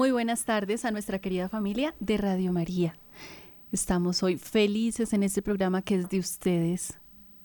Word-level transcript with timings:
Muy 0.00 0.12
buenas 0.12 0.46
tardes 0.46 0.86
a 0.86 0.90
nuestra 0.90 1.18
querida 1.18 1.50
familia 1.50 1.94
de 2.00 2.16
Radio 2.16 2.54
María. 2.54 2.96
Estamos 3.70 4.22
hoy 4.22 4.38
felices 4.38 5.12
en 5.12 5.22
este 5.22 5.42
programa 5.42 5.82
que 5.82 5.94
es 5.94 6.08
de 6.08 6.18
ustedes, 6.18 6.98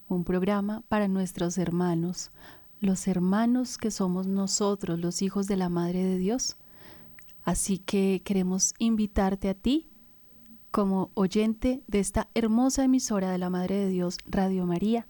un 0.08 0.24
programa 0.24 0.82
para 0.88 1.10
nuestros 1.10 1.58
hermanos, 1.58 2.32
los 2.80 3.10
hermanos 3.10 3.78
que 3.78 3.92
somos 3.92 4.26
nosotros, 4.28 5.02
los 5.02 5.22
hijos 5.22 5.48
de 5.48 5.58
la 5.58 5.68
Madre 5.68 6.02
de 6.06 6.18
Dios. 6.18 6.56
Así 7.44 7.78
que 7.78 8.22
queremos 8.24 8.74
invitarte 8.80 9.50
a 9.50 9.54
ti 9.54 9.90
como 10.72 11.12
oyente 11.14 11.84
de 11.88 12.00
esta 12.00 12.30
hermosa 12.36 12.86
emisora 12.86 13.32
de 13.32 13.38
la 13.38 13.50
Madre 13.50 13.76
de 13.76 13.90
Dios, 13.90 14.18
Radio 14.28 14.66
María, 14.66 15.08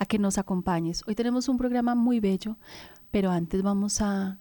a 0.00 0.04
que 0.04 0.18
nos 0.18 0.36
acompañes. 0.36 1.04
Hoy 1.06 1.14
tenemos 1.14 1.48
un 1.48 1.58
programa 1.58 1.94
muy 1.94 2.18
bello, 2.18 2.56
pero 3.12 3.30
antes 3.30 3.62
vamos 3.62 4.00
a 4.00 4.38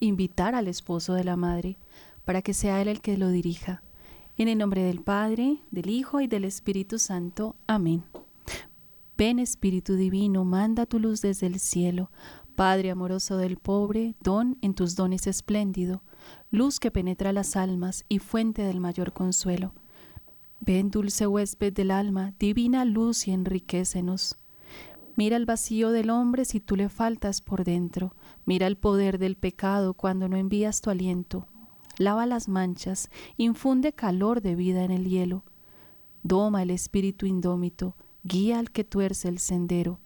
invitar 0.00 0.54
al 0.54 0.68
esposo 0.68 1.14
de 1.14 1.24
la 1.24 1.36
Madre 1.36 1.76
para 2.24 2.42
que 2.42 2.54
sea 2.54 2.80
él 2.82 2.88
el 2.88 3.00
que 3.00 3.16
lo 3.16 3.30
dirija. 3.30 3.82
En 4.36 4.48
el 4.48 4.58
nombre 4.58 4.82
del 4.82 5.02
Padre, 5.02 5.58
del 5.70 5.90
Hijo 5.90 6.20
y 6.20 6.26
del 6.26 6.44
Espíritu 6.44 6.98
Santo. 6.98 7.56
Amén. 7.66 8.04
Ven 9.16 9.38
Espíritu 9.38 9.96
Divino, 9.96 10.44
manda 10.44 10.86
tu 10.86 10.98
luz 10.98 11.20
desde 11.20 11.46
el 11.46 11.60
cielo. 11.60 12.10
Padre 12.56 12.90
amoroso 12.90 13.36
del 13.36 13.58
pobre, 13.58 14.14
don 14.22 14.56
en 14.62 14.74
tus 14.74 14.96
dones 14.96 15.26
espléndido, 15.26 16.02
luz 16.50 16.80
que 16.80 16.90
penetra 16.90 17.32
las 17.32 17.56
almas 17.56 18.04
y 18.08 18.18
fuente 18.18 18.62
del 18.62 18.80
mayor 18.80 19.12
consuelo. 19.12 19.74
Ven, 20.60 20.90
dulce 20.90 21.26
huésped 21.26 21.72
del 21.72 21.90
alma, 21.90 22.34
divina 22.38 22.84
luz 22.84 23.28
y 23.28 23.32
enriquecenos. 23.32 24.36
Mira 25.16 25.36
el 25.36 25.46
vacío 25.46 25.90
del 25.90 26.10
hombre 26.10 26.44
si 26.44 26.60
tú 26.60 26.76
le 26.76 26.88
faltas 26.88 27.40
por 27.40 27.64
dentro. 27.64 28.14
Mira 28.46 28.66
el 28.66 28.76
poder 28.76 29.18
del 29.18 29.36
pecado 29.36 29.94
cuando 29.94 30.28
no 30.28 30.36
envías 30.36 30.80
tu 30.80 30.90
aliento. 30.90 31.46
Lava 31.98 32.26
las 32.26 32.48
manchas, 32.48 33.10
infunde 33.36 33.92
calor 33.92 34.40
de 34.40 34.54
vida 34.54 34.84
en 34.84 34.90
el 34.90 35.08
hielo. 35.08 35.44
Doma 36.22 36.62
el 36.62 36.70
espíritu 36.70 37.26
indómito, 37.26 37.96
guía 38.22 38.58
al 38.58 38.70
que 38.70 38.84
tuerce 38.84 39.28
el 39.28 39.38
sendero. 39.38 40.00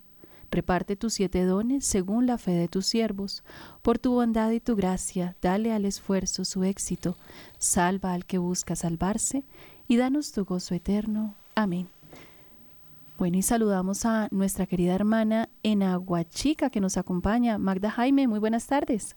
Reparte 0.50 0.94
tus 0.94 1.14
siete 1.14 1.44
dones 1.44 1.84
según 1.84 2.26
la 2.26 2.38
fe 2.38 2.52
de 2.52 2.68
tus 2.68 2.86
siervos. 2.86 3.42
Por 3.82 3.98
tu 3.98 4.12
bondad 4.12 4.50
y 4.52 4.60
tu 4.60 4.76
gracia, 4.76 5.36
dale 5.42 5.72
al 5.72 5.84
esfuerzo 5.84 6.44
su 6.44 6.62
éxito. 6.64 7.16
Salva 7.58 8.12
al 8.12 8.24
que 8.24 8.38
busca 8.38 8.76
salvarse 8.76 9.44
y 9.88 9.96
danos 9.96 10.32
tu 10.32 10.44
gozo 10.44 10.74
eterno. 10.74 11.34
Amén. 11.56 11.88
Bueno, 13.16 13.36
y 13.36 13.42
saludamos 13.42 14.04
a 14.06 14.28
nuestra 14.32 14.66
querida 14.66 14.94
hermana 14.94 15.48
en 15.62 15.84
Aguachica 15.84 16.70
que 16.70 16.80
nos 16.80 16.96
acompaña, 16.96 17.58
Magda 17.58 17.90
Jaime. 17.90 18.26
Muy 18.26 18.40
buenas 18.40 18.66
tardes. 18.66 19.16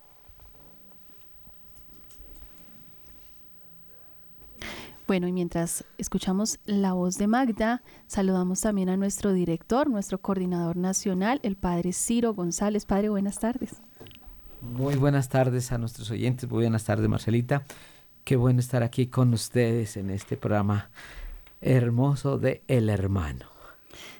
Bueno, 5.08 5.28
y 5.28 5.31
mientras 5.31 5.86
escuchamos 5.98 6.59
la 6.66 6.94
voz 6.94 7.17
de 7.17 7.28
Magda, 7.28 7.81
saludamos 8.08 8.62
también 8.62 8.89
a 8.89 8.98
nuestro 8.98 9.31
director, 9.31 9.89
nuestro 9.89 10.20
coordinador 10.20 10.76
nacional, 10.76 11.39
el 11.44 11.56
padre 11.56 11.94
Ciro 11.94 12.34
González. 12.34 12.86
Padre, 12.86 13.09
buenas 13.09 13.39
tardes. 13.39 13.82
Muy 14.61 14.95
buenas 14.95 15.30
tardes 15.30 15.72
a 15.72 15.77
nuestros 15.77 16.11
oyentes. 16.11 16.49
Muy 16.49 16.64
buenas 16.64 16.83
tardes, 16.83 17.08
Marcelita. 17.08 17.64
Qué 18.26 18.36
bueno 18.36 18.60
estar 18.60 18.83
aquí 18.83 19.08
con 19.08 19.33
ustedes 19.33 19.98
en 19.98 20.10
este 20.10 20.36
programa 20.36 20.89
hermoso 21.61 22.38
de 22.38 22.61
El 22.67 22.89
Hermano. 22.89 23.57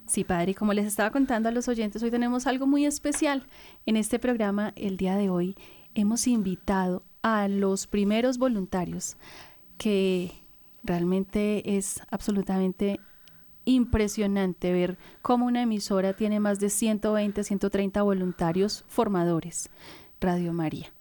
Sí, 0.08 0.24
padre, 0.24 0.56
como 0.56 0.72
les 0.72 0.86
estaba 0.86 1.12
contando 1.12 1.50
a 1.50 1.52
los 1.52 1.68
oyentes, 1.68 2.02
hoy 2.02 2.10
tenemos 2.10 2.48
algo 2.48 2.66
muy 2.66 2.86
especial. 2.86 3.46
En 3.86 3.98
este 3.98 4.20
programa, 4.20 4.72
el 4.78 4.96
día 4.96 5.18
de 5.18 5.30
hoy, 5.30 5.58
hemos 5.96 6.28
invitado 6.28 7.04
a 7.22 7.50
los 7.50 7.88
primeros 7.88 8.38
voluntarios 8.38 9.18
que 9.78 10.32
realmente 10.84 11.78
es 11.78 12.02
absolutamente 12.10 13.02
impresionante 13.66 14.72
ver 14.72 14.98
cómo 15.22 15.46
una 15.46 15.64
emisora 15.64 16.14
tiene 16.14 16.40
más 16.40 16.62
de 16.62 16.70
120, 16.70 17.44
130 17.44 18.02
voluntarios 18.02 18.86
formadores. 18.88 19.70
Radio 20.22 20.54
María. 20.54 20.94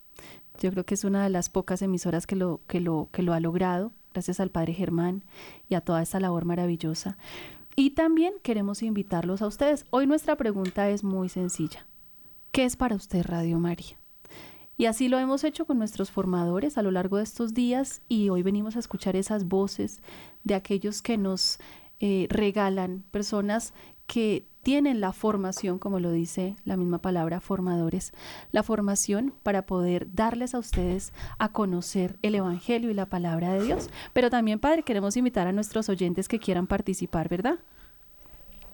Yo 0.61 0.73
creo 0.73 0.85
que 0.85 0.95
es 0.95 1.05
una 1.05 1.23
de 1.23 1.31
las 1.31 1.49
pocas 1.49 1.81
emisoras 1.81 2.27
que 2.27 2.35
lo, 2.35 2.61
que 2.67 2.81
lo, 2.81 3.09
que 3.13 3.23
lo 3.23 3.35
ha 3.35 3.41
logrado, 3.41 3.93
gracias 4.13 4.41
al 4.41 4.51
Padre 4.51 4.75
Germán 4.75 5.25
y 5.69 5.77
a 5.77 5.81
toda 5.81 6.03
esta 6.03 6.19
labor 6.19 6.45
maravillosa. 6.45 7.17
Y 7.79 7.91
también 7.91 8.33
queremos 8.43 8.83
invitarlos 8.83 9.43
a 9.43 9.47
ustedes. 9.47 9.85
Hoy 9.91 10.07
nuestra 10.07 10.37
pregunta 10.37 10.89
es 10.89 11.05
muy 11.05 11.29
sencilla. 11.29 11.87
¿Qué 12.51 12.65
es 12.65 12.75
para 12.75 12.97
usted 12.97 13.23
Radio 13.27 13.59
María? 13.59 13.99
Y 14.79 14.87
así 14.87 15.09
lo 15.09 15.19
hemos 15.19 15.45
hecho 15.45 15.67
con 15.67 15.79
nuestros 15.79 16.11
formadores 16.11 16.79
a 16.79 16.83
lo 16.83 16.91
largo 16.91 17.19
de 17.19 17.25
estos 17.25 17.53
días 17.53 18.01
y 18.09 18.31
hoy 18.31 18.43
venimos 18.43 18.77
a 18.77 18.79
escuchar 18.79 19.15
esas 19.15 19.47
voces 19.47 20.01
de 20.43 20.55
aquellos 20.55 21.03
que 21.03 21.19
nos 21.19 21.59
eh, 22.01 22.27
regalan, 22.31 23.05
personas 23.11 23.75
que 24.07 24.47
tienen 24.67 25.01
la 25.01 25.13
formación, 25.13 25.79
como 25.79 26.01
lo 26.01 26.11
dice 26.11 26.57
la 26.65 26.77
misma 26.77 26.99
palabra, 26.99 27.41
formadores, 27.41 28.13
la 28.51 28.65
formación 28.65 29.33
para 29.45 29.65
poder 29.65 30.13
darles 30.13 30.57
a 30.57 30.59
ustedes 30.59 31.13
a 31.39 31.53
conocer 31.53 32.19
el 32.23 32.35
Evangelio 32.35 32.91
y 32.91 32.95
la 32.95 33.07
palabra 33.07 33.53
de 33.53 33.63
Dios. 33.63 33.89
Pero 34.13 34.29
también, 34.29 34.59
Padre, 34.59 34.83
queremos 34.83 35.17
invitar 35.17 35.47
a 35.47 35.53
nuestros 35.53 35.89
oyentes 35.89 36.27
que 36.27 36.41
quieran 36.41 36.67
participar, 36.67 37.29
¿verdad? 37.29 37.61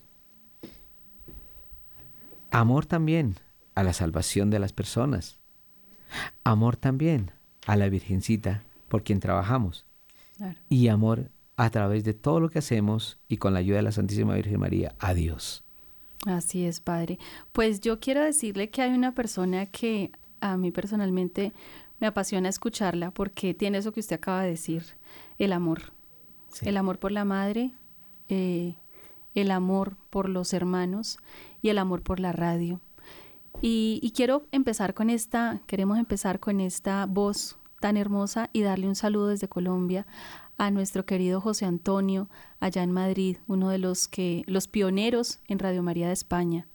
Amor 2.52 2.86
también 2.86 3.36
a 3.74 3.84
la 3.84 3.94
salvación 3.94 4.50
de 4.50 4.60
las 4.60 4.72
personas. 4.72 5.40
Amor 6.44 6.78
también 6.78 7.32
a 7.66 7.76
la 7.76 7.90
Virgencita 7.90 8.64
por 8.88 9.04
quien 9.04 9.20
trabajamos. 9.20 9.86
Claro. 10.38 10.60
Y 10.70 10.88
amor 10.88 11.32
a 11.58 11.70
través 11.70 12.04
de 12.04 12.14
todo 12.14 12.40
lo 12.40 12.50
que 12.50 12.60
hacemos 12.60 13.18
y 13.28 13.38
con 13.38 13.54
la 13.54 13.60
ayuda 13.60 13.78
de 13.78 13.84
la 13.84 13.92
Santísima 13.92 14.36
Virgen 14.36 14.60
María 14.60 14.96
a 15.00 15.14
Dios. 15.14 15.64
Así 16.26 16.66
es, 16.66 16.80
Padre. 16.80 17.20
Pues 17.52 17.82
yo 17.82 18.00
quiero 18.00 18.24
decirle 18.24 18.70
que 18.70 18.82
hay 18.82 18.92
una 18.92 19.14
persona 19.14 19.68
que 19.68 20.12
a 20.42 20.58
mí 20.58 20.72
personalmente 20.72 21.54
me 22.00 22.08
apasiona 22.08 22.50
escucharla 22.50 23.12
porque 23.12 23.54
tiene 23.54 23.78
eso 23.78 23.92
que 23.92 24.00
usted 24.00 24.18
acaba 24.18 24.44
de 24.44 24.50
decir, 24.50 24.84
el 25.38 25.54
amor. 25.54 25.94
Sí. 26.50 26.68
El 26.68 26.78
amor 26.78 27.00
por 27.00 27.12
la 27.12 27.26
madre, 27.26 27.72
eh, 28.30 28.76
el 29.34 29.52
amor 29.52 29.98
por 30.10 30.30
los 30.30 30.54
hermanos 30.54 31.20
y 31.62 31.70
el 31.70 31.78
amor 31.78 32.02
por 32.02 32.20
la 32.20 32.32
radio. 32.32 32.82
Y, 33.68 34.14
quiero 34.16 34.44
empezar 34.52 34.94
con 34.94 35.10
esta, 35.10 35.60
queremos 35.66 35.98
empezar 35.98 36.40
con 36.40 36.62
esta 36.62 37.08
voz 37.08 37.58
tan 37.80 37.98
hermosa 37.98 38.52
y 38.54 38.62
darle 38.62 38.88
un 38.88 38.94
saludo 38.94 39.30
desde 39.30 39.50
Colombia 39.50 40.06
a 40.60 40.70
nuestro 40.70 41.08
querido 41.08 41.42
José 41.42 41.66
Antonio 41.66 42.30
allá 42.60 42.84
en 42.84 42.92
Madrid, 42.92 43.38
uno 43.48 43.70
de 43.70 43.80
los 43.80 44.08
que 44.08 44.44
los 44.46 44.68
pioneros 44.68 45.40
en 45.48 45.58
Radio 45.58 45.82
María 45.82 46.06
de 46.06 46.14
España, 46.14 46.68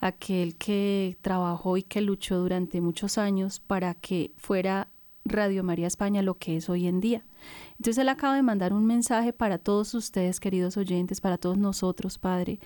aquel 0.00 0.56
que 0.56 1.18
trabajó 1.20 1.76
y 1.76 1.82
que 1.82 2.00
luchó 2.00 2.38
durante 2.38 2.80
muchos 2.80 3.18
años 3.18 3.60
para 3.60 3.92
que 3.92 4.32
fuera 4.38 4.88
Radio 5.26 5.62
María 5.62 5.86
España 5.86 6.22
lo 6.22 6.38
que 6.38 6.56
es 6.56 6.70
hoy 6.70 6.86
en 6.86 7.02
día. 7.02 7.26
Entonces 7.72 7.98
él 7.98 8.08
acaba 8.08 8.36
de 8.36 8.42
mandar 8.42 8.72
un 8.72 8.86
mensaje 8.86 9.34
para 9.34 9.58
todos 9.58 9.92
ustedes, 9.92 10.40
queridos 10.40 10.78
oyentes, 10.78 11.20
para 11.20 11.36
todos 11.36 11.58
nosotros, 11.58 12.16
Padre, 12.16 12.58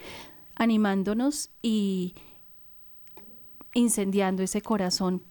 animándonos 0.55 1.51
y 1.63 2.15
incendiando 3.77 4.43
ese 4.43 4.63
corazón, 4.63 5.23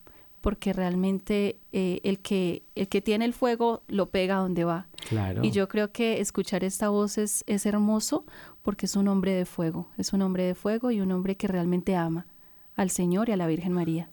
porque 0.42 0.72
realmente 0.72 1.58
eh, 1.72 2.00
el, 2.04 2.20
que, 2.20 2.64
el 2.76 2.88
que 2.88 3.02
tiene 3.02 3.26
el 3.26 3.34
fuego 3.34 3.82
lo 3.88 4.12
pega 4.12 4.36
donde 4.36 4.64
va. 4.64 4.88
Claro. 5.10 5.44
Y 5.44 5.50
yo 5.50 5.68
creo 5.68 5.92
que 5.92 6.22
escuchar 6.22 6.64
esta 6.64 6.90
voz 6.90 7.18
es, 7.18 7.44
es 7.48 7.66
hermoso 7.66 8.26
porque 8.62 8.86
es 8.86 8.96
un 8.96 9.08
hombre 9.08 9.34
de 9.34 9.46
fuego, 9.46 9.90
es 9.98 10.14
un 10.14 10.22
hombre 10.22 10.44
de 10.44 10.54
fuego 10.54 10.92
y 10.92 11.02
un 11.02 11.12
hombre 11.12 11.36
que 11.36 11.48
realmente 11.48 11.96
ama 11.96 12.28
al 12.76 12.92
Señor 12.92 13.30
y 13.30 13.32
a 13.32 13.38
la 13.38 13.48
Virgen 13.48 13.74
María. 13.74 14.12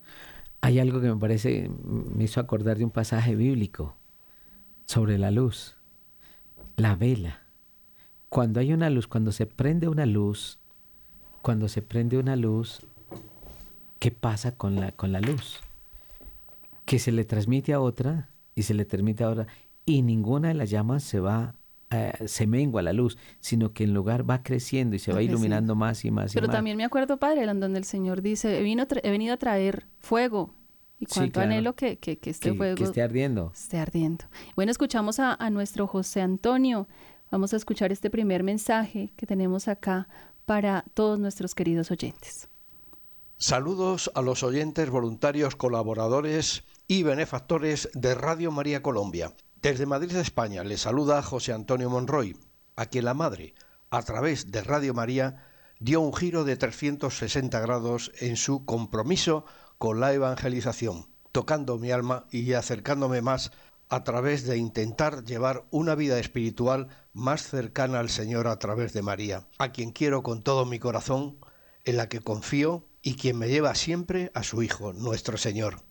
Hay 0.62 0.78
algo 0.78 1.00
que 1.00 1.08
me 1.08 1.16
parece, 1.16 1.70
me 1.84 2.24
hizo 2.24 2.40
acordar 2.40 2.78
de 2.78 2.84
un 2.84 2.90
pasaje 2.90 3.34
bíblico 3.34 3.96
sobre 4.86 5.18
la 5.18 5.30
luz, 5.30 5.76
la 6.76 6.96
vela. 6.96 7.42
Cuando 8.30 8.60
hay 8.60 8.72
una 8.72 8.88
luz, 8.88 9.06
cuando 9.08 9.32
se 9.32 9.44
prende 9.44 9.88
una 9.88 10.06
luz, 10.06 10.58
cuando 11.42 11.68
se 11.68 11.82
prende 11.82 12.16
una 12.16 12.36
luz, 12.36 12.80
¿qué 14.02 14.10
pasa 14.10 14.56
con 14.56 14.74
la, 14.80 14.90
con 14.90 15.12
la 15.12 15.20
luz? 15.20 15.60
Que 16.84 16.98
se 16.98 17.12
le 17.12 17.24
transmite 17.24 17.72
a 17.72 17.80
otra 17.80 18.30
y 18.56 18.64
se 18.64 18.74
le 18.74 18.84
transmite 18.84 19.22
a 19.22 19.28
otra 19.28 19.46
y 19.86 20.02
ninguna 20.02 20.48
de 20.48 20.54
las 20.54 20.70
llamas 20.70 21.04
se 21.04 21.20
va 21.20 21.54
eh, 21.90 22.12
se 22.26 22.48
mengua 22.48 22.82
la 22.82 22.92
luz, 22.92 23.16
sino 23.38 23.72
que 23.72 23.84
en 23.84 23.94
lugar 23.94 24.28
va 24.28 24.42
creciendo 24.42 24.96
y 24.96 24.98
se 24.98 25.12
va, 25.12 25.22
iluminando 25.22 25.76
más 25.76 26.04
y 26.04 26.10
más. 26.10 26.32
Pero 26.32 26.46
y 26.46 26.48
más. 26.48 26.56
también 26.56 26.76
me 26.76 26.84
acuerdo, 26.84 27.18
Padre, 27.18 27.46
donde 27.46 27.78
el 27.78 27.84
Señor 27.84 28.22
dice, 28.22 28.58
he, 28.58 28.62
vino 28.64 28.84
he 28.90 29.10
venido 29.12 29.34
a 29.34 29.36
traer 29.36 29.86
fuego. 30.00 30.52
Y 30.98 31.06
cuánto 31.06 31.40
anhelo 31.40 31.74
que, 31.74 31.98
que, 31.98 32.18
este 32.24 32.54
fuego 32.54 32.74
que 32.74 32.84
esté 32.84 33.02
ardiendo. 33.02 33.52
Esté 33.54 33.78
ardiendo. 33.78 34.24
Bueno, 34.56 34.72
escuchamos 34.72 35.20
a, 35.20 35.34
a 35.34 35.50
nuestro 35.50 35.86
José 35.86 36.22
Antonio. 36.22 36.88
Vamos 37.30 37.52
a 37.52 37.56
escuchar 37.56 37.92
este 37.92 38.10
primer 38.10 38.42
mensaje 38.42 39.12
que 39.16 39.26
tenemos 39.26 39.68
acá 39.68 40.08
para 40.44 40.84
todos 40.94 41.20
nuestros 41.20 41.54
queridos 41.54 41.90
oyentes. 41.90 42.48
Saludos 43.42 44.08
a 44.14 44.22
los 44.22 44.44
oyentes, 44.44 44.88
voluntarios, 44.88 45.56
colaboradores 45.56 46.62
y 46.86 47.02
benefactores 47.02 47.88
de 47.92 48.14
Radio 48.14 48.52
María 48.52 48.84
Colombia. 48.84 49.34
Desde 49.60 49.84
Madrid, 49.84 50.14
España, 50.14 50.62
le 50.62 50.78
saluda 50.78 51.20
José 51.24 51.52
Antonio 51.52 51.90
Monroy, 51.90 52.36
a 52.76 52.86
quien 52.86 53.04
la 53.04 53.14
Madre, 53.14 53.54
a 53.90 54.00
través 54.02 54.52
de 54.52 54.62
Radio 54.62 54.94
María, 54.94 55.44
dio 55.80 56.00
un 56.00 56.14
giro 56.14 56.44
de 56.44 56.56
360 56.56 57.58
grados 57.58 58.12
en 58.20 58.36
su 58.36 58.64
compromiso 58.64 59.44
con 59.76 59.98
la 59.98 60.12
evangelización, 60.12 61.08
tocando 61.32 61.78
mi 61.78 61.90
alma 61.90 62.26
y 62.30 62.52
acercándome 62.52 63.22
más 63.22 63.50
a 63.88 64.04
través 64.04 64.46
de 64.46 64.56
intentar 64.56 65.24
llevar 65.24 65.64
una 65.72 65.96
vida 65.96 66.20
espiritual 66.20 66.90
más 67.12 67.42
cercana 67.42 67.98
al 67.98 68.08
Señor 68.08 68.46
a 68.46 68.60
través 68.60 68.92
de 68.92 69.02
María, 69.02 69.48
a 69.58 69.72
quien 69.72 69.90
quiero 69.90 70.22
con 70.22 70.44
todo 70.44 70.64
mi 70.64 70.78
corazón, 70.78 71.38
en 71.84 71.96
la 71.96 72.08
que 72.08 72.20
confío 72.20 72.86
y 73.02 73.16
quien 73.16 73.36
me 73.36 73.48
lleva 73.48 73.74
siempre 73.74 74.30
a 74.32 74.44
su 74.44 74.62
Hijo, 74.62 74.92
nuestro 74.92 75.36
Señor. 75.36 75.82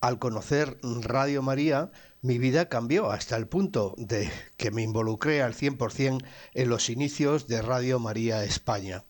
Al 0.00 0.18
conocer 0.18 0.78
Radio 0.82 1.42
María, 1.42 1.90
mi 2.22 2.38
vida 2.38 2.68
cambió 2.68 3.10
hasta 3.10 3.36
el 3.36 3.48
punto 3.48 3.94
de 3.98 4.30
que 4.56 4.70
me 4.70 4.82
involucré 4.82 5.42
al 5.42 5.54
100% 5.54 6.24
en 6.54 6.68
los 6.68 6.88
inicios 6.90 7.48
de 7.48 7.62
Radio 7.62 7.98
María 7.98 8.44
España. 8.44 9.04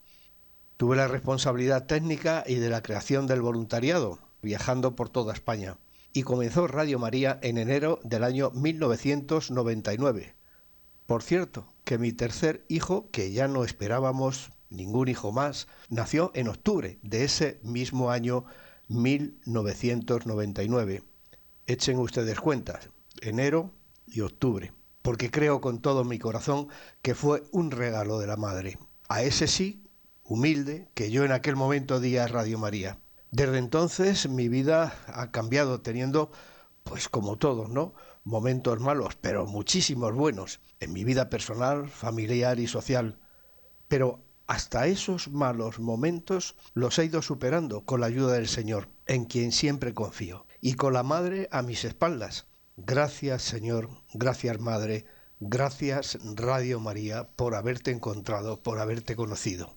Tuve 0.76 0.96
la 0.96 1.08
responsabilidad 1.08 1.86
técnica 1.86 2.44
y 2.46 2.56
de 2.56 2.70
la 2.70 2.82
creación 2.82 3.26
del 3.26 3.42
voluntariado, 3.42 4.18
viajando 4.42 4.96
por 4.96 5.08
toda 5.08 5.32
España. 5.32 5.76
Y 6.14 6.24
comenzó 6.24 6.66
Radio 6.66 6.98
María 6.98 7.38
en 7.42 7.56
enero 7.56 8.00
del 8.02 8.24
año 8.24 8.50
1999. 8.50 10.34
Por 11.06 11.22
cierto, 11.22 11.72
que 11.84 11.98
mi 11.98 12.12
tercer 12.12 12.64
hijo, 12.68 13.08
que 13.10 13.32
ya 13.32 13.48
no 13.48 13.64
esperábamos 13.64 14.52
ningún 14.72 15.08
hijo 15.08 15.32
más, 15.32 15.66
nació 15.88 16.30
en 16.34 16.48
octubre 16.48 16.98
de 17.02 17.24
ese 17.24 17.58
mismo 17.62 18.10
año 18.10 18.44
1999. 18.88 21.02
Echen 21.66 21.98
ustedes 21.98 22.40
cuentas, 22.40 22.90
enero 23.20 23.70
y 24.06 24.20
octubre, 24.20 24.72
porque 25.02 25.30
creo 25.30 25.60
con 25.60 25.80
todo 25.80 26.04
mi 26.04 26.18
corazón 26.18 26.68
que 27.02 27.14
fue 27.14 27.44
un 27.52 27.70
regalo 27.70 28.18
de 28.18 28.26
la 28.26 28.36
Madre. 28.36 28.78
A 29.08 29.22
ese 29.22 29.46
sí, 29.46 29.84
humilde, 30.24 30.88
que 30.94 31.10
yo 31.10 31.24
en 31.24 31.32
aquel 31.32 31.56
momento 31.56 32.00
di 32.00 32.16
a 32.16 32.26
Radio 32.26 32.58
María. 32.58 32.98
Desde 33.30 33.58
entonces 33.58 34.28
mi 34.28 34.48
vida 34.48 34.94
ha 35.06 35.30
cambiado 35.30 35.80
teniendo, 35.80 36.30
pues 36.84 37.08
como 37.08 37.36
todos, 37.36 37.70
¿no? 37.70 37.94
Momentos 38.24 38.80
malos, 38.80 39.16
pero 39.20 39.46
muchísimos 39.46 40.14
buenos, 40.14 40.60
en 40.80 40.92
mi 40.92 41.04
vida 41.04 41.30
personal, 41.30 41.88
familiar 41.88 42.60
y 42.60 42.66
social. 42.66 43.18
Pero 43.88 44.20
hasta 44.46 44.86
esos 44.86 45.28
malos 45.28 45.78
momentos 45.78 46.56
los 46.74 46.98
he 46.98 47.04
ido 47.06 47.22
superando 47.22 47.84
con 47.84 48.00
la 48.00 48.06
ayuda 48.06 48.34
del 48.34 48.48
Señor, 48.48 48.88
en 49.06 49.24
quien 49.24 49.52
siempre 49.52 49.94
confío, 49.94 50.46
y 50.60 50.74
con 50.74 50.92
la 50.92 51.02
Madre 51.02 51.48
a 51.50 51.62
mis 51.62 51.84
espaldas, 51.84 52.46
Gracias 52.78 53.42
Señor, 53.42 53.90
gracias 54.14 54.58
Madre, 54.58 55.04
gracias 55.40 56.18
Radio 56.22 56.80
María 56.80 57.26
por 57.36 57.54
haberte 57.54 57.90
encontrado, 57.90 58.62
por 58.62 58.78
haberte 58.78 59.14
conocido. 59.14 59.76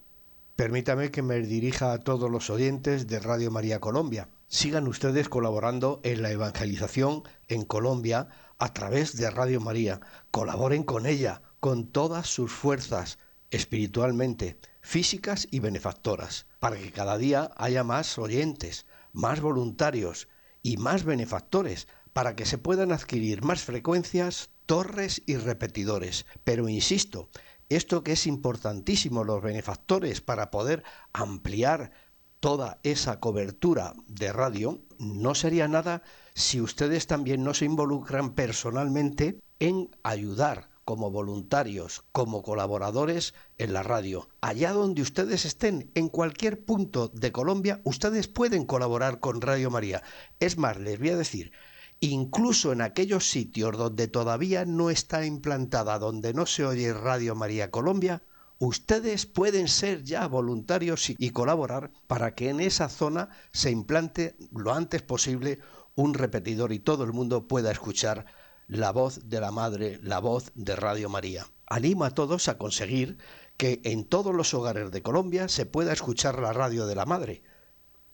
Permítame 0.55 1.11
que 1.11 1.21
me 1.21 1.41
dirija 1.41 1.91
a 1.91 1.99
todos 1.99 2.31
los 2.31 2.49
oyentes 2.49 3.07
de 3.07 3.19
Radio 3.19 3.51
María 3.51 3.81
Colombia. 3.81 4.29
Sigan 4.47 4.87
ustedes 4.87 5.27
colaborando 5.27 5.99
en 6.03 6.21
la 6.21 6.31
evangelización 6.31 7.23
en 7.49 7.65
Colombia 7.65 8.29
a 8.59 8.73
través 8.73 9.17
de 9.17 9.29
Radio 9.29 9.59
María. 9.59 9.99
Colaboren 10.31 10.83
con 10.83 11.05
ella, 11.05 11.41
con 11.59 11.91
todas 11.91 12.27
sus 12.27 12.53
fuerzas, 12.53 13.17
espiritualmente, 13.51 14.57
físicas 14.81 15.47
y 15.51 15.59
benefactoras, 15.59 16.45
para 16.59 16.77
que 16.77 16.91
cada 16.91 17.17
día 17.17 17.51
haya 17.55 17.83
más 17.83 18.17
oyentes, 18.17 18.85
más 19.13 19.41
voluntarios 19.41 20.27
y 20.61 20.77
más 20.77 21.03
benefactores 21.03 21.87
para 22.13 22.35
que 22.35 22.45
se 22.45 22.57
puedan 22.57 22.91
adquirir 22.91 23.43
más 23.43 23.63
frecuencias, 23.63 24.49
torres 24.65 25.21
y 25.25 25.35
repetidores. 25.35 26.25
Pero 26.43 26.69
insisto, 26.69 27.29
esto 27.69 28.03
que 28.03 28.13
es 28.13 28.27
importantísimo, 28.27 29.23
los 29.23 29.41
benefactores, 29.41 30.21
para 30.21 30.49
poder 30.51 30.83
ampliar 31.13 31.91
toda 32.39 32.79
esa 32.83 33.19
cobertura 33.19 33.95
de 34.07 34.31
radio, 34.31 34.81
no 34.99 35.35
sería 35.35 35.67
nada 35.67 36.03
si 36.35 36.61
ustedes 36.61 37.07
también 37.07 37.43
no 37.43 37.53
se 37.53 37.65
involucran 37.65 38.33
personalmente 38.33 39.39
en 39.59 39.95
ayudar 40.03 40.69
como 40.85 41.09
voluntarios, 41.09 42.03
como 42.11 42.43
colaboradores 42.43 43.33
en 43.57 43.73
la 43.73 43.83
radio. 43.83 44.29
Allá 44.39 44.71
donde 44.71 45.01
ustedes 45.01 45.43
estén, 45.43 45.91
en 45.95 46.09
cualquier 46.09 46.63
punto 46.63 47.09
de 47.09 47.31
Colombia, 47.31 47.81
ustedes 47.83 48.27
pueden 48.27 48.65
colaborar 48.65 49.19
con 49.19 49.41
Radio 49.41 49.71
María. 49.71 50.03
Es 50.39 50.57
más, 50.57 50.77
les 50.77 50.99
voy 50.99 51.09
a 51.09 51.17
decir, 51.17 51.51
incluso 51.99 52.71
en 52.71 52.81
aquellos 52.81 53.29
sitios 53.29 53.75
donde 53.77 54.07
todavía 54.07 54.63
no 54.65 54.91
está 54.91 55.25
implantada, 55.25 55.97
donde 55.97 56.33
no 56.33 56.45
se 56.45 56.65
oye 56.65 56.93
Radio 56.93 57.33
María 57.33 57.71
Colombia, 57.71 58.21
ustedes 58.59 59.25
pueden 59.25 59.67
ser 59.67 60.03
ya 60.03 60.27
voluntarios 60.27 61.09
y, 61.09 61.29
colaborar 61.31 61.91
para 62.07 62.35
que 62.35 62.49
en 62.49 62.59
esa 62.59 62.89
zona 62.89 63.29
se 63.51 63.71
implante 63.71 64.37
lo 64.51 64.73
antes 64.73 65.01
posible 65.01 65.59
un 65.95 66.13
repetidor 66.13 66.73
y 66.73 66.79
todo 66.79 67.03
el 67.03 67.11
mundo 67.11 67.47
pueda 67.47 67.71
escuchar 67.71 68.25
la 68.67 68.91
voz 68.91 69.21
de 69.29 69.39
la 69.39 69.51
Madre, 69.51 69.99
la 70.01 70.19
voz 70.19 70.51
de 70.55 70.75
Radio 70.75 71.09
María. 71.09 71.47
Animo 71.67 72.05
a 72.05 72.11
todos 72.11 72.47
a 72.47 72.57
conseguir 72.57 73.17
que 73.57 73.81
en 73.83 74.05
todos 74.05 74.33
los 74.33 74.53
hogares 74.53 74.91
de 74.91 75.01
Colombia 75.01 75.47
se 75.47 75.65
pueda 75.65 75.93
escuchar 75.93 76.39
la 76.39 76.53
radio 76.53 76.85
de 76.85 76.95
la 76.95 77.05
Madre 77.05 77.41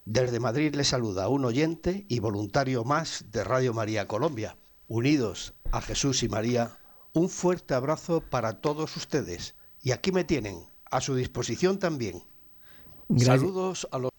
desde 0.06 0.40
Madrid 0.40 0.74
le 0.74 0.84
saluda 0.84 1.30
un 1.30 1.46
oyente 1.46 2.06
y 2.10 2.20
voluntario 2.20 2.84
más 2.84 3.26
de 3.32 3.44
Radio 3.44 3.74
María 3.74 4.08
Colombia. 4.08 4.58
Unidos 4.88 5.54
a 5.72 5.80
Jesús 5.80 6.24
y 6.24 6.30
María, 6.30 6.80
un 7.14 7.30
fuerte 7.30 7.76
abrazo 7.76 8.22
para 8.22 8.62
todos 8.62 8.98
ustedes. 8.98 9.56
Y 9.82 9.92
aquí 9.92 10.12
me 10.12 10.24
tienen, 10.24 10.66
a 10.90 11.02
su 11.02 11.16
disposición 11.16 11.78
también. 11.78 12.24
Saludos 13.16 13.88
a 13.92 14.00
los... 14.00 14.12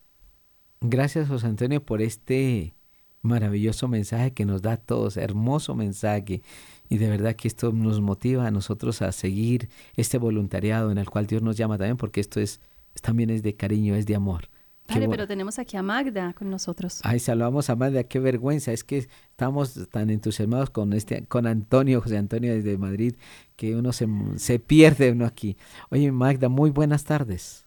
Gracias, 0.80 1.28
José 1.28 1.48
Antonio, 1.48 1.84
por 1.84 2.00
este 2.00 2.74
maravilloso 3.22 3.88
mensaje 3.88 4.32
que 4.32 4.44
nos 4.44 4.62
da 4.62 4.72
a 4.72 4.76
todos, 4.76 5.16
hermoso 5.16 5.74
mensaje. 5.74 6.42
Y 6.88 6.98
de 6.98 7.08
verdad 7.08 7.34
que 7.34 7.48
esto 7.48 7.72
nos 7.72 8.00
motiva 8.00 8.46
a 8.46 8.50
nosotros 8.50 9.00
a 9.00 9.12
seguir 9.12 9.70
este 9.96 10.18
voluntariado 10.18 10.90
en 10.90 10.98
el 10.98 11.08
cual 11.08 11.26
Dios 11.26 11.42
nos 11.42 11.56
llama 11.56 11.78
también, 11.78 11.96
porque 11.96 12.20
esto 12.20 12.40
es 12.40 12.60
también 13.00 13.30
es 13.30 13.42
de 13.42 13.54
cariño, 13.54 13.94
es 13.94 14.04
de 14.04 14.14
amor. 14.14 14.48
Vale, 14.88 15.08
pero 15.08 15.26
tenemos 15.26 15.58
aquí 15.58 15.76
a 15.76 15.82
Magda 15.82 16.34
con 16.34 16.50
nosotros. 16.50 17.00
Ay, 17.04 17.18
saludamos 17.18 17.70
a 17.70 17.76
Magda, 17.76 18.04
qué 18.04 18.18
vergüenza, 18.18 18.72
es 18.72 18.84
que 18.84 19.08
estamos 19.30 19.88
tan 19.90 20.10
entusiasmados 20.10 20.70
con 20.70 20.92
este, 20.92 21.24
con 21.24 21.46
Antonio, 21.46 22.00
José 22.00 22.18
Antonio 22.18 22.52
desde 22.52 22.76
Madrid, 22.76 23.14
que 23.56 23.76
uno 23.76 23.92
se, 23.92 24.06
se 24.36 24.58
pierde 24.58 25.12
uno 25.12 25.24
aquí. 25.24 25.56
Oye, 25.90 26.10
Magda, 26.12 26.48
muy 26.48 26.70
buenas 26.70 27.04
tardes. 27.04 27.64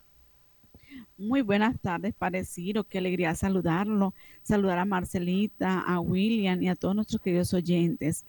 Muy 1.17 1.41
buenas 1.43 1.79
tardes, 1.79 2.13
parecido, 2.13 2.83
qué 2.83 2.97
alegría 2.97 3.33
saludarlo, 3.35 4.13
saludar 4.43 4.79
a 4.79 4.85
Marcelita, 4.85 5.79
a 5.79 6.01
William 6.01 6.61
y 6.61 6.67
a 6.67 6.75
todos 6.75 6.93
nuestros 6.93 7.21
queridos 7.21 7.53
oyentes. 7.53 8.25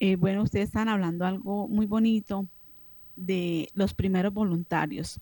Eh, 0.00 0.16
bueno, 0.16 0.42
ustedes 0.42 0.70
están 0.70 0.88
hablando 0.88 1.24
algo 1.24 1.68
muy 1.68 1.86
bonito 1.86 2.48
de 3.14 3.68
los 3.74 3.94
primeros 3.94 4.34
voluntarios. 4.34 5.20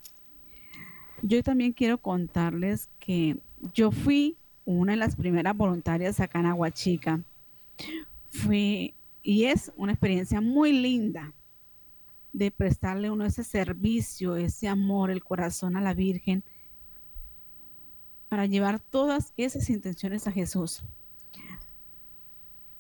Yo 1.21 1.43
también 1.43 1.75
quiero 1.75 1.99
contarles 1.99 2.89
que 2.99 3.37
yo 3.75 3.91
fui 3.91 4.39
una 4.65 4.93
de 4.93 4.99
las 4.99 5.15
primeras 5.15 5.55
voluntarias 5.55 6.21
acá 6.21 6.41
en 6.41 6.47
Aguachica. 6.47 7.21
Fui, 8.31 8.95
y 9.23 9.45
es 9.45 9.71
una 9.77 9.93
experiencia 9.93 10.41
muy 10.41 10.73
linda 10.73 11.35
de 12.33 12.51
prestarle 12.51 13.11
uno 13.11 13.27
ese 13.27 13.45
servicio, 13.45 14.37
ese 14.37 14.69
amor, 14.69 15.11
el 15.11 15.23
corazón 15.23 15.77
a 15.77 15.83
la 15.83 15.93
Virgen, 15.93 16.43
para 18.33 18.47
llevar 18.47 18.81
todas 18.81 19.35
esas 19.37 19.69
intenciones 19.69 20.27
a 20.27 20.33
Jesús. 20.33 20.83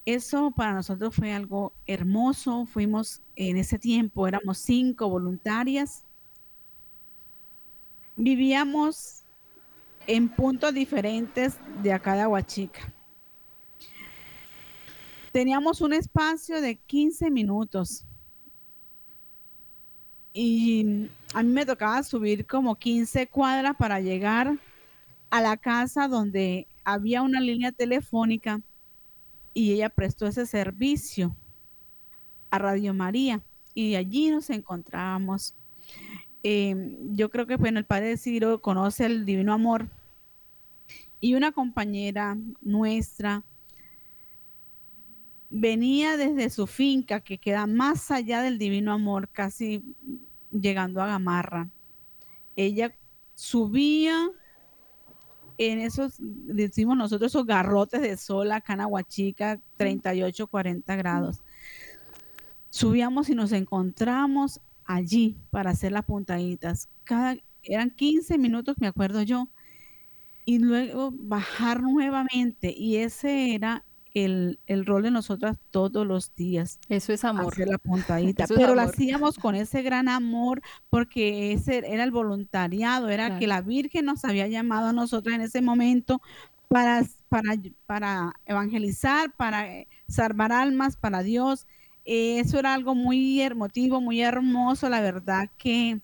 Eso 0.06 0.50
para 0.50 0.72
nosotros 0.72 1.14
fue 1.14 1.30
algo 1.30 1.74
hermoso. 1.86 2.64
Fuimos 2.64 3.20
en 3.36 3.58
ese 3.58 3.78
tiempo, 3.78 4.26
éramos 4.26 4.56
cinco 4.56 5.10
voluntarias 5.10 6.06
vivíamos 8.16 9.24
en 10.06 10.30
puntos 10.30 10.72
diferentes 10.72 11.58
de 11.82 11.92
acá 11.92 12.14
de 12.14 12.22
Aguachica. 12.22 12.90
Teníamos 15.32 15.82
un 15.82 15.92
espacio 15.92 16.62
de 16.62 16.76
15 16.76 17.30
minutos 17.30 18.06
y 20.32 21.10
a 21.34 21.42
mí 21.42 21.52
me 21.52 21.66
tocaba 21.66 22.02
subir 22.02 22.46
como 22.46 22.74
15 22.74 23.26
cuadras 23.26 23.76
para 23.76 24.00
llegar 24.00 24.58
a 25.32 25.40
la 25.40 25.56
casa 25.56 26.08
donde 26.08 26.66
había 26.84 27.22
una 27.22 27.40
línea 27.40 27.72
telefónica 27.72 28.60
y 29.54 29.72
ella 29.72 29.88
prestó 29.88 30.26
ese 30.26 30.44
servicio 30.44 31.34
a 32.50 32.58
Radio 32.58 32.92
María 32.92 33.40
y 33.72 33.94
allí 33.94 34.28
nos 34.28 34.50
encontrábamos. 34.50 35.54
Em, 36.42 37.16
yo 37.16 37.30
creo 37.30 37.46
que 37.46 37.56
bueno, 37.56 37.78
el 37.78 37.86
padre 37.86 38.18
Ciro 38.18 38.60
conoce 38.60 39.06
el 39.06 39.24
divino 39.24 39.54
amor 39.54 39.88
y 41.18 41.32
una 41.32 41.50
compañera 41.50 42.36
nuestra 42.60 43.42
venía 45.48 46.18
desde 46.18 46.50
su 46.50 46.66
finca 46.66 47.20
que 47.20 47.38
queda 47.38 47.66
más 47.66 48.10
allá 48.10 48.42
del 48.42 48.58
divino 48.58 48.92
amor, 48.92 49.30
casi 49.30 49.82
llegando 50.50 51.00
a 51.00 51.06
Gamarra. 51.06 51.70
Ella 52.54 52.94
subía 53.34 54.30
en 55.58 55.80
esos, 55.80 56.14
decimos 56.18 56.96
nosotros, 56.96 57.32
esos 57.32 57.46
garrotes 57.46 58.00
de 58.00 58.16
sol 58.16 58.52
acá 58.52 58.74
en 58.74 58.80
Aguachica, 58.80 59.60
38, 59.76 60.46
40 60.46 60.96
grados. 60.96 61.40
Subíamos 62.70 63.28
y 63.28 63.34
nos 63.34 63.52
encontramos 63.52 64.60
allí 64.84 65.36
para 65.50 65.70
hacer 65.70 65.92
las 65.92 66.04
puntaditas. 66.04 66.88
Cada, 67.04 67.36
eran 67.62 67.90
15 67.90 68.38
minutos, 68.38 68.76
me 68.80 68.86
acuerdo 68.86 69.22
yo, 69.22 69.48
y 70.44 70.58
luego 70.58 71.12
bajar 71.12 71.82
nuevamente. 71.82 72.74
Y 72.76 72.96
ese 72.96 73.54
era 73.54 73.84
el, 74.14 74.86
rol 74.86 75.02
de 75.02 75.10
nosotras 75.10 75.58
todos 75.70 76.06
los 76.06 76.34
días. 76.34 76.78
Eso 76.88 77.12
es 77.12 77.24
amor. 77.24 77.52
Hacer 77.52 77.68
la 77.68 77.78
puntadita. 77.78 78.46
Pero 78.46 78.74
lo 78.74 78.82
hacíamos 78.82 79.38
con 79.38 79.54
ese 79.54 79.82
gran 79.82 80.08
amor 80.08 80.62
porque 80.90 81.52
ese 81.52 81.78
era 81.78 82.04
el 82.04 82.10
voluntariado, 82.10 83.08
era 83.08 83.38
que 83.38 83.46
la 83.46 83.60
Virgen 83.60 84.04
nos 84.06 84.24
había 84.24 84.46
llamado 84.48 84.88
a 84.88 84.92
nosotras 84.92 85.34
en 85.34 85.42
ese 85.42 85.62
momento 85.62 86.20
para, 86.68 87.04
para, 87.28 87.54
para 87.86 88.32
evangelizar, 88.46 89.32
para 89.36 89.66
eh, 89.74 89.88
salvar 90.08 90.52
almas 90.52 90.96
para 90.96 91.22
Dios. 91.22 91.66
Eh, 92.04 92.40
eso 92.40 92.58
era 92.58 92.74
algo 92.74 92.94
muy 92.94 93.40
emotivo, 93.40 94.00
muy 94.00 94.22
hermoso, 94.22 94.88
la 94.88 95.00
verdad 95.00 95.48
que, 95.58 96.00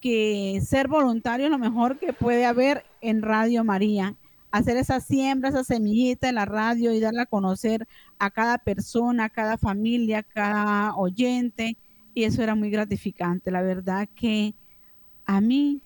que 0.00 0.60
ser 0.64 0.88
voluntario 0.88 1.46
es 1.46 1.52
lo 1.52 1.58
mejor 1.58 1.98
que 1.98 2.12
puede 2.12 2.46
haber 2.46 2.84
en 3.00 3.22
Radio 3.22 3.64
María 3.64 4.16
hacer 4.54 4.76
esa 4.76 5.00
siembra, 5.00 5.48
esa 5.48 5.64
semillita 5.64 6.28
en 6.28 6.36
la 6.36 6.44
radio 6.44 6.92
y 6.92 7.00
darla 7.00 7.22
a 7.22 7.26
conocer 7.26 7.88
a 8.20 8.30
cada 8.30 8.58
persona, 8.58 9.24
a 9.24 9.28
cada 9.28 9.58
familia, 9.58 10.20
a 10.20 10.22
cada 10.22 10.94
oyente. 10.94 11.76
Y 12.14 12.22
eso 12.22 12.40
era 12.40 12.54
muy 12.54 12.70
gratificante. 12.70 13.50
La 13.50 13.62
verdad 13.62 14.08
que 14.14 14.54
a 15.24 15.40
mí 15.40 15.82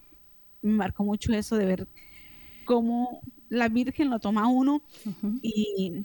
me 0.61 0.73
marcó 0.73 1.03
mucho 1.03 1.33
eso 1.33 1.57
de 1.57 1.65
ver 1.65 1.89
cómo 2.67 3.23
la 3.49 3.71
Virgen 3.71 4.11
lo 4.11 4.19
toma 4.19 4.43
a 4.43 4.49
uno 4.49 4.83
y 5.41 6.05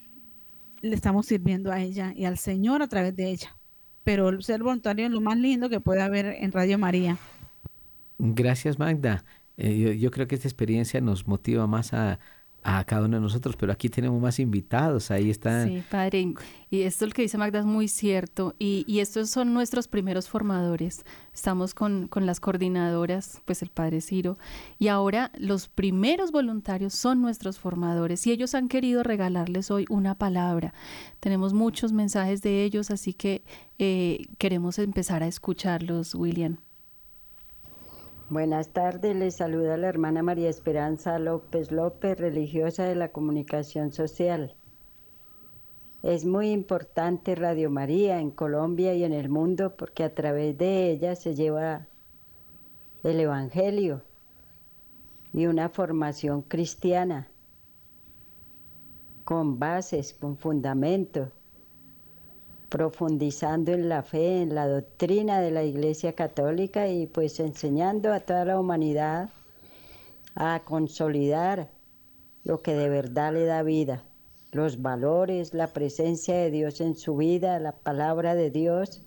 le 0.80 0.96
estamos 0.96 1.26
sirviendo 1.26 1.70
a 1.70 1.82
ella 1.82 2.14
y 2.16 2.24
al 2.24 2.38
Señor 2.38 2.82
a 2.82 2.88
través 2.88 3.14
de 3.14 3.30
ella. 3.30 3.58
Pero 4.06 4.42
ser 4.42 4.64
voluntario 4.64 5.06
es 5.06 5.12
lo 5.12 5.20
más 5.20 5.38
lindo 5.38 5.70
que 5.70 5.82
puede 5.82 6.02
haber 6.02 6.28
en 6.28 6.54
Radio 6.54 6.80
María. 6.80 7.18
Gracias, 8.20 8.80
Magda. 8.80 9.26
Eh, 9.58 9.98
yo, 10.00 10.12
creo 10.12 10.28
que 10.28 10.36
esta 10.36 10.48
experiencia 10.48 11.02
nos 11.02 11.28
motiva 11.28 11.68
más 11.68 11.94
a, 11.94 12.20
a 12.64 12.84
cada 12.86 13.06
uno 13.06 13.18
de 13.18 13.22
nosotros, 13.22 13.56
pero 13.56 13.72
aquí 13.72 13.90
tenemos 13.90 14.22
más 14.22 14.40
invitados, 14.40 15.12
ahí 15.12 15.30
están. 15.30 15.68
Sí, 15.68 15.84
padre, 15.90 16.34
y 16.70 16.82
esto 16.82 17.06
lo 17.06 17.12
que 17.12 17.22
dice 17.22 17.38
Magda 17.38 17.60
es 17.60 17.66
muy 17.66 17.88
cierto, 17.88 18.56
y, 18.60 18.84
y 18.88 19.00
estos 19.00 19.30
son 19.30 19.54
nuestros 19.54 19.88
primeros 19.88 20.30
formadores. 20.30 21.06
Estamos 21.34 21.74
con, 21.74 22.08
con, 22.08 22.26
las 22.26 22.40
coordinadoras, 22.40 23.42
pues 23.46 23.62
el 23.62 23.70
padre 23.70 24.02
Ciro, 24.02 24.38
y 24.80 24.88
ahora 24.88 25.32
los 25.38 25.68
primeros 25.68 26.32
voluntarios 26.32 26.94
son 26.94 27.22
nuestros 27.22 27.60
formadores, 27.60 28.26
y 28.28 28.32
ellos 28.32 28.56
han 28.56 28.68
querido 28.68 29.04
regalarles 29.04 29.72
hoy 29.72 29.86
una 29.90 30.16
palabra. 30.16 30.74
Tenemos 31.20 31.54
muchos 31.54 31.92
mensajes 31.92 32.42
de 32.42 32.64
ellos, 32.64 32.92
así 32.92 33.14
que 33.14 33.44
eh, 33.78 34.26
queremos 34.38 34.80
empezar 34.80 35.24
a 35.24 35.28
escucharlos, 35.28 36.16
William. 36.16 36.58
Buenas 38.34 38.70
tardes, 38.70 39.16
les 39.16 39.36
saluda 39.36 39.78
la 39.78 39.88
hermana 39.88 40.24
María 40.24 40.50
Esperanza 40.50 41.20
López 41.20 41.72
López, 41.72 42.18
religiosa 42.18 42.84
de 42.86 42.96
la 42.96 43.10
comunicación 43.10 43.92
social. 43.92 44.56
Es 46.02 46.26
muy 46.26 46.50
importante 46.50 47.36
Radio 47.36 47.70
María 47.70 48.20
en 48.20 48.32
Colombia 48.32 48.96
y 48.96 49.04
en 49.04 49.14
el 49.14 49.30
mundo 49.30 49.76
porque 49.78 50.04
a 50.04 50.16
través 50.16 50.58
de 50.58 50.90
ella 50.90 51.16
se 51.16 51.36
lleva 51.36 51.86
el 53.04 53.20
Evangelio 53.20 54.02
y 55.32 55.46
una 55.46 55.70
formación 55.70 56.42
cristiana 56.42 57.28
con 59.26 59.60
bases, 59.60 60.12
con 60.12 60.38
fundamento 60.38 61.30
profundizando 62.74 63.72
en 63.72 63.88
la 63.88 64.02
fe, 64.02 64.42
en 64.42 64.56
la 64.56 64.68
doctrina 64.68 65.40
de 65.40 65.52
la 65.52 65.64
Iglesia 65.64 66.14
Católica 66.14 66.88
y 66.88 67.06
pues 67.06 67.40
enseñando 67.40 68.12
a 68.12 68.22
toda 68.22 68.46
la 68.46 68.60
humanidad 68.60 69.30
a 70.34 70.60
consolidar 70.66 71.70
lo 72.44 72.64
que 72.64 72.74
de 72.74 72.90
verdad 72.90 73.32
le 73.32 73.46
da 73.46 73.62
vida, 73.62 74.04
los 74.52 74.82
valores, 74.82 75.54
la 75.54 75.68
presencia 75.68 76.36
de 76.36 76.50
Dios 76.50 76.82
en 76.82 76.96
su 76.96 77.16
vida, 77.16 77.60
la 77.60 77.74
palabra 77.74 78.34
de 78.34 78.50
Dios, 78.50 79.04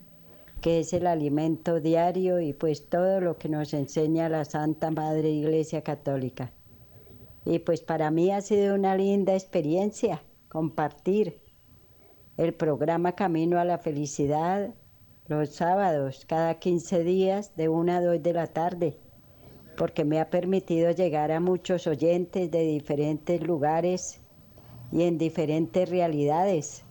que 0.61 0.79
es 0.79 0.93
el 0.93 1.09
alimento 1.09 1.81
diario 1.81 2.39
y 2.39 2.53
pues 2.53 2.89
todo 2.89 3.21
lo 3.21 3.37
que 3.37 3.49
nos 3.49 3.75
enseña 3.75 4.29
la 4.29 4.45
Santa 4.45 4.93
Madre 4.93 5.31
Iglesia 5.31 5.83
Católica. 5.83 6.53
Y 7.45 7.59
pues 7.59 7.81
para 7.81 8.13
mí 8.13 8.31
ha 8.31 8.43
sido 8.43 8.77
una 8.77 8.97
linda 8.97 9.35
experiencia 9.35 10.23
compartir 10.49 11.46
el 12.37 12.53
programa 12.53 13.13
Camino 13.13 13.59
a 13.59 13.65
la 13.65 13.79
Felicidad 13.79 14.75
los 15.27 15.55
sábados, 15.55 16.25
cada 16.27 16.55
15 16.59 17.03
días, 17.03 17.57
de 17.57 17.69
1 17.69 17.93
a 17.93 18.01
2 18.01 18.23
de 18.23 18.33
la 18.33 18.47
tarde, 18.47 18.97
porque 19.77 20.05
me 20.05 20.21
ha 20.21 20.31
permitido 20.31 20.91
llegar 20.91 21.33
a 21.33 21.41
muchos 21.41 21.87
oyentes 21.87 22.51
de 22.51 22.61
diferentes 22.61 23.43
lugares 23.43 24.21
y 24.93 25.03
en 25.03 25.19
diferentes 25.19 25.89
realidades 25.89 26.85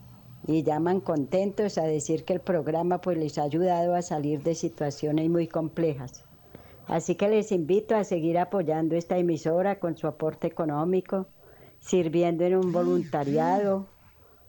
y 0.46 0.64
llaman 0.64 1.00
contentos 1.00 1.78
a 1.78 1.84
decir 1.84 2.24
que 2.24 2.34
el 2.34 2.40
programa 2.40 3.00
pues 3.00 3.16
les 3.16 3.38
ha 3.38 3.44
ayudado 3.44 3.94
a 3.94 4.02
salir 4.02 4.42
de 4.42 4.54
situaciones 4.54 5.30
muy 5.30 5.46
complejas. 5.46 6.24
Así 6.88 7.14
que 7.14 7.28
les 7.28 7.52
invito 7.52 7.96
a 7.96 8.04
seguir 8.04 8.38
apoyando 8.38 8.96
esta 8.96 9.16
emisora 9.16 9.78
con 9.78 9.96
su 9.96 10.06
aporte 10.06 10.46
económico, 10.46 11.26
sirviendo 11.80 12.44
en 12.44 12.56
un 12.56 12.72
voluntariado 12.72 13.86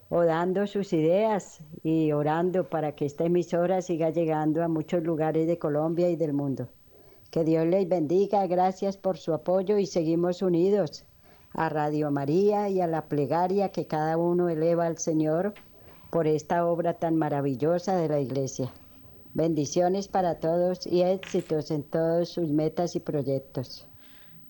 o 0.09 0.23
dando 0.23 0.67
sus 0.67 0.93
ideas 0.93 1.61
y 1.83 2.11
orando 2.11 2.69
para 2.69 2.93
que 2.93 3.05
esta 3.05 3.25
emisora 3.25 3.81
siga 3.81 4.09
llegando 4.09 4.63
a 4.63 4.67
muchos 4.67 5.03
lugares 5.03 5.47
de 5.47 5.57
Colombia 5.57 6.09
y 6.09 6.15
del 6.15 6.33
mundo. 6.33 6.69
Que 7.31 7.43
Dios 7.43 7.65
les 7.65 7.87
bendiga, 7.89 8.47
gracias 8.47 8.97
por 8.97 9.17
su 9.17 9.33
apoyo 9.33 9.77
y 9.77 9.85
seguimos 9.85 10.41
unidos 10.41 11.05
a 11.53 11.69
Radio 11.69 12.11
María 12.11 12.69
y 12.69 12.81
a 12.81 12.87
la 12.87 13.07
plegaria 13.07 13.69
que 13.69 13.87
cada 13.87 14.17
uno 14.17 14.47
eleva 14.47 14.85
al 14.85 14.97
Señor 14.97 15.53
por 16.11 16.27
esta 16.27 16.65
obra 16.65 16.93
tan 16.93 17.15
maravillosa 17.15 17.95
de 17.97 18.07
la 18.07 18.19
Iglesia. 18.19 18.71
Bendiciones 19.33 20.07
para 20.07 20.39
todos 20.39 20.87
y 20.87 21.01
éxitos 21.01 21.69
en 21.71 21.83
todos 21.83 22.29
sus 22.29 22.47
metas 22.47 22.95
y 22.95 22.99
proyectos. 22.99 23.87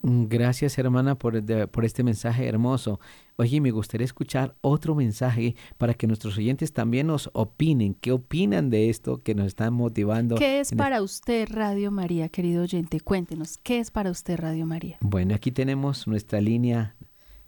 Gracias 0.04 0.78
hermana 0.78 1.16
por, 1.16 1.44
por, 1.70 1.84
este 1.84 2.04
mensaje 2.04 2.48
hermoso. 2.48 3.00
Oye, 3.36 3.60
me 3.60 3.72
gustaría 3.72 4.06
escuchar 4.06 4.56
otro 4.62 4.96
mensaje 4.96 5.56
para 5.78 5.96
que 5.96 6.08
nuestros 6.08 6.38
oyentes 6.38 6.72
también 6.72 7.08
nos 7.08 7.30
opinen. 7.34 7.96
¿Qué 7.96 8.12
opinan 8.12 8.70
de 8.70 8.90
esto 8.90 9.18
que 9.18 9.36
nos 9.36 9.48
están 9.48 9.74
motivando? 9.74 10.36
¿Qué 10.36 10.60
es 10.60 10.74
para 10.74 11.02
usted 11.02 11.50
Radio 11.50 11.92
María, 11.92 12.30
querido 12.30 12.64
oyente? 12.64 13.00
Cuéntenos, 13.00 13.58
¿qué 13.58 13.80
es 13.80 13.92
para 13.92 14.12
usted 14.12 14.38
Radio 14.38 14.66
María? 14.66 14.98
Bueno, 15.02 15.34
aquí 15.34 15.52
tenemos 15.52 16.08
nuestra 16.08 16.42
línea 16.42 16.96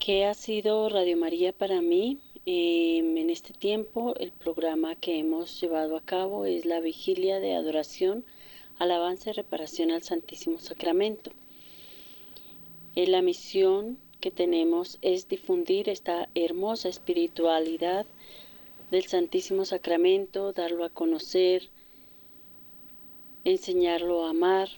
¿Qué 0.00 0.24
ha 0.24 0.32
sido 0.32 0.88
Radio 0.88 1.18
María 1.18 1.52
para 1.52 1.82
mí? 1.82 2.20
Em, 2.46 3.18
en 3.18 3.28
este 3.28 3.52
tiempo 3.52 4.14
el 4.18 4.32
programa 4.32 4.96
que 4.96 5.18
hemos 5.18 5.60
llevado 5.60 5.94
a 5.94 6.00
cabo 6.00 6.46
es 6.46 6.64
la 6.64 6.80
vigilia 6.80 7.38
de 7.38 7.54
adoración, 7.54 8.24
alabanza 8.78 9.28
y 9.28 9.32
reparación 9.34 9.90
al 9.90 10.02
Santísimo 10.02 10.58
Sacramento. 10.58 11.32
Eh, 12.96 13.08
la 13.08 13.20
misión 13.20 13.98
que 14.20 14.30
tenemos 14.30 14.96
es 15.02 15.28
difundir 15.28 15.90
esta 15.90 16.30
hermosa 16.34 16.88
espiritualidad 16.88 18.06
del 18.90 19.04
Santísimo 19.04 19.66
Sacramento, 19.66 20.54
darlo 20.54 20.84
a 20.84 20.88
conocer, 20.88 21.68
enseñarlo 23.44 24.24
a 24.24 24.30
amar, 24.30 24.70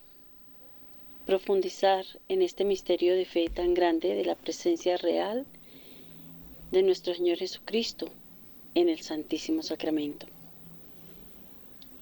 profundizar 1.26 2.05
en 2.29 2.43
este 2.43 2.64
misterio 2.64 3.14
de 3.14 3.25
fe 3.25 3.49
tan 3.49 3.75
grande 3.75 4.14
de 4.14 4.25
la 4.25 4.35
presencia 4.35 4.97
real 4.97 5.47
de 6.71 6.83
nuestro 6.83 7.14
Señor 7.14 7.38
Jesucristo 7.38 8.09
en 8.75 8.88
el 8.88 9.00
Santísimo 9.00 9.62
Sacramento. 9.62 10.26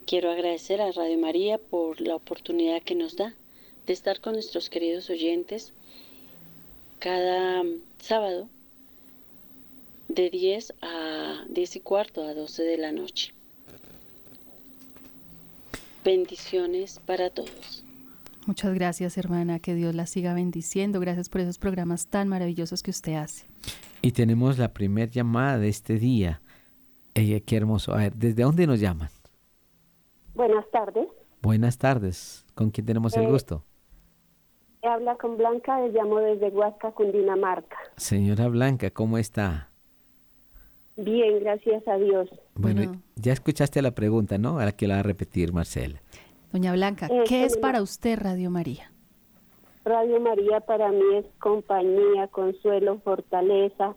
Quiero 0.07 0.31
agradecer 0.31 0.81
a 0.81 0.93
Radio 0.93 1.19
María 1.19 1.59
por 1.59 2.00
la 2.00 2.17
oportunidad 2.17 2.83
que 2.83 2.95
nos 2.95 3.17
da 3.17 3.35
de 3.87 3.93
estar 3.93 4.21
con 4.21 4.35
nuestros 4.35 4.71
queridos 4.71 5.11
oyentes 5.11 5.73
cada 6.99 7.65
sábado 8.00 8.49
de 10.09 10.31
10 10.31 10.75
a 10.83 11.45
10 11.49 11.77
y 11.77 11.81
cuarto 11.81 12.23
a 12.23 12.35
12 12.35 12.62
de 12.62 12.79
la 12.79 12.93
noche. 12.93 13.33
Bendiciones 16.05 17.00
para 17.07 17.31
todos. 17.31 17.85
Muchas 18.50 18.75
gracias, 18.75 19.16
hermana. 19.16 19.61
Que 19.61 19.76
Dios 19.76 19.95
la 19.95 20.07
siga 20.07 20.35
bendiciendo. 20.35 20.99
Gracias 20.99 21.28
por 21.28 21.40
esos 21.40 21.57
programas 21.57 22.09
tan 22.09 22.26
maravillosos 22.26 22.83
que 22.83 22.90
usted 22.90 23.14
hace. 23.14 23.47
Y 24.02 24.11
tenemos 24.11 24.59
la 24.59 24.73
primera 24.73 25.09
llamada 25.09 25.57
de 25.57 25.69
este 25.69 26.00
día. 26.00 26.40
Eh, 27.14 27.42
qué 27.42 27.57
hermoso. 27.57 27.95
A 27.95 27.99
ver, 27.99 28.16
¿desde 28.16 28.42
dónde 28.42 28.66
nos 28.66 28.80
llaman? 28.80 29.09
Buenas 30.35 30.69
tardes. 30.73 31.07
Buenas 31.40 31.78
tardes. 31.78 32.45
¿Con 32.57 32.73
quién 32.73 32.87
tenemos 32.87 33.16
el 33.16 33.23
Eh, 33.23 33.30
gusto? 33.30 33.64
Habla 34.83 35.14
con 35.14 35.37
Blanca, 35.37 35.78
le 35.83 35.92
llamo 35.92 36.19
desde 36.19 36.49
Huasca, 36.49 36.90
Cundinamarca. 36.90 37.76
Señora 37.99 38.49
Blanca, 38.49 38.90
¿cómo 38.90 39.16
está? 39.16 39.69
Bien, 40.97 41.38
gracias 41.38 41.87
a 41.87 41.95
Dios. 41.99 42.28
Bueno, 42.57 42.83
Bueno. 42.85 43.02
ya 43.14 43.33
escuchaste 43.33 43.80
la 43.80 43.92
pregunta, 43.92 44.38
¿no? 44.38 44.59
Ahora 44.59 44.73
que 44.73 44.88
la 44.88 44.95
va 44.95 45.00
a 45.00 45.04
repetir, 45.04 45.52
Marcela. 45.52 46.02
Doña 46.52 46.73
Blanca, 46.73 47.09
¿qué 47.28 47.45
es 47.45 47.57
para 47.57 47.80
usted 47.80 48.19
Radio 48.19 48.50
María? 48.50 48.90
Radio 49.85 50.21
María 50.21 50.61
para 50.61 50.90
mí 50.90 51.16
es 51.16 51.25
compañía, 51.38 52.26
consuelo, 52.28 52.99
fortaleza. 52.99 53.95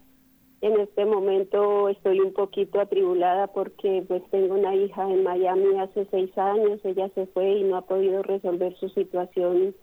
En 0.61 0.79
este 0.79 1.03
momento 1.05 1.89
estoy 1.89 2.19
un 2.19 2.31
poquito 2.31 2.79
atribulada 2.79 3.47
porque 3.47 4.05
pues 4.07 4.23
tengo 4.29 4.53
una 4.55 4.75
hija 4.75 5.09
en 5.09 5.23
Miami 5.23 5.77
hace 5.79 6.07
seis 6.11 6.37
años, 6.37 6.79
ella 6.85 7.09
se 7.15 7.25
fue 7.27 7.57
y 7.57 7.63
no 7.63 7.75
ha 7.75 7.81
podido 7.81 8.21
resolver 8.21 8.75
su 8.77 8.87
situación 8.89 9.75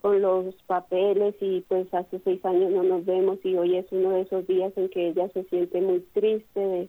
con 0.00 0.20
los 0.20 0.54
papeles 0.66 1.34
y 1.40 1.60
pues 1.68 1.92
hace 1.92 2.18
seis 2.24 2.44
años 2.44 2.72
no 2.72 2.82
nos 2.82 3.04
vemos 3.04 3.38
y 3.44 3.56
hoy 3.56 3.76
es 3.76 3.86
uno 3.92 4.10
de 4.10 4.22
esos 4.22 4.46
días 4.46 4.72
en 4.76 4.88
que 4.88 5.08
ella 5.08 5.28
se 5.34 5.44
siente 5.44 5.80
muy 5.80 6.00
triste 6.12 6.60
de, 6.60 6.88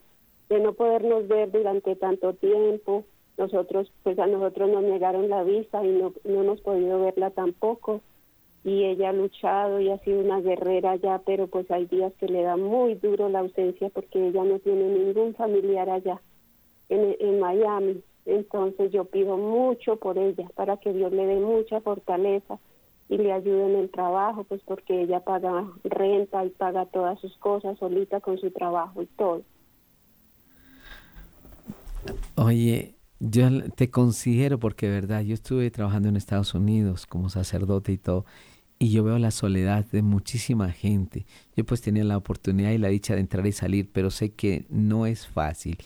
de 0.49 0.59
no 0.59 0.73
podernos 0.73 1.27
ver 1.27 1.51
durante 1.51 1.95
tanto 1.95 2.33
tiempo. 2.33 3.05
Nosotros, 3.37 3.91
pues 4.03 4.17
a 4.19 4.27
nosotros 4.27 4.69
nos 4.69 4.83
negaron 4.83 5.29
la 5.29 5.43
visa 5.43 5.85
y 5.85 5.89
no, 5.89 6.13
no 6.23 6.41
hemos 6.41 6.61
podido 6.61 6.99
verla 6.99 7.29
tampoco 7.29 8.01
y 8.63 8.83
ella 8.83 9.09
ha 9.09 9.13
luchado 9.13 9.79
y 9.79 9.89
ha 9.89 9.97
sido 9.99 10.19
una 10.19 10.41
guerrera 10.41 10.97
ya, 10.97 11.21
pero 11.25 11.47
pues 11.47 11.69
hay 11.71 11.85
días 11.85 12.11
que 12.19 12.27
le 12.27 12.41
da 12.41 12.57
muy 12.57 12.95
duro 12.95 13.29
la 13.29 13.39
ausencia 13.39 13.89
porque 13.89 14.27
ella 14.27 14.43
no 14.43 14.59
tiene 14.59 14.89
ningún 14.89 15.35
familiar 15.35 15.89
allá 15.89 16.21
en, 16.89 17.15
en 17.19 17.39
Miami. 17.39 18.03
Entonces 18.25 18.91
yo 18.91 19.05
pido 19.05 19.37
mucho 19.37 19.95
por 19.95 20.17
ella 20.17 20.49
para 20.55 20.75
que 20.77 20.91
Dios 20.91 21.13
le 21.13 21.25
dé 21.25 21.35
mucha 21.35 21.79
fortaleza 21.79 22.59
y 23.07 23.17
le 23.17 23.31
ayude 23.31 23.67
en 23.67 23.75
el 23.77 23.89
trabajo, 23.89 24.43
pues 24.43 24.61
porque 24.65 25.03
ella 25.03 25.21
paga 25.21 25.65
renta 25.85 26.43
y 26.43 26.49
paga 26.49 26.85
todas 26.87 27.19
sus 27.21 27.37
cosas 27.37 27.77
solita 27.79 28.19
con 28.19 28.37
su 28.37 28.51
trabajo 28.51 29.01
y 29.01 29.05
todo. 29.05 29.43
Oye, 32.35 32.96
yo 33.19 33.69
te 33.71 33.89
considero 33.89 34.59
porque, 34.59 34.89
verdad, 34.89 35.21
yo 35.21 35.33
estuve 35.33 35.71
trabajando 35.71 36.09
en 36.09 36.15
Estados 36.15 36.53
Unidos 36.53 37.05
como 37.05 37.29
sacerdote 37.29 37.91
y 37.91 37.97
todo, 37.97 38.25
y 38.79 38.91
yo 38.91 39.03
veo 39.03 39.17
la 39.17 39.31
soledad 39.31 39.85
de 39.85 40.03
muchísima 40.03 40.71
gente. 40.71 41.25
Yo 41.55 41.65
pues 41.65 41.81
tenía 41.81 42.03
la 42.03 42.17
oportunidad 42.17 42.71
y 42.71 42.77
la 42.77 42.89
dicha 42.89 43.15
de 43.15 43.21
entrar 43.21 43.45
y 43.47 43.51
salir, 43.51 43.89
pero 43.91 44.11
sé 44.11 44.31
que 44.31 44.65
no 44.69 45.05
es 45.07 45.25
fácil. 45.27 45.77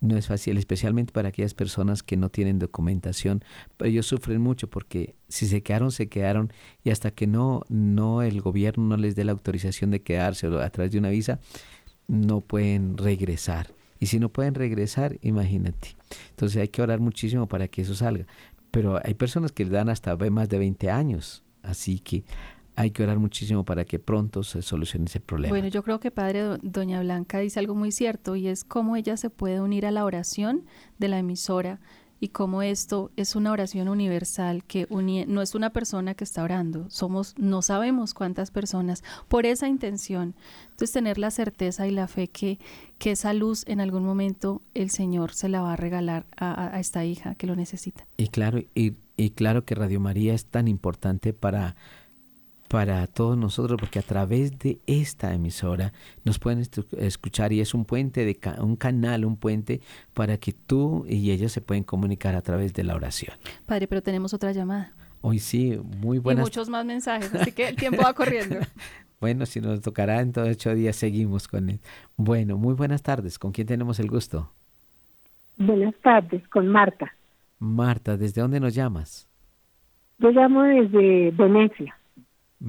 No 0.00 0.18
es 0.18 0.26
fácil, 0.26 0.58
especialmente 0.58 1.14
para 1.14 1.30
aquellas 1.30 1.54
personas 1.54 2.02
que 2.02 2.18
no 2.18 2.28
tienen 2.28 2.58
documentación, 2.58 3.42
pero 3.78 3.88
ellos 3.88 4.04
sufren 4.04 4.42
mucho 4.42 4.68
porque 4.68 5.14
si 5.28 5.46
se 5.46 5.62
quedaron, 5.62 5.92
se 5.92 6.10
quedaron 6.10 6.52
y 6.82 6.90
hasta 6.90 7.10
que 7.10 7.26
no, 7.26 7.62
no 7.70 8.20
el 8.20 8.42
gobierno 8.42 8.84
no 8.84 8.96
les 8.98 9.16
dé 9.16 9.24
la 9.24 9.32
autorización 9.32 9.90
de 9.90 10.02
quedarse 10.02 10.46
a 10.48 10.68
través 10.68 10.92
de 10.92 10.98
una 10.98 11.08
visa, 11.08 11.40
no 12.06 12.42
pueden 12.42 12.98
regresar. 12.98 13.68
Y 14.00 14.06
si 14.06 14.18
no 14.18 14.28
pueden 14.28 14.54
regresar, 14.54 15.18
imagínate. 15.22 15.96
Entonces 16.30 16.60
hay 16.60 16.68
que 16.68 16.82
orar 16.82 17.00
muchísimo 17.00 17.46
para 17.46 17.68
que 17.68 17.82
eso 17.82 17.94
salga. 17.94 18.26
Pero 18.70 19.00
hay 19.04 19.14
personas 19.14 19.52
que 19.52 19.64
le 19.64 19.70
dan 19.70 19.88
hasta 19.88 20.16
más 20.16 20.48
de 20.48 20.58
20 20.58 20.90
años. 20.90 21.42
Así 21.62 22.00
que 22.00 22.24
hay 22.76 22.90
que 22.90 23.04
orar 23.04 23.18
muchísimo 23.20 23.64
para 23.64 23.84
que 23.84 24.00
pronto 24.00 24.42
se 24.42 24.60
solucione 24.60 25.06
ese 25.06 25.20
problema. 25.20 25.50
Bueno, 25.52 25.68
yo 25.68 25.82
creo 25.84 26.00
que 26.00 26.10
padre 26.10 26.40
Do- 26.42 26.58
Doña 26.60 27.00
Blanca 27.00 27.38
dice 27.38 27.60
algo 27.60 27.74
muy 27.76 27.92
cierto 27.92 28.34
y 28.34 28.48
es 28.48 28.64
cómo 28.64 28.96
ella 28.96 29.16
se 29.16 29.30
puede 29.30 29.60
unir 29.60 29.86
a 29.86 29.92
la 29.92 30.04
oración 30.04 30.64
de 30.98 31.06
la 31.08 31.18
emisora 31.20 31.78
y 32.20 32.28
cómo 32.28 32.62
esto 32.62 33.10
es 33.16 33.36
una 33.36 33.52
oración 33.52 33.88
universal 33.88 34.64
que 34.64 34.88
unie- 34.88 35.26
no 35.26 35.42
es 35.42 35.54
una 35.54 35.70
persona 35.70 36.14
que 36.14 36.24
está 36.24 36.42
orando, 36.42 36.88
somos 36.88 37.34
no 37.38 37.60
sabemos 37.62 38.14
cuántas 38.14 38.50
personas 38.50 39.02
por 39.28 39.46
esa 39.46 39.68
intención. 39.68 40.34
Entonces 40.70 40.92
tener 40.92 41.18
la 41.18 41.30
certeza 41.30 41.86
y 41.86 41.90
la 41.90 42.08
fe 42.08 42.28
que, 42.28 42.58
que 42.98 43.10
esa 43.12 43.32
luz 43.34 43.64
en 43.66 43.80
algún 43.80 44.04
momento 44.04 44.62
el 44.74 44.90
Señor 44.90 45.34
se 45.34 45.48
la 45.48 45.60
va 45.60 45.74
a 45.74 45.76
regalar 45.76 46.24
a, 46.36 46.74
a- 46.76 46.80
esta 46.80 47.04
hija 47.04 47.34
que 47.34 47.46
lo 47.46 47.56
necesita. 47.56 48.06
Y 48.16 48.28
claro, 48.28 48.60
y, 48.74 48.94
y 49.16 49.30
claro 49.30 49.64
que 49.64 49.74
Radio 49.74 50.00
María 50.00 50.34
es 50.34 50.46
tan 50.46 50.66
importante 50.68 51.32
para, 51.32 51.76
para 52.74 53.06
todos 53.06 53.38
nosotros 53.38 53.78
porque 53.78 54.00
a 54.00 54.02
través 54.02 54.58
de 54.58 54.80
esta 54.88 55.32
emisora 55.32 55.92
nos 56.24 56.40
pueden 56.40 56.64
escuchar 56.98 57.52
y 57.52 57.60
es 57.60 57.72
un 57.72 57.84
puente, 57.84 58.24
de 58.24 58.34
ca- 58.34 58.56
un 58.60 58.74
canal, 58.74 59.24
un 59.24 59.36
puente 59.36 59.80
para 60.12 60.38
que 60.38 60.52
tú 60.52 61.06
y 61.08 61.30
ellos 61.30 61.52
se 61.52 61.60
pueden 61.60 61.84
comunicar 61.84 62.34
a 62.34 62.42
través 62.42 62.72
de 62.74 62.82
la 62.82 62.96
oración. 62.96 63.36
Padre, 63.64 63.86
pero 63.86 64.02
tenemos 64.02 64.34
otra 64.34 64.50
llamada 64.50 64.92
Hoy 65.20 65.38
sí, 65.38 65.78
muy 66.00 66.16
y 66.16 66.20
buenas. 66.20 66.42
muchos 66.44 66.68
más 66.68 66.84
mensajes, 66.84 67.32
así 67.32 67.52
que 67.52 67.68
el 67.68 67.76
tiempo 67.76 68.02
va 68.02 68.12
corriendo. 68.12 68.56
Bueno, 69.20 69.46
si 69.46 69.58
nos 69.60 69.80
tocará 69.80 70.20
en 70.20 70.32
todos 70.32 70.48
ocho 70.50 70.74
días 70.74 70.96
seguimos 70.96 71.48
con 71.48 71.70
él. 71.70 71.80
Bueno, 72.16 72.58
muy 72.58 72.74
buenas 72.74 73.02
tardes. 73.02 73.38
¿Con 73.38 73.52
quién 73.52 73.66
tenemos 73.66 73.98
el 74.00 74.08
gusto? 74.10 74.52
Buenas 75.56 75.94
tardes, 76.02 76.46
con 76.48 76.66
Marta. 76.68 77.10
Marta, 77.58 78.18
¿desde 78.18 78.42
dónde 78.42 78.60
nos 78.60 78.74
llamas? 78.74 79.26
Yo 80.18 80.30
llamo 80.30 80.62
desde 80.64 81.30
Venecia, 81.30 81.96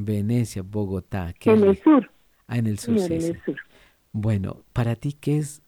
Venecia, 0.03 0.61
Bogotá. 0.63 1.33
qué 1.39 1.51
en 1.51 1.63
el 1.63 1.77
sur, 1.81 2.09
Ah, 2.47 2.57
en 2.57 2.67
el 2.67 2.77
sur, 2.79 2.97
sí, 2.97 3.13
en 3.13 3.21
sí. 3.21 3.27
el 3.27 3.41
sur. 3.43 3.55
Bueno, 4.11 4.63
para 4.73 4.95
ti, 4.95 5.13
¿qué 5.13 5.37
es 5.37 5.61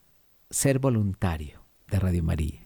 ser 0.50 0.80
voluntario 0.80 1.62
de 1.90 2.00
Radio 2.00 2.24
María? 2.24 2.62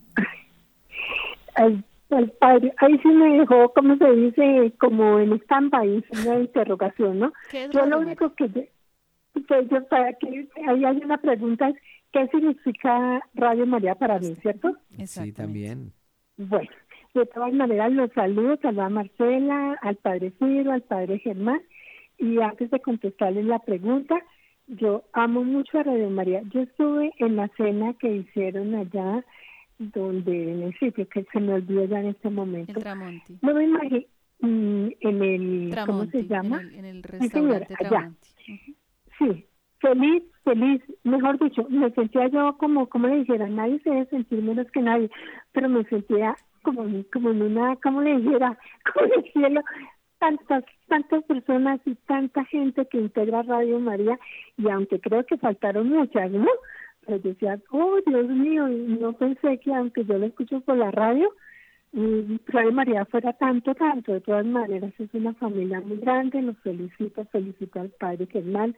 Padre, 2.40 2.74
ahí 2.78 2.98
sí 3.02 3.08
me 3.08 3.40
dejó, 3.40 3.72
como 3.74 3.96
se 3.98 4.12
dice, 4.12 4.74
como 4.80 5.20
en 5.20 5.34
stand-by, 5.44 6.04
una 6.10 6.40
interrogación, 6.40 7.20
¿no? 7.20 7.34
¿Qué 7.50 7.66
es 7.66 7.72
Yo 7.72 7.86
lo 7.86 8.00
único 8.00 8.34
que, 8.36 8.50
yo- 8.50 8.64
que 9.48 9.68
yo, 9.70 9.88
para 9.88 10.14
que 10.14 10.48
ahí 10.68 10.84
hay 10.86 10.98
una 10.98 11.18
pregunta 11.18 11.70
es, 11.70 11.76
¿qué 12.12 12.28
significa 12.28 13.22
Radio 13.34 13.66
María 13.66 13.96
para 13.96 14.20
mí, 14.20 14.36
cierto? 14.42 14.76
Sí, 15.06 15.32
también. 15.32 15.94
Bueno, 16.38 16.70
de 17.14 17.26
todas 17.26 17.54
maneras 17.54 17.92
los 17.92 18.12
saludo, 18.14 18.58
saludo 18.62 18.84
a 18.84 18.90
Marcela, 18.90 19.78
al 19.82 19.96
padre 19.98 20.32
Ciro, 20.40 20.72
al 20.72 20.82
padre 20.82 21.20
Germán, 21.20 21.62
y 22.18 22.40
antes 22.40 22.70
de 22.72 22.80
contestarles 22.80 23.46
la 23.46 23.60
pregunta, 23.60 24.16
yo 24.68 25.04
amo 25.14 25.44
mucho 25.44 25.80
a 25.80 25.84
Radio 25.84 26.10
María. 26.10 26.42
Yo 26.54 26.62
estuve 26.62 27.12
en 27.18 27.36
la 27.36 27.50
cena 27.58 27.94
que 28.00 28.16
hicieron 28.16 28.76
allá, 28.76 29.26
donde 29.80 30.52
en 30.52 30.64
el 30.64 30.80
sitio 30.80 31.08
que 31.10 31.26
se 31.32 31.40
me 31.40 31.54
olvidó 31.54 31.86
ya 31.86 32.00
en 32.00 32.08
este 32.08 32.30
momento. 32.30 32.80
Tramonti. 32.80 33.38
No 33.42 33.54
me 33.54 33.64
imagino, 33.64 34.06
mm, 34.40 34.88
en 35.00 35.22
el, 35.24 35.70
¿cómo 35.86 35.86
Tramonti, 35.86 36.12
se 36.12 36.28
llama? 36.28 36.62
En 36.62 36.86
el, 36.86 36.86
en 36.86 36.96
el 36.96 37.04
Sí, 37.20 37.30
señora, 37.30 37.60
restaurante 37.60 38.28
allá. 38.46 38.66
Sí, 39.18 39.46
feliz, 39.80 40.24
feliz, 40.44 40.82
mejor 41.04 41.40
dicho, 41.40 41.66
me 41.70 41.92
sentía 41.92 42.28
yo 42.28 42.56
como, 42.58 42.88
como 42.88 43.08
le 43.08 43.18
dijera, 43.18 43.48
nadie 43.48 43.80
se 43.80 43.90
debe 43.90 44.06
sentir 44.06 44.42
menos 44.42 44.70
que 44.72 44.82
nadie, 44.82 45.10
pero 45.52 45.68
me 45.70 45.84
sentía 45.86 46.36
como, 46.62 46.86
como 47.12 47.32
en 47.32 47.42
una, 47.42 47.76
como 47.78 48.02
le 48.02 48.18
dijera, 48.18 48.58
como 48.94 49.06
en 49.06 49.14
el 49.20 49.32
cielo, 49.32 49.62
tantas, 50.20 50.64
tantas 50.88 51.24
personas 51.24 51.80
y 51.86 51.96
tanta 51.96 52.46
gente 52.46 52.86
que 52.86 53.00
integra 53.00 53.44
Radio 53.44 53.80
María, 53.80 54.20
y 54.58 54.70
aunque 54.70 55.00
creo 55.00 55.26
que 55.26 55.38
faltaron 55.38 55.90
muchas, 55.90 56.32
¿no? 56.32 56.50
Pero 57.06 57.20
decía, 57.20 57.60
oh 57.72 57.98
Dios 58.06 58.28
mío, 58.28 58.68
y 58.70 58.98
no 59.00 59.14
pensé 59.14 59.58
que 59.60 59.74
aunque 59.74 60.06
yo 60.06 60.18
lo 60.18 60.28
escucho 60.28 60.62
por 60.62 60.78
la 60.78 60.92
radio, 60.92 61.32
Radio 61.94 62.72
María 62.72 63.06
fuera 63.06 63.34
tanto, 63.34 63.76
tanto. 63.76 64.14
De 64.14 64.22
todas 64.22 64.46
maneras, 64.46 64.94
es 64.98 65.14
una 65.14 65.34
familia 65.34 65.82
muy 65.82 65.98
grande. 65.98 66.42
Los 66.42 66.58
felicito, 66.60 67.26
felicito 67.26 67.82
al 67.82 67.90
Padre 67.90 68.28
Germán. 68.28 68.76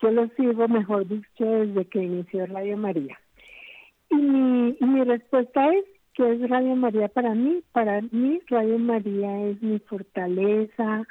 Yo 0.00 0.10
lo 0.10 0.28
sigo, 0.36 0.68
mejor 0.68 1.06
dicho, 1.08 1.44
desde 1.44 1.84
que 1.86 2.02
inició 2.02 2.46
Radio 2.46 2.76
María. 2.76 3.18
Y 4.10 4.16
mi, 4.16 4.76
y 4.78 4.84
mi 4.84 5.04
respuesta 5.04 5.72
es 5.72 5.84
que 6.14 6.32
es 6.32 6.48
Radio 6.48 6.76
María 6.76 7.08
para 7.08 7.34
mí. 7.34 7.62
Para 7.72 8.00
mí, 8.10 8.40
Radio 8.48 8.78
María 8.78 9.48
es 9.48 9.62
mi 9.62 9.78
fortaleza, 9.80 11.04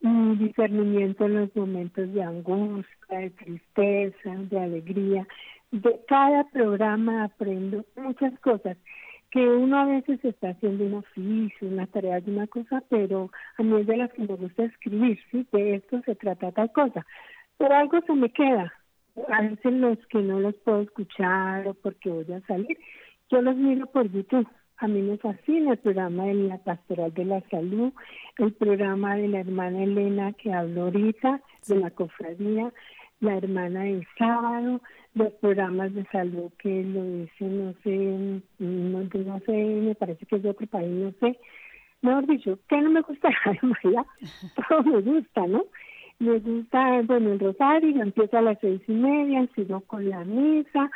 mi 0.00 0.36
discernimiento 0.36 1.26
en 1.26 1.40
los 1.40 1.56
momentos 1.56 2.12
de 2.12 2.22
angustia, 2.22 3.18
de 3.18 3.30
tristeza, 3.30 4.34
de 4.50 4.58
alegría. 4.58 5.26
De 5.70 6.00
cada 6.08 6.44
programa 6.44 7.24
aprendo 7.24 7.84
muchas 7.96 8.38
cosas 8.40 8.76
que 9.30 9.40
uno 9.40 9.78
a 9.78 9.84
veces 9.84 10.24
está 10.24 10.50
haciendo 10.50 10.84
un 10.84 10.94
oficio, 10.94 11.68
una 11.68 11.86
tarea 11.86 12.20
de 12.20 12.30
una 12.30 12.46
cosa, 12.46 12.82
pero 12.88 13.30
a 13.58 13.62
mí 13.62 13.80
es 13.80 13.86
de 13.86 13.96
las 13.98 14.12
que 14.12 14.22
me 14.22 14.34
gusta 14.34 14.64
escribir, 14.64 15.18
¿sí? 15.30 15.46
De 15.52 15.74
esto 15.74 16.00
se 16.06 16.14
trata 16.14 16.52
tal 16.52 16.72
cosa. 16.72 17.04
Pero 17.58 17.74
algo 17.74 18.00
se 18.06 18.14
me 18.14 18.30
queda. 18.30 18.72
A 19.28 19.42
veces 19.42 19.72
los 19.72 19.98
que 20.06 20.20
no 20.20 20.40
los 20.40 20.56
puedo 20.58 20.80
escuchar 20.80 21.66
o 21.66 21.74
porque 21.74 22.08
voy 22.08 22.32
a 22.32 22.40
salir, 22.46 22.78
yo 23.30 23.42
los 23.42 23.56
miro 23.56 23.86
por 23.86 24.10
YouTube. 24.10 24.48
A 24.78 24.86
mí 24.86 25.02
me 25.02 25.18
fascina 25.18 25.72
el 25.72 25.78
programa 25.78 26.24
de 26.26 26.34
la 26.34 26.58
Pastoral 26.58 27.12
de 27.12 27.24
la 27.24 27.40
Salud, 27.50 27.92
el 28.38 28.52
programa 28.52 29.16
de 29.16 29.28
la 29.28 29.40
hermana 29.40 29.82
Elena 29.82 30.32
que 30.34 30.52
habló 30.52 30.82
ahorita, 30.82 31.40
de 31.66 31.76
la 31.76 31.90
cofradía, 31.90 32.72
la 33.20 33.36
hermana 33.36 33.82
del 33.82 34.06
sábado, 34.16 34.80
los 35.14 35.32
programas 35.34 35.92
de 35.94 36.04
salud 36.12 36.52
que 36.58 36.84
lo 36.84 37.02
dicen, 37.02 37.64
no 37.66 37.74
sé, 37.82 38.40
no, 38.60 39.40
sé, 39.40 39.52
me 39.52 39.94
parece 39.96 40.24
que 40.26 40.36
es 40.36 40.42
de 40.44 40.50
otro 40.50 40.66
país, 40.68 40.88
no 40.88 41.12
sé. 41.18 41.38
Mejor 42.00 42.26
dicho, 42.28 42.58
¿qué 42.68 42.80
no 42.80 42.90
me 42.90 43.00
gusta 43.00 43.28
María? 43.62 44.06
Todo 44.68 44.84
me 44.84 45.00
gusta, 45.00 45.46
¿no? 45.48 45.64
Me 46.20 46.38
gusta, 46.38 47.02
bueno, 47.02 47.32
el 47.32 47.40
rosario, 47.40 48.00
empieza 48.00 48.38
a 48.38 48.42
las 48.42 48.58
seis 48.60 48.80
y 48.86 48.92
media, 48.92 49.48
sigo 49.56 49.80
con 49.80 50.08
la 50.08 50.24
misa, 50.24 50.88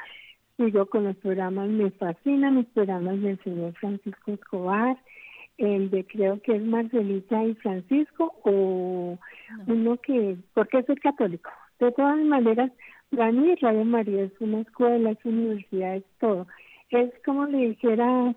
sigo 0.56 0.86
con 0.86 1.04
los 1.04 1.16
programas, 1.16 1.68
me 1.68 1.90
fascinan 1.92 2.56
los 2.56 2.66
programas 2.66 3.20
del 3.20 3.42
señor 3.42 3.72
Francisco 3.74 4.32
Escobar, 4.32 4.96
el 5.58 5.90
de 5.90 6.04
creo 6.06 6.40
que 6.42 6.56
es 6.56 6.62
Marcelita 6.62 7.44
y 7.44 7.54
Francisco, 7.56 8.34
o 8.44 9.18
uno 9.66 9.96
que, 9.98 10.36
porque 10.54 10.82
soy 10.84 10.96
católico. 10.96 11.50
De 11.78 11.92
todas 11.92 12.18
maneras, 12.18 12.70
para 13.10 13.32
mí 13.32 13.54
Radio 13.56 13.84
María 13.84 14.24
es 14.24 14.32
una 14.40 14.60
escuela, 14.60 15.10
es 15.10 15.24
una 15.24 15.42
universidad, 15.42 15.96
es 15.96 16.04
todo. 16.18 16.46
Es 16.90 17.10
como 17.24 17.46
le 17.46 17.68
dijera 17.70 18.34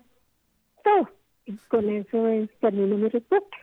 todo. 0.84 1.10
Y 1.46 1.56
con 1.68 1.88
eso 1.88 2.28
es, 2.28 2.50
termino 2.60 2.96
mi 2.96 3.08
respuesta. 3.08 3.56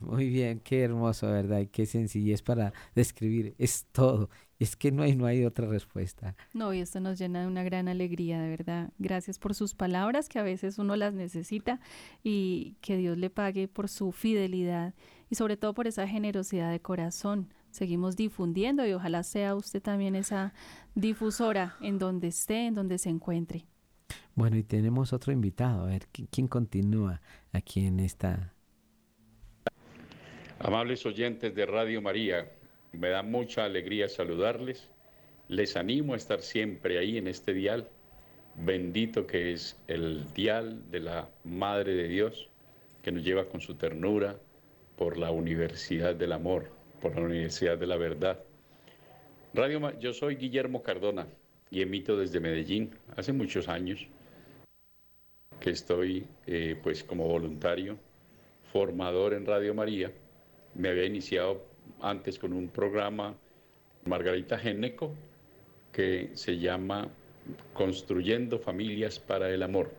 Muy 0.00 0.28
bien, 0.28 0.60
qué 0.60 0.82
hermoso, 0.82 1.30
¿verdad? 1.30 1.60
Y 1.60 1.66
qué 1.66 1.86
sencillez 1.86 2.42
para 2.42 2.72
describir. 2.94 3.54
Es 3.58 3.86
todo. 3.92 4.30
Es 4.62 4.76
que 4.76 4.92
no 4.92 5.02
hay, 5.02 5.16
no 5.16 5.26
hay 5.26 5.44
otra 5.44 5.66
respuesta. 5.66 6.36
No, 6.54 6.72
y 6.72 6.78
esto 6.78 7.00
nos 7.00 7.18
llena 7.18 7.40
de 7.40 7.48
una 7.48 7.64
gran 7.64 7.88
alegría, 7.88 8.40
de 8.40 8.48
verdad. 8.48 8.92
Gracias 8.98 9.40
por 9.40 9.56
sus 9.56 9.74
palabras, 9.74 10.28
que 10.28 10.38
a 10.38 10.44
veces 10.44 10.78
uno 10.78 10.94
las 10.94 11.14
necesita, 11.14 11.80
y 12.22 12.76
que 12.80 12.96
Dios 12.96 13.18
le 13.18 13.28
pague 13.28 13.66
por 13.66 13.88
su 13.88 14.12
fidelidad 14.12 14.94
y 15.30 15.34
sobre 15.34 15.56
todo 15.56 15.74
por 15.74 15.88
esa 15.88 16.06
generosidad 16.06 16.70
de 16.70 16.78
corazón 16.78 17.52
seguimos 17.72 18.14
difundiendo 18.14 18.86
y 18.86 18.92
ojalá 18.92 19.24
sea 19.24 19.56
usted 19.56 19.82
también 19.82 20.14
esa 20.14 20.54
difusora 20.94 21.76
en 21.80 21.98
donde 21.98 22.28
esté, 22.28 22.66
en 22.66 22.74
donde 22.74 22.98
se 22.98 23.08
encuentre. 23.08 23.66
Bueno, 24.36 24.56
y 24.56 24.62
tenemos 24.62 25.12
otro 25.12 25.32
invitado, 25.32 25.86
a 25.86 25.86
ver, 25.86 26.06
¿quién 26.30 26.46
continúa 26.46 27.20
aquí 27.50 27.84
en 27.84 27.98
esta? 27.98 28.54
Amables 30.60 31.04
oyentes 31.04 31.52
de 31.52 31.66
Radio 31.66 32.00
María, 32.00 32.52
me 32.92 33.08
da 33.08 33.22
mucha 33.22 33.64
alegría 33.64 34.08
saludarles. 34.08 34.88
Les 35.48 35.76
animo 35.76 36.14
a 36.14 36.16
estar 36.16 36.40
siempre 36.40 36.98
ahí 36.98 37.18
en 37.18 37.26
este 37.26 37.52
dial, 37.52 37.88
bendito 38.56 39.26
que 39.26 39.52
es 39.52 39.78
el 39.88 40.32
dial 40.34 40.90
de 40.90 41.00
la 41.00 41.28
Madre 41.44 41.94
de 41.94 42.08
Dios, 42.08 42.48
que 43.02 43.12
nos 43.12 43.24
lleva 43.24 43.46
con 43.46 43.60
su 43.60 43.74
ternura 43.74 44.36
por 44.96 45.18
la 45.18 45.30
Universidad 45.30 46.14
del 46.14 46.32
Amor, 46.32 46.70
por 47.00 47.16
la 47.16 47.22
Universidad 47.22 47.76
de 47.76 47.86
la 47.86 47.96
Verdad. 47.96 48.38
Radio, 49.54 49.98
yo 49.98 50.12
soy 50.12 50.36
Guillermo 50.36 50.82
Cardona 50.82 51.26
y 51.70 51.82
emito 51.82 52.16
desde 52.16 52.40
Medellín 52.40 52.94
hace 53.16 53.32
muchos 53.32 53.68
años 53.68 54.06
que 55.60 55.70
estoy 55.70 56.26
eh, 56.46 56.76
pues 56.82 57.04
como 57.04 57.28
voluntario, 57.28 57.96
formador 58.72 59.34
en 59.34 59.46
Radio 59.46 59.74
María. 59.74 60.10
Me 60.74 60.88
había 60.88 61.04
iniciado 61.04 61.71
antes 62.00 62.38
con 62.38 62.52
un 62.52 62.68
programa 62.68 63.34
Margarita 64.04 64.58
Geneco 64.58 65.14
que 65.92 66.30
se 66.34 66.58
llama 66.58 67.08
Construyendo 67.72 68.58
Familias 68.58 69.18
para 69.18 69.50
el 69.50 69.62
Amor, 69.62 69.92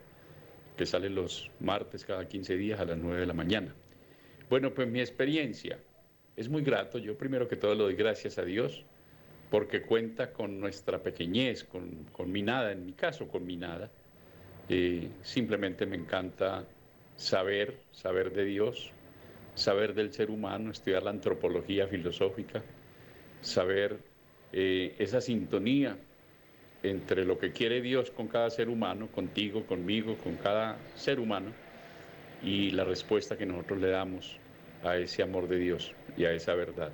que 0.76 0.86
sale 0.86 1.10
los 1.10 1.52
martes 1.60 2.04
cada 2.06 2.28
15 2.28 2.58
días 2.58 2.80
a 2.80 2.86
las 2.86 2.98
9 2.98 3.22
de 3.22 3.26
la 3.26 3.34
mañana. 3.34 3.74
Bueno, 4.50 4.74
pues 4.74 4.88
mi 4.88 5.00
experiencia 5.00 5.80
es 6.36 6.50
muy 6.50 6.64
grato. 6.64 6.98
Yo 6.98 7.18
primero 7.18 7.48
que 7.48 7.56
todo 7.56 7.76
le 7.76 7.84
doy 7.84 7.96
gracias 7.96 8.38
a 8.38 8.44
Dios 8.44 8.84
porque 9.50 9.84
cuenta 9.84 10.34
con 10.34 10.60
nuestra 10.60 11.04
pequeñez, 11.04 11.64
con, 11.64 12.32
mi 12.32 12.42
nada, 12.42 12.72
en 12.72 12.86
mi 12.86 12.94
caso 12.94 13.28
con 13.28 13.46
mi 13.46 13.56
nada. 13.56 13.92
Eh, 14.68 15.10
simplemente 15.22 15.86
me 15.86 15.96
encanta 15.96 16.66
saber, 17.16 17.78
saber 17.92 18.34
de 18.34 18.46
Dios, 18.46 18.92
saber 19.56 19.94
del 19.94 20.12
ser 20.14 20.30
humano, 20.32 20.72
estudiar 20.72 21.04
la 21.04 21.12
antropología 21.12 21.88
filosófica, 21.88 22.64
saber 23.42 23.98
eh, 24.52 24.96
esa 24.98 25.22
sintonía 25.22 25.98
entre 26.82 27.26
lo 27.26 27.40
que 27.40 27.52
quiere 27.52 27.82
Dios 27.82 28.12
con 28.12 28.28
cada 28.28 28.50
ser 28.50 28.70
humano, 28.70 29.08
contigo, 29.08 29.66
conmigo, 29.66 30.18
con 30.18 30.36
cada 30.36 30.78
ser 30.96 31.20
humano, 31.20 31.52
y 32.44 32.72
la 32.72 32.84
respuesta 32.84 33.38
que 33.38 33.46
nosotros 33.46 33.80
le 33.80 33.90
damos 33.90 34.38
a 34.84 34.98
ese 34.98 35.24
amor 35.24 35.48
de 35.48 35.58
Dios 35.58 35.94
y 36.18 36.26
a 36.26 36.34
esa 36.34 36.54
verdad. 36.56 36.92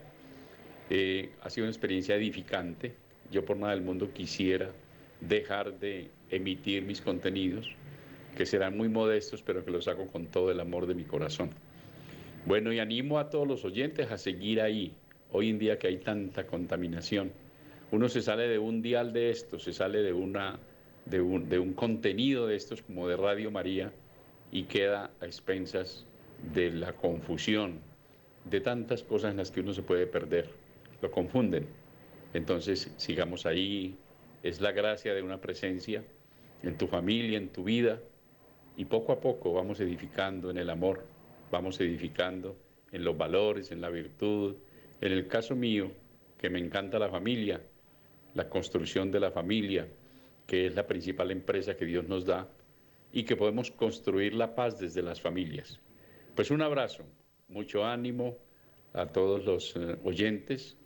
Eh, 0.89 1.31
ha 1.41 1.49
sido 1.49 1.65
una 1.65 1.71
experiencia 1.71 2.15
edificante. 2.15 2.93
Yo 3.31 3.45
por 3.45 3.57
nada 3.57 3.73
del 3.73 3.81
mundo 3.81 4.11
quisiera 4.13 4.71
dejar 5.21 5.79
de 5.79 6.09
emitir 6.29 6.83
mis 6.83 7.01
contenidos, 7.01 7.75
que 8.37 8.45
serán 8.45 8.77
muy 8.77 8.89
modestos, 8.89 9.41
pero 9.41 9.65
que 9.65 9.71
los 9.71 9.87
hago 9.87 10.07
con 10.07 10.27
todo 10.27 10.51
el 10.51 10.59
amor 10.59 10.85
de 10.85 10.93
mi 10.93 11.03
corazón. 11.03 11.49
Bueno, 12.45 12.71
y 12.71 12.79
animo 12.79 13.19
a 13.19 13.29
todos 13.29 13.47
los 13.47 13.65
oyentes 13.65 14.11
a 14.11 14.17
seguir 14.17 14.61
ahí. 14.61 14.93
Hoy 15.31 15.49
en 15.49 15.59
día 15.59 15.77
que 15.77 15.87
hay 15.87 15.97
tanta 15.97 16.47
contaminación, 16.47 17.31
uno 17.91 18.09
se 18.09 18.21
sale 18.21 18.47
de 18.47 18.57
un 18.57 18.81
dial 18.81 19.13
de 19.13 19.29
esto, 19.29 19.59
se 19.59 19.73
sale 19.73 20.01
de, 20.01 20.13
una, 20.13 20.57
de, 21.05 21.21
un, 21.21 21.49
de 21.49 21.59
un 21.59 21.73
contenido 21.73 22.47
de 22.47 22.55
estos 22.55 22.81
como 22.81 23.07
de 23.07 23.17
Radio 23.17 23.51
María 23.51 23.91
y 24.51 24.63
queda 24.63 25.11
a 25.21 25.25
expensas 25.25 26.05
de 26.53 26.71
la 26.71 26.93
confusión, 26.93 27.79
de 28.45 28.61
tantas 28.61 29.03
cosas 29.03 29.31
en 29.31 29.37
las 29.37 29.51
que 29.51 29.59
uno 29.59 29.73
se 29.73 29.83
puede 29.83 30.07
perder. 30.07 30.49
Lo 31.01 31.11
confunden. 31.11 31.67
Entonces, 32.33 32.91
sigamos 32.97 33.45
ahí. 33.45 33.95
Es 34.41 34.61
la 34.61 34.71
gracia 34.71 35.13
de 35.13 35.21
una 35.21 35.41
presencia 35.41 36.03
en 36.63 36.77
tu 36.77 36.87
familia, 36.87 37.37
en 37.37 37.49
tu 37.49 37.63
vida. 37.63 37.99
Y 38.77 38.85
poco 38.85 39.11
a 39.11 39.19
poco 39.19 39.53
vamos 39.53 39.79
edificando 39.81 40.49
en 40.49 40.57
el 40.57 40.69
amor, 40.69 41.05
vamos 41.51 41.79
edificando 41.79 42.57
en 42.91 43.03
los 43.03 43.17
valores, 43.17 43.71
en 43.71 43.81
la 43.81 43.89
virtud. 43.89 44.55
En 45.01 45.11
el 45.11 45.27
caso 45.27 45.55
mío, 45.55 45.91
que 46.37 46.49
me 46.49 46.59
encanta 46.59 46.99
la 46.99 47.09
familia, 47.09 47.61
la 48.33 48.49
construcción 48.49 49.11
de 49.11 49.19
la 49.19 49.31
familia, 49.31 49.87
que 50.47 50.67
es 50.67 50.75
la 50.75 50.87
principal 50.87 51.31
empresa 51.31 51.75
que 51.75 51.85
Dios 51.85 52.07
nos 52.07 52.25
da 52.25 52.47
y 53.11 53.23
que 53.23 53.35
podemos 53.35 53.71
construir 53.71 54.33
la 54.33 54.55
paz 54.55 54.79
desde 54.79 55.01
las 55.01 55.21
familias. 55.21 55.79
Pues 56.35 56.51
un 56.51 56.61
abrazo, 56.61 57.03
mucho 57.49 57.85
ánimo 57.85 58.37
a 58.93 59.07
todos 59.07 59.45
los 59.45 59.75
eh, 59.75 59.97
oyentes, 60.03 60.77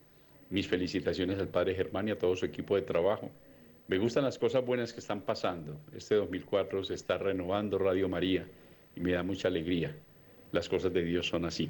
mis 0.49 0.67
felicitaciones 0.67 1.39
al 1.39 1.47
padre 1.47 1.75
Germán 1.75 2.07
y 2.07 2.11
a 2.11 2.17
todo 2.17 2.35
su 2.35 2.45
equipo 2.45 2.75
de 2.75 2.81
trabajo. 2.81 3.31
Me 3.87 3.97
gustan 3.97 4.23
las 4.23 4.37
cosas 4.37 4.65
buenas 4.65 4.93
que 4.93 4.99
están 4.99 5.21
pasando. 5.21 5.79
Este 5.95 6.15
2004 6.15 6.85
se 6.85 6.93
está 6.93 7.17
renovando 7.17 7.77
Radio 7.77 8.07
María 8.07 8.47
y 8.95 8.99
me 9.01 9.11
da 9.11 9.23
mucha 9.23 9.47
alegría. 9.47 9.95
Las 10.53 10.69
cosas 10.69 10.93
de 10.93 11.03
Dios 11.03 11.27
son 11.27 11.45
así. 11.45 11.69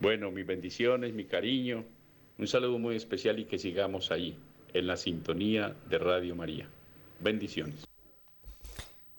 Bueno, 0.00 0.30
mis 0.30 0.46
bendiciones, 0.46 1.12
mi 1.12 1.26
cariño, 1.26 1.84
un 2.38 2.46
saludo 2.46 2.78
muy 2.78 2.96
especial 2.96 3.38
y 3.38 3.44
que 3.44 3.58
sigamos 3.58 4.10
ahí, 4.10 4.34
en 4.72 4.86
la 4.86 4.96
sintonía 4.96 5.76
de 5.88 5.98
Radio 5.98 6.34
María. 6.34 6.68
Bendiciones. 7.20 7.84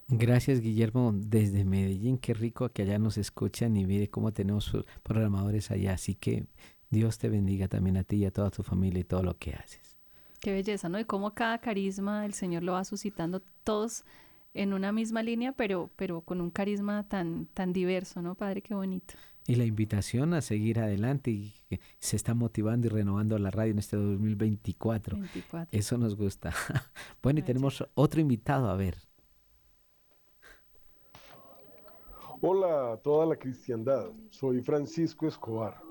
Gracias 0.08 0.60
Guillermo 0.60 1.12
desde 1.14 1.66
Medellín, 1.66 2.18
qué 2.18 2.34
rico 2.34 2.70
que 2.70 2.82
allá 2.82 2.98
nos 2.98 3.20
escuchan 3.20 3.78
y 3.78 3.86
mire 3.86 4.10
cómo 4.10 4.34
tenemos 4.34 4.76
programadores 5.04 5.70
allá, 5.70 5.94
así 5.94 6.16
que 6.16 6.48
Dios 6.90 7.20
te 7.20 7.30
bendiga 7.30 7.68
también 7.68 7.96
a 7.96 8.04
ti 8.04 8.16
y 8.16 8.26
a 8.26 8.32
toda 8.32 8.50
tu 8.50 8.64
familia 8.64 9.02
y 9.02 9.04
todo 9.04 9.22
lo 9.22 9.38
que 9.38 9.54
haces. 9.54 9.98
Qué 10.42 10.52
belleza, 10.52 10.90
¿no? 10.90 11.00
Y 11.00 11.06
cómo 11.06 11.36
cada 11.36 11.60
carisma 11.60 12.26
el 12.26 12.34
Señor 12.34 12.64
lo 12.64 12.72
va 12.72 12.86
suscitando, 12.86 13.44
todos 13.64 14.04
en 14.54 14.74
una 14.74 14.92
misma 14.92 15.24
línea, 15.24 15.52
pero, 15.54 15.90
pero 15.96 16.22
con 16.22 16.42
un 16.42 16.50
carisma 16.50 17.08
tan, 17.08 17.46
tan 17.48 17.74
diverso, 17.74 18.22
¿no, 18.22 18.36
padre? 18.36 18.62
Qué 18.62 18.74
bonito. 18.74 19.14
Y 19.48 19.56
la 19.56 19.66
invitación 19.66 20.34
a 20.34 20.42
seguir 20.42 20.80
adelante 20.80 21.32
y 21.32 21.54
que 21.70 21.80
se 21.98 22.16
está 22.16 22.34
motivando 22.34 22.88
y 22.88 22.90
renovando 22.90 23.38
la 23.40 23.50
radio 23.50 23.72
en 23.72 23.80
este 23.80 23.98
2024. 23.98 25.18
24. 25.18 25.68
Eso 25.78 25.98
nos 25.98 26.16
gusta. 26.16 26.54
bueno, 27.24 27.40
y 27.40 27.44
tenemos 27.44 27.84
otro 27.96 28.22
invitado, 28.22 28.70
a 28.70 28.76
ver. 28.76 28.98
Hola 32.42 32.94
a 32.94 32.98
toda 32.98 33.26
la 33.26 33.36
cristiandad, 33.36 34.12
soy 34.30 34.62
Francisco 34.62 35.28
Escobar. 35.28 35.89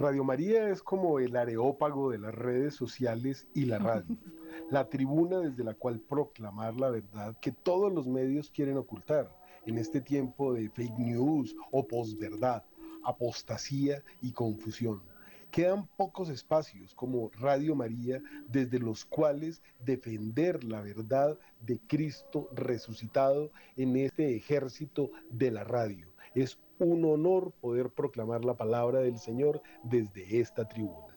Radio 0.00 0.24
María 0.24 0.70
es 0.70 0.82
como 0.82 1.18
el 1.18 1.36
areópago 1.36 2.10
de 2.10 2.16
las 2.16 2.34
redes 2.34 2.74
sociales 2.74 3.46
y 3.52 3.66
la 3.66 3.78
radio, 3.78 4.16
la 4.70 4.88
tribuna 4.88 5.40
desde 5.40 5.62
la 5.62 5.74
cual 5.74 6.00
proclamar 6.00 6.74
la 6.80 6.88
verdad 6.88 7.36
que 7.38 7.52
todos 7.52 7.92
los 7.92 8.06
medios 8.06 8.50
quieren 8.50 8.78
ocultar 8.78 9.30
en 9.66 9.76
este 9.76 10.00
tiempo 10.00 10.54
de 10.54 10.70
fake 10.70 10.98
news 10.98 11.54
o 11.70 11.86
posverdad, 11.86 12.64
apostasía 13.04 14.02
y 14.22 14.32
confusión. 14.32 15.02
Quedan 15.50 15.86
pocos 15.98 16.30
espacios 16.30 16.94
como 16.94 17.30
Radio 17.34 17.74
María 17.74 18.22
desde 18.48 18.78
los 18.78 19.04
cuales 19.04 19.60
defender 19.84 20.64
la 20.64 20.80
verdad 20.80 21.38
de 21.60 21.78
Cristo 21.78 22.48
resucitado 22.54 23.52
en 23.76 23.96
este 23.96 24.34
ejército 24.34 25.10
de 25.28 25.50
la 25.50 25.64
radio. 25.64 26.08
Es 26.34 26.58
un 26.84 27.04
honor 27.04 27.52
poder 27.60 27.90
proclamar 27.90 28.44
la 28.44 28.56
palabra 28.56 29.00
del 29.00 29.18
Señor 29.18 29.62
desde 29.82 30.40
esta 30.40 30.68
tribuna. 30.68 31.16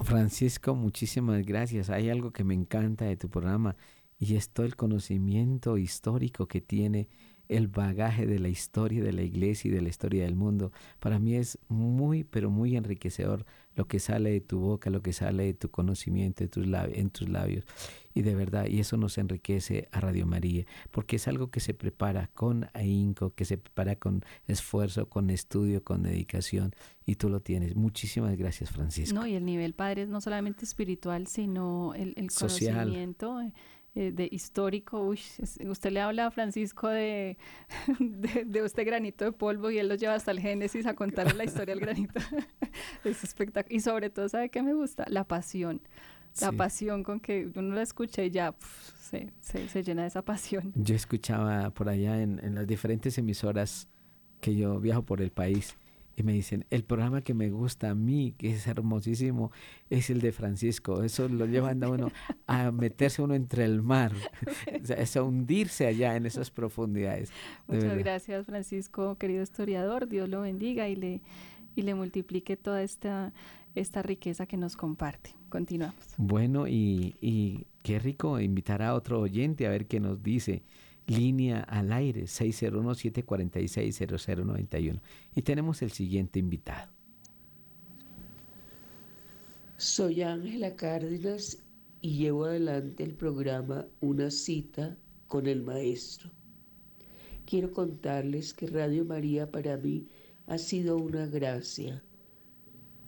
Francisco, 0.00 0.74
muchísimas 0.74 1.44
gracias. 1.46 1.90
Hay 1.90 2.10
algo 2.10 2.32
que 2.32 2.44
me 2.44 2.54
encanta 2.54 3.04
de 3.04 3.16
tu 3.16 3.28
programa 3.28 3.76
y 4.18 4.36
es 4.36 4.50
todo 4.50 4.66
el 4.66 4.76
conocimiento 4.76 5.78
histórico 5.78 6.46
que 6.46 6.60
tiene 6.60 7.08
el 7.48 7.68
bagaje 7.68 8.26
de 8.26 8.38
la 8.38 8.48
historia 8.48 9.02
de 9.02 9.12
la 9.12 9.22
iglesia 9.22 9.68
y 9.68 9.74
de 9.74 9.82
la 9.82 9.88
historia 9.88 10.24
del 10.24 10.36
mundo. 10.36 10.72
Para 11.00 11.18
mí 11.18 11.34
es 11.34 11.58
muy, 11.68 12.24
pero 12.24 12.50
muy 12.50 12.76
enriquecedor 12.76 13.44
lo 13.74 13.86
que 13.86 13.98
sale 13.98 14.30
de 14.30 14.40
tu 14.40 14.58
boca, 14.58 14.90
lo 14.90 15.02
que 15.02 15.12
sale 15.12 15.44
de 15.44 15.54
tu 15.54 15.70
conocimiento 15.70 16.44
de 16.44 16.48
tus 16.48 16.66
en 16.66 17.10
tus 17.10 17.28
labios. 17.28 17.64
Y 18.14 18.22
de 18.22 18.34
verdad, 18.34 18.66
y 18.66 18.80
eso 18.80 18.96
nos 18.96 19.16
enriquece 19.16 19.88
a 19.90 20.00
Radio 20.00 20.26
María, 20.26 20.66
porque 20.90 21.16
es 21.16 21.28
algo 21.28 21.50
que 21.50 21.60
se 21.60 21.72
prepara 21.72 22.28
con 22.34 22.68
ahínco, 22.74 23.34
que 23.34 23.44
se 23.44 23.56
prepara 23.56 23.96
con 23.96 24.22
esfuerzo, 24.46 25.08
con 25.08 25.30
estudio, 25.30 25.82
con 25.82 26.02
dedicación, 26.02 26.74
y 27.06 27.14
tú 27.16 27.28
lo 27.28 27.40
tienes. 27.40 27.74
Muchísimas 27.74 28.36
gracias, 28.36 28.70
Francisco. 28.70 29.14
No, 29.14 29.26
y 29.26 29.34
el 29.34 29.44
nivel, 29.44 29.74
padre, 29.74 30.02
es 30.02 30.08
no 30.08 30.20
solamente 30.20 30.64
espiritual, 30.64 31.26
sino 31.26 31.94
el, 31.94 32.14
el 32.16 32.30
conocimiento. 32.30 33.40
Eh, 33.94 34.10
de 34.10 34.26
histórico. 34.32 35.02
Uy, 35.02 35.20
usted 35.68 35.90
le 35.90 36.00
habla 36.00 36.26
a 36.26 36.30
Francisco 36.30 36.88
de, 36.88 37.36
de, 37.98 38.64
este 38.64 38.84
granito 38.84 39.26
de 39.26 39.32
polvo 39.32 39.70
y 39.70 39.76
él 39.76 39.88
lo 39.88 39.96
lleva 39.96 40.14
hasta 40.14 40.30
el 40.30 40.40
Génesis 40.40 40.86
a 40.86 40.94
contarle 40.94 41.34
la 41.34 41.44
historia 41.44 41.74
del 41.74 41.80
granito. 41.80 42.18
es 43.04 43.22
espectacular. 43.22 43.70
Y 43.70 43.80
sobre 43.80 44.08
todo, 44.08 44.30
¿sabe 44.30 44.48
qué 44.48 44.62
me 44.62 44.72
gusta? 44.72 45.04
La 45.08 45.24
pasión. 45.24 45.82
La 46.40 46.52
pasión 46.52 47.02
con 47.02 47.20
que 47.20 47.50
uno 47.54 47.74
la 47.74 47.82
escucha 47.82 48.24
y 48.24 48.30
ya 48.30 48.54
se, 48.98 49.30
se, 49.40 49.82
llena 49.82 50.00
de 50.00 50.08
esa 50.08 50.22
pasión. 50.22 50.72
Yo 50.74 50.94
escuchaba 50.94 51.68
por 51.68 51.90
allá 51.90 52.22
en, 52.22 52.40
en 52.42 52.54
las 52.54 52.66
diferentes 52.66 53.18
emisoras 53.18 53.86
que 54.40 54.56
yo 54.56 54.80
viajo 54.80 55.02
por 55.02 55.20
el 55.20 55.30
país 55.30 55.76
y 56.16 56.22
me 56.22 56.32
dicen, 56.32 56.66
el 56.70 56.84
programa 56.84 57.22
que 57.22 57.34
me 57.34 57.50
gusta 57.50 57.90
a 57.90 57.94
mí, 57.94 58.34
que 58.36 58.52
es 58.52 58.66
hermosísimo, 58.66 59.50
es 59.88 60.10
el 60.10 60.20
de 60.20 60.32
Francisco. 60.32 61.02
Eso 61.02 61.28
lo 61.28 61.46
llevan 61.46 61.82
a 61.82 61.88
uno 61.88 62.10
a 62.46 62.70
meterse 62.70 63.22
uno 63.22 63.34
entre 63.34 63.64
el 63.64 63.82
mar, 63.82 64.12
es 64.66 65.16
a 65.16 65.22
hundirse 65.22 65.86
allá 65.86 66.16
en 66.16 66.26
esas 66.26 66.50
profundidades. 66.50 67.30
Muchas 67.66 67.96
gracias, 67.98 68.46
Francisco, 68.46 69.16
querido 69.16 69.42
historiador. 69.42 70.08
Dios 70.08 70.28
lo 70.28 70.42
bendiga 70.42 70.88
y 70.88 70.96
le, 70.96 71.20
y 71.74 71.82
le 71.82 71.94
multiplique 71.94 72.56
toda 72.56 72.82
esta, 72.82 73.32
esta 73.74 74.02
riqueza 74.02 74.46
que 74.46 74.56
nos 74.56 74.76
comparte. 74.76 75.34
Continuamos. 75.48 76.14
Bueno, 76.16 76.66
y, 76.66 77.16
y 77.20 77.66
qué 77.82 77.98
rico 77.98 78.40
invitar 78.40 78.82
a 78.82 78.94
otro 78.94 79.20
oyente 79.20 79.66
a 79.66 79.70
ver 79.70 79.86
qué 79.86 80.00
nos 80.00 80.22
dice 80.22 80.62
línea 81.06 81.60
al 81.60 81.92
aire 81.92 82.24
601-746-0091. 82.24 85.00
Y 85.34 85.42
tenemos 85.42 85.82
el 85.82 85.90
siguiente 85.90 86.38
invitado. 86.38 86.90
Soy 89.76 90.22
Ángela 90.22 90.76
Cárdenas 90.76 91.58
y 92.00 92.18
llevo 92.18 92.44
adelante 92.44 93.02
el 93.02 93.14
programa 93.14 93.86
Una 94.00 94.30
cita 94.30 94.96
con 95.26 95.46
el 95.46 95.62
maestro. 95.62 96.30
Quiero 97.46 97.72
contarles 97.72 98.54
que 98.54 98.66
Radio 98.66 99.04
María 99.04 99.50
para 99.50 99.76
mí 99.76 100.06
ha 100.46 100.58
sido 100.58 100.96
una 100.96 101.26
gracia. 101.26 102.02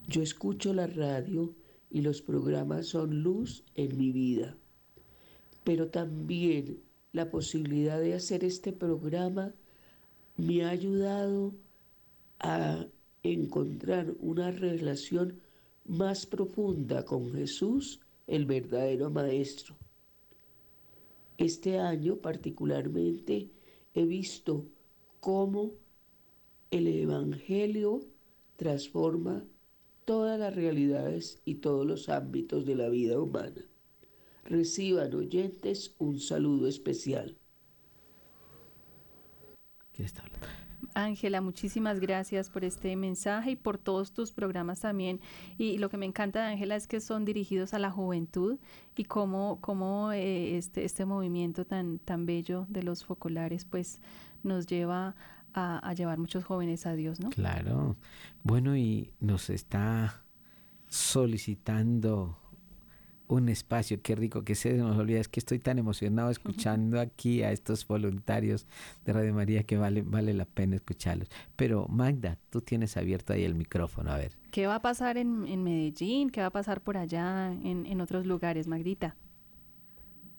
Yo 0.06 0.22
escucho 0.22 0.74
la 0.74 0.86
radio 0.86 1.54
y 1.90 2.02
los 2.02 2.22
programas 2.22 2.86
son 2.86 3.22
luz 3.22 3.64
en 3.74 3.96
mi 3.96 4.10
vida, 4.10 4.56
pero 5.62 5.88
también 5.88 6.82
la 7.14 7.30
posibilidad 7.30 8.00
de 8.00 8.14
hacer 8.14 8.42
este 8.42 8.72
programa 8.72 9.54
me 10.36 10.64
ha 10.64 10.70
ayudado 10.70 11.54
a 12.40 12.86
encontrar 13.22 14.12
una 14.18 14.50
relación 14.50 15.40
más 15.84 16.26
profunda 16.26 17.04
con 17.04 17.32
Jesús, 17.32 18.00
el 18.26 18.46
verdadero 18.46 19.10
Maestro. 19.10 19.76
Este 21.38 21.78
año 21.78 22.16
particularmente 22.16 23.48
he 23.94 24.04
visto 24.04 24.66
cómo 25.20 25.70
el 26.72 26.88
Evangelio 26.88 28.00
transforma 28.56 29.44
todas 30.04 30.36
las 30.36 30.52
realidades 30.52 31.40
y 31.44 31.54
todos 31.56 31.86
los 31.86 32.08
ámbitos 32.08 32.66
de 32.66 32.74
la 32.74 32.88
vida 32.88 33.20
humana 33.20 33.64
reciban 34.44 35.14
oyentes 35.14 35.94
un 35.98 36.18
saludo 36.20 36.68
especial. 36.68 37.36
Ángela, 40.94 41.40
muchísimas 41.40 41.98
gracias 41.98 42.50
por 42.50 42.64
este 42.64 42.94
mensaje 42.96 43.52
y 43.52 43.56
por 43.56 43.78
todos 43.78 44.12
tus 44.12 44.32
programas 44.32 44.80
también. 44.80 45.20
Y 45.58 45.78
lo 45.78 45.88
que 45.88 45.96
me 45.96 46.06
encanta 46.06 46.44
de 46.44 46.52
Ángela 46.52 46.76
es 46.76 46.86
que 46.86 47.00
son 47.00 47.24
dirigidos 47.24 47.74
a 47.74 47.78
la 47.78 47.90
juventud 47.90 48.58
y 48.96 49.04
cómo, 49.04 49.58
cómo 49.60 50.12
eh, 50.12 50.56
este, 50.56 50.84
este 50.84 51.04
movimiento 51.04 51.64
tan, 51.64 51.98
tan 51.98 52.26
bello 52.26 52.66
de 52.68 52.82
los 52.82 53.04
focolares 53.04 53.64
pues 53.64 54.00
nos 54.42 54.66
lleva 54.66 55.16
a, 55.52 55.78
a 55.78 55.92
llevar 55.94 56.18
muchos 56.18 56.44
jóvenes 56.44 56.86
a 56.86 56.94
Dios, 56.94 57.18
¿no? 57.20 57.30
Claro. 57.30 57.96
Bueno, 58.42 58.76
y 58.76 59.12
nos 59.20 59.50
está 59.50 60.24
solicitando 60.88 62.38
un 63.26 63.48
espacio, 63.48 64.00
qué 64.02 64.14
rico 64.14 64.44
que 64.44 64.54
se 64.54 64.74
nos 64.74 64.96
olvida, 64.98 65.20
es 65.20 65.28
que 65.28 65.40
estoy 65.40 65.58
tan 65.58 65.78
emocionado 65.78 66.30
escuchando 66.30 67.00
aquí 67.00 67.42
a 67.42 67.52
estos 67.52 67.86
voluntarios 67.86 68.66
de 69.04 69.12
Radio 69.12 69.34
María 69.34 69.62
que 69.62 69.76
vale, 69.76 70.02
vale 70.02 70.34
la 70.34 70.44
pena 70.44 70.76
escucharlos. 70.76 71.28
Pero 71.56 71.86
Magda, 71.88 72.38
tú 72.50 72.60
tienes 72.60 72.96
abierto 72.96 73.32
ahí 73.32 73.44
el 73.44 73.54
micrófono, 73.54 74.10
a 74.12 74.18
ver. 74.18 74.32
¿Qué 74.50 74.66
va 74.66 74.76
a 74.76 74.82
pasar 74.82 75.16
en, 75.16 75.46
en 75.46 75.64
Medellín? 75.64 76.30
¿Qué 76.30 76.40
va 76.40 76.48
a 76.48 76.50
pasar 76.50 76.82
por 76.82 76.96
allá 76.96 77.52
en, 77.52 77.86
en 77.86 78.00
otros 78.00 78.26
lugares, 78.26 78.66
Magdita? 78.66 79.16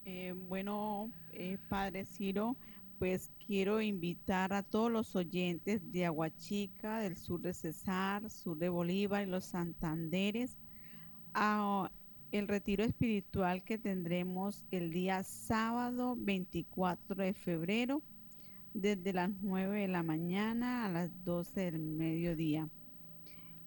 Eh, 0.05 0.33
bueno, 0.47 1.09
eh, 1.31 1.57
Padre 1.67 2.05
Ciro, 2.05 2.55
pues 2.99 3.31
quiero 3.45 3.81
invitar 3.81 4.53
a 4.53 4.61
todos 4.61 4.91
los 4.91 5.15
oyentes 5.15 5.91
de 5.91 6.05
Aguachica, 6.05 6.99
del 6.99 7.17
sur 7.17 7.41
de 7.41 7.55
Cesar, 7.55 8.29
sur 8.29 8.57
de 8.57 8.69
Bolívar 8.69 9.27
y 9.27 9.31
los 9.31 9.45
Santanderes 9.45 10.57
a 11.33 11.89
el 12.37 12.49
retiro 12.49 12.83
espiritual 12.83 13.63
que 13.63 13.77
tendremos 13.77 14.65
el 14.69 14.91
día 14.91 15.23
sábado 15.23 16.17
24 16.17 17.15
de 17.15 17.33
febrero 17.33 18.01
desde 18.73 19.13
las 19.13 19.29
9 19.41 19.79
de 19.79 19.87
la 19.87 20.03
mañana 20.03 20.83
a 20.83 20.89
las 20.89 21.23
12 21.23 21.71
del 21.71 21.79
mediodía. 21.79 22.67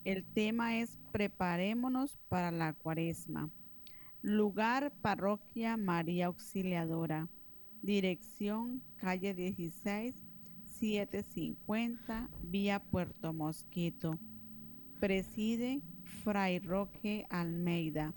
El 0.05 0.23
tema 0.23 0.77
es 0.77 0.99
Preparémonos 1.13 2.19
para 2.29 2.51
la 2.51 2.75
cuaresma. 2.75 3.51
Lugar 4.21 4.93
Parroquia 5.01 5.79
María 5.79 6.27
Auxiliadora. 6.27 7.27
Dirección 7.81 8.83
calle 8.99 9.33
16 9.33 10.15
750 10.65 12.29
vía 12.43 12.81
Puerto 12.81 13.33
Mosquito. 13.33 14.19
Preside 15.01 15.81
Fray 16.23 16.59
Roque 16.59 17.25
Almeida 17.31 18.13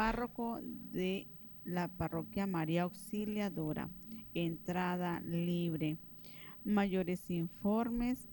párroco 0.00 0.60
de 0.62 1.28
la 1.62 1.88
parroquia 1.88 2.46
María 2.46 2.84
Auxiliadora. 2.84 3.90
Entrada 4.32 5.20
libre. 5.20 5.98
Mayores 6.64 7.30
informes 7.30 8.26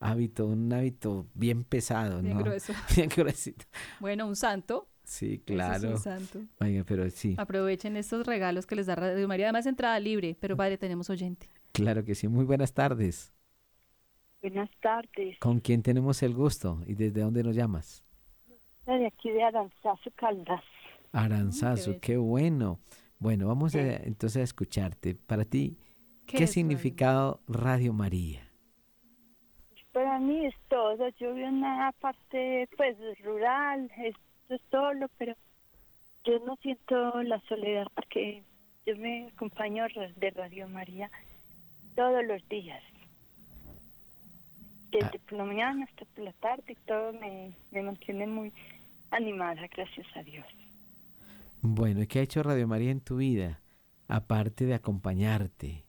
Hábito, 0.00 0.46
un 0.46 0.72
hábito 0.72 1.26
bien 1.34 1.64
pesado, 1.64 2.20
bien 2.20 2.38
Grueso. 2.38 2.72
bien 2.96 3.08
gruesito. 3.14 3.64
Bueno, 4.00 4.26
un 4.26 4.36
santo. 4.36 4.88
Sí, 5.04 5.42
claro. 5.44 5.88
Es 5.88 5.94
un 5.94 5.98
santo. 5.98 6.40
pero 6.86 7.08
sí. 7.10 7.34
Aprovechen 7.38 7.96
estos 7.96 8.26
regalos 8.26 8.66
que 8.66 8.74
les 8.74 8.86
da 8.86 8.94
Radio 8.94 9.28
María. 9.28 9.46
Además, 9.46 9.66
entrada 9.66 9.98
libre, 10.00 10.36
pero 10.40 10.56
padre, 10.58 10.78
tenemos 10.78 11.10
oyente. 11.10 11.48
Claro 11.72 12.04
que 12.04 12.14
sí. 12.14 12.28
Muy 12.28 12.44
buenas 12.44 12.72
tardes. 12.72 13.32
Buenas 14.44 14.68
tardes. 14.82 15.38
¿Con 15.38 15.58
quién 15.58 15.82
tenemos 15.82 16.22
el 16.22 16.34
gusto 16.34 16.82
y 16.86 16.92
desde 16.92 17.22
dónde 17.22 17.42
nos 17.42 17.56
llamas? 17.56 18.04
De 18.84 19.06
aquí 19.06 19.30
de 19.30 19.42
Aranzazu, 19.42 20.10
Caldas. 20.16 20.62
Aranzazu, 21.12 21.98
qué, 21.98 22.18
bueno. 22.18 22.78
Bueno, 23.18 23.48
vamos 23.48 23.74
entonces 23.74 24.36
a 24.36 24.44
escucharte. 24.44 25.14
Para 25.14 25.46
ti, 25.46 25.78
¿qué, 26.26 26.46
significado 26.46 27.40
Radio 27.48 27.94
María? 27.94 28.46
Para 29.92 30.18
mí 30.18 30.44
es 30.44 30.54
todo. 30.68 31.08
Yo 31.18 31.32
vivo 31.32 31.48
en 31.48 31.54
una 31.54 31.90
parte 31.98 32.68
pues 32.76 32.98
rural, 33.24 33.90
estoy 33.96 34.60
solo, 34.70 35.06
pero 35.16 35.34
yo 36.24 36.38
no 36.40 36.56
siento 36.56 37.22
la 37.22 37.40
soledad 37.48 37.86
porque 37.94 38.42
yo 38.84 38.94
me 38.98 39.28
acompaño 39.28 39.86
de 40.16 40.30
Radio 40.32 40.68
María 40.68 41.10
todos 41.96 42.22
los 42.26 42.46
días 42.50 42.82
desde 44.98 45.18
por 45.18 45.38
la 45.38 45.44
mañana 45.44 45.84
hasta 45.84 46.04
por 46.04 46.24
la 46.24 46.32
tarde 46.34 46.64
y 46.72 46.86
todo 46.86 47.12
me, 47.14 47.52
me 47.70 47.82
mantiene 47.82 48.26
muy 48.26 48.52
animada, 49.10 49.66
gracias 49.74 50.06
a 50.16 50.22
Dios. 50.22 50.46
Bueno, 51.62 52.02
¿y 52.02 52.06
qué 52.06 52.18
ha 52.18 52.22
hecho 52.22 52.42
Radio 52.42 52.68
María 52.68 52.90
en 52.90 53.00
tu 53.00 53.16
vida, 53.16 53.60
aparte 54.08 54.66
de 54.66 54.74
acompañarte? 54.74 55.84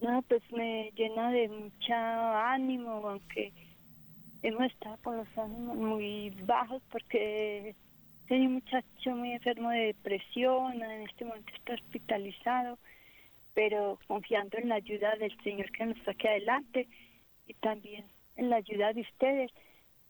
No, 0.00 0.22
pues 0.22 0.42
me 0.52 0.90
llena 0.96 1.30
de 1.30 1.48
mucho 1.48 1.94
ánimo, 1.94 2.90
aunque 3.08 3.52
hemos 4.42 4.64
estado 4.64 4.96
con 5.02 5.16
los 5.16 5.38
ánimos 5.38 5.76
muy 5.76 6.30
bajos 6.44 6.82
porque 6.90 7.74
tenía 8.26 8.48
un 8.48 8.54
muchacho 8.54 9.10
muy 9.16 9.32
enfermo 9.32 9.70
de 9.70 9.86
depresión, 9.86 10.82
en 10.82 11.02
este 11.02 11.24
momento 11.24 11.52
está 11.54 11.74
hospitalizado, 11.74 12.78
pero 13.54 13.98
confiando 14.06 14.58
en 14.58 14.68
la 14.68 14.76
ayuda 14.76 15.14
del 15.16 15.36
Señor 15.42 15.70
que 15.72 15.86
nos 15.86 15.98
saque 16.04 16.28
adelante 16.28 16.88
y 17.46 17.54
también 17.54 18.04
en 18.36 18.50
la 18.50 18.56
ayuda 18.56 18.92
de 18.92 19.02
ustedes, 19.02 19.50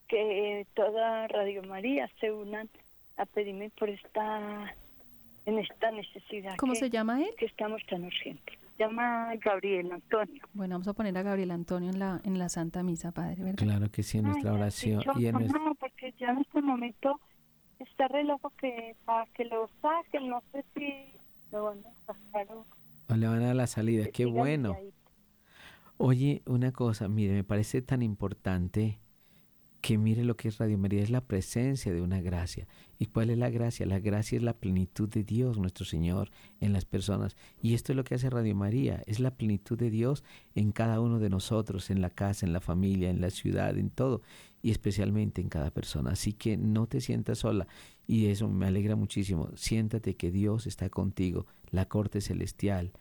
que 0.08 0.66
toda 0.74 1.28
Radio 1.28 1.62
María 1.62 2.10
se 2.20 2.30
unan 2.30 2.68
a 3.16 3.26
pedirme 3.26 3.70
por 3.70 3.88
esta 3.88 4.74
en 5.46 5.58
esta 5.58 5.90
necesidad. 5.90 6.56
¿Cómo 6.56 6.74
se 6.74 6.88
llama 6.88 7.22
él? 7.22 7.30
Que 7.36 7.46
estamos 7.46 7.82
tan 7.86 8.04
urgentes. 8.04 8.58
Llama 8.78 9.34
Gabriel 9.36 9.92
Antonio. 9.92 10.42
Bueno, 10.52 10.74
vamos 10.74 10.88
a 10.88 10.94
poner 10.94 11.16
a 11.16 11.22
Gabriel 11.22 11.50
Antonio 11.50 11.90
en 11.90 11.98
la 11.98 12.20
en 12.24 12.38
la 12.38 12.48
Santa 12.48 12.82
Misa, 12.82 13.12
Padre, 13.12 13.36
¿verdad? 13.38 13.64
Claro 13.64 13.90
que 13.90 14.02
sí, 14.02 14.18
en 14.18 14.24
nuestra 14.24 14.52
oración. 14.52 15.02
y 15.16 15.26
en 15.26 15.46
No, 15.46 15.74
porque 15.78 16.12
ya 16.18 16.30
en 16.30 16.38
este 16.38 16.60
momento 16.60 17.20
está 17.78 18.08
re 18.08 18.24
que 18.58 18.96
para 19.04 19.26
que 19.26 19.44
lo 19.44 19.68
saquen, 19.80 20.28
no 20.28 20.42
sé 20.52 20.64
si 20.74 21.18
lo 21.52 21.64
van 21.64 21.78
a 21.78 22.12
sacar 22.12 22.46
o... 22.50 22.64
le 23.14 23.26
van 23.28 23.42
a 23.42 23.46
dar 23.46 23.56
la 23.56 23.66
salida, 23.66 24.06
qué 24.12 24.24
bueno. 24.24 24.76
Oye, 26.06 26.42
una 26.44 26.70
cosa, 26.70 27.08
mire, 27.08 27.32
me 27.32 27.44
parece 27.44 27.80
tan 27.80 28.02
importante 28.02 28.98
que 29.80 29.96
mire 29.96 30.22
lo 30.22 30.36
que 30.36 30.48
es 30.48 30.58
Radio 30.58 30.76
María, 30.76 31.02
es 31.02 31.08
la 31.08 31.22
presencia 31.22 31.94
de 31.94 32.02
una 32.02 32.20
gracia. 32.20 32.68
¿Y 32.98 33.06
cuál 33.06 33.30
es 33.30 33.38
la 33.38 33.48
gracia? 33.48 33.86
La 33.86 34.00
gracia 34.00 34.36
es 34.36 34.42
la 34.42 34.52
plenitud 34.52 35.08
de 35.08 35.24
Dios, 35.24 35.56
nuestro 35.56 35.86
Señor, 35.86 36.30
en 36.60 36.74
las 36.74 36.84
personas. 36.84 37.38
Y 37.62 37.72
esto 37.72 37.92
es 37.92 37.96
lo 37.96 38.04
que 38.04 38.16
hace 38.16 38.28
Radio 38.28 38.54
María, 38.54 39.02
es 39.06 39.18
la 39.18 39.30
plenitud 39.30 39.78
de 39.78 39.88
Dios 39.88 40.24
en 40.54 40.72
cada 40.72 41.00
uno 41.00 41.20
de 41.20 41.30
nosotros, 41.30 41.88
en 41.88 42.02
la 42.02 42.10
casa, 42.10 42.44
en 42.44 42.52
la 42.52 42.60
familia, 42.60 43.08
en 43.08 43.22
la 43.22 43.30
ciudad, 43.30 43.78
en 43.78 43.88
todo, 43.88 44.20
y 44.60 44.72
especialmente 44.72 45.40
en 45.40 45.48
cada 45.48 45.70
persona. 45.70 46.10
Así 46.10 46.34
que 46.34 46.58
no 46.58 46.86
te 46.86 47.00
sientas 47.00 47.38
sola, 47.38 47.66
y 48.06 48.26
eso 48.26 48.46
me 48.50 48.66
alegra 48.66 48.94
muchísimo. 48.94 49.48
Siéntate 49.54 50.16
que 50.16 50.30
Dios 50.30 50.66
está 50.66 50.90
contigo, 50.90 51.46
la 51.70 51.88
corte 51.88 52.20
celestial, 52.20 52.92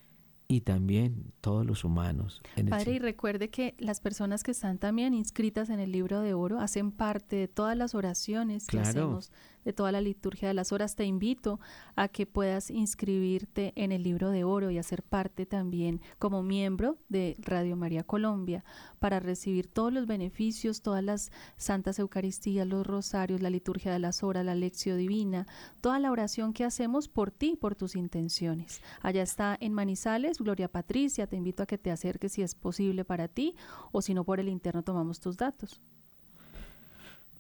y 0.48 0.62
también 0.62 1.34
todos 1.42 1.66
los 1.66 1.84
humanos. 1.84 2.42
Padre, 2.70 2.94
y 2.94 3.00
recuerde 3.00 3.50
que 3.50 3.76
las 3.80 4.00
personas 4.00 4.44
que 4.44 4.52
están 4.52 4.78
también 4.78 5.14
inscritas 5.14 5.70
en 5.70 5.80
el 5.80 5.92
libro 5.92 6.22
de 6.22 6.34
oro 6.34 6.60
hacen 6.60 6.92
parte 6.92 7.36
de 7.36 7.48
todas 7.48 7.78
las 7.78 7.96
oraciones 7.96 8.68
que 8.68 8.80
hacemos 8.80 9.32
de 9.64 9.74
toda 9.74 9.92
la 9.92 10.02
liturgia 10.02 10.48
de 10.48 10.54
las 10.54 10.72
horas, 10.72 10.96
te 10.96 11.06
invito 11.06 11.60
a 11.96 12.08
que 12.08 12.26
puedas 12.26 12.70
inscribirte 12.70 13.74
en 13.76 13.92
el 13.92 14.04
libro 14.04 14.30
de 14.30 14.44
oro 14.44 14.72
y 14.72 14.78
hacer 14.78 15.04
parte 15.04 15.46
también 15.46 16.02
como 16.20 16.44
miembro 16.44 16.98
de 17.10 17.36
Radio 17.40 17.76
María 17.76 18.04
Colombia 18.04 18.64
para 19.00 19.20
recibir 19.20 19.68
todos 19.68 19.94
los 19.94 20.06
beneficios, 20.06 20.82
todas 20.82 21.04
las 21.04 21.32
santas 21.58 22.00
Eucaristías, 22.00 22.68
los 22.68 22.86
rosarios, 22.86 23.42
la 23.42 23.50
liturgia 23.50 23.92
de 23.92 24.00
las 24.00 24.24
horas, 24.24 24.46
la 24.46 24.56
lección 24.56 24.98
divina, 24.98 25.48
toda 25.82 26.00
la 26.00 26.12
oración 26.12 26.54
que 26.54 26.66
hacemos 26.66 27.08
por 27.08 27.32
ti 27.32 27.58
por 27.60 27.76
tus 27.76 27.96
intenciones. 27.96 28.82
Allá 29.02 29.24
está 29.24 29.58
en 29.60 29.74
Manizales, 29.74 30.33
Gloria 30.40 30.68
Patricia, 30.68 31.28
te 31.28 31.36
invito 31.36 31.64
a 31.64 31.66
que 31.66 31.78
te 31.78 31.92
acerques 31.92 32.34
si 32.34 32.42
es 32.42 32.56
posible 32.56 33.06
para 33.06 33.28
ti 33.28 33.56
o 33.92 34.02
si 34.02 34.14
no 34.14 34.24
por 34.24 34.40
el 34.40 34.50
interno 34.50 34.84
tomamos 34.84 35.20
tus 35.20 35.38
datos. 35.38 35.82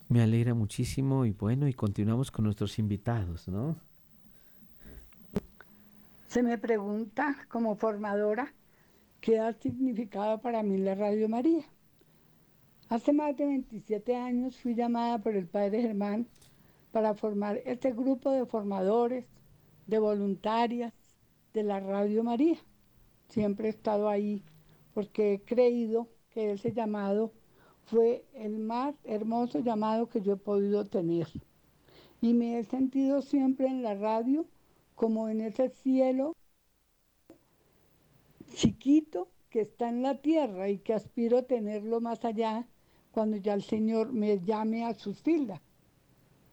Me 0.09 0.21
alegra 0.21 0.53
muchísimo 0.53 1.25
y 1.25 1.31
bueno, 1.31 1.67
y 1.67 1.73
continuamos 1.73 2.29
con 2.29 2.45
nuestros 2.45 2.77
invitados, 2.77 3.47
¿no? 3.47 3.75
Se 6.27 6.43
me 6.43 6.57
pregunta 6.57 7.37
como 7.47 7.75
formadora 7.75 8.53
qué 9.21 9.39
ha 9.39 9.53
significado 9.53 10.41
para 10.41 10.63
mí 10.63 10.77
la 10.77 10.95
Radio 10.95 11.29
María. 11.29 11.63
Hace 12.89 13.13
más 13.13 13.35
de 13.37 13.45
27 13.45 14.15
años 14.15 14.57
fui 14.57 14.75
llamada 14.75 15.17
por 15.19 15.35
el 15.35 15.47
padre 15.47 15.81
Germán 15.81 16.27
para 16.91 17.15
formar 17.15 17.61
este 17.65 17.91
grupo 17.91 18.31
de 18.31 18.45
formadores, 18.45 19.25
de 19.87 19.99
voluntarias 19.99 20.93
de 21.53 21.63
la 21.63 21.79
Radio 21.79 22.23
María. 22.23 22.57
Siempre 23.33 23.67
he 23.67 23.71
estado 23.71 24.09
ahí 24.09 24.43
porque 24.93 25.33
he 25.33 25.41
creído 25.41 26.07
que 26.29 26.51
ese 26.51 26.71
llamado 26.71 27.31
fue 27.85 28.25
el 28.35 28.59
más 28.59 28.93
hermoso 29.05 29.57
llamado 29.59 30.07
que 30.07 30.21
yo 30.21 30.33
he 30.33 30.37
podido 30.37 30.85
tener. 30.85 31.27
Y 32.21 32.35
me 32.35 32.59
he 32.59 32.63
sentido 32.63 33.23
siempre 33.23 33.65
en 33.65 33.81
la 33.81 33.95
radio 33.95 34.45
como 34.93 35.29
en 35.29 35.41
ese 35.41 35.69
cielo 35.69 36.35
chiquito 38.53 39.29
que 39.49 39.61
está 39.61 39.89
en 39.89 40.03
la 40.03 40.21
tierra 40.21 40.69
y 40.69 40.77
que 40.77 40.93
aspiro 40.93 41.43
tenerlo 41.43 42.01
más 42.01 42.23
allá 42.25 42.67
cuando 43.11 43.37
ya 43.37 43.55
el 43.55 43.63
Señor 43.63 44.13
me 44.13 44.41
llame 44.41 44.85
a 44.85 44.93
sus 44.93 45.19
filas. 45.23 45.59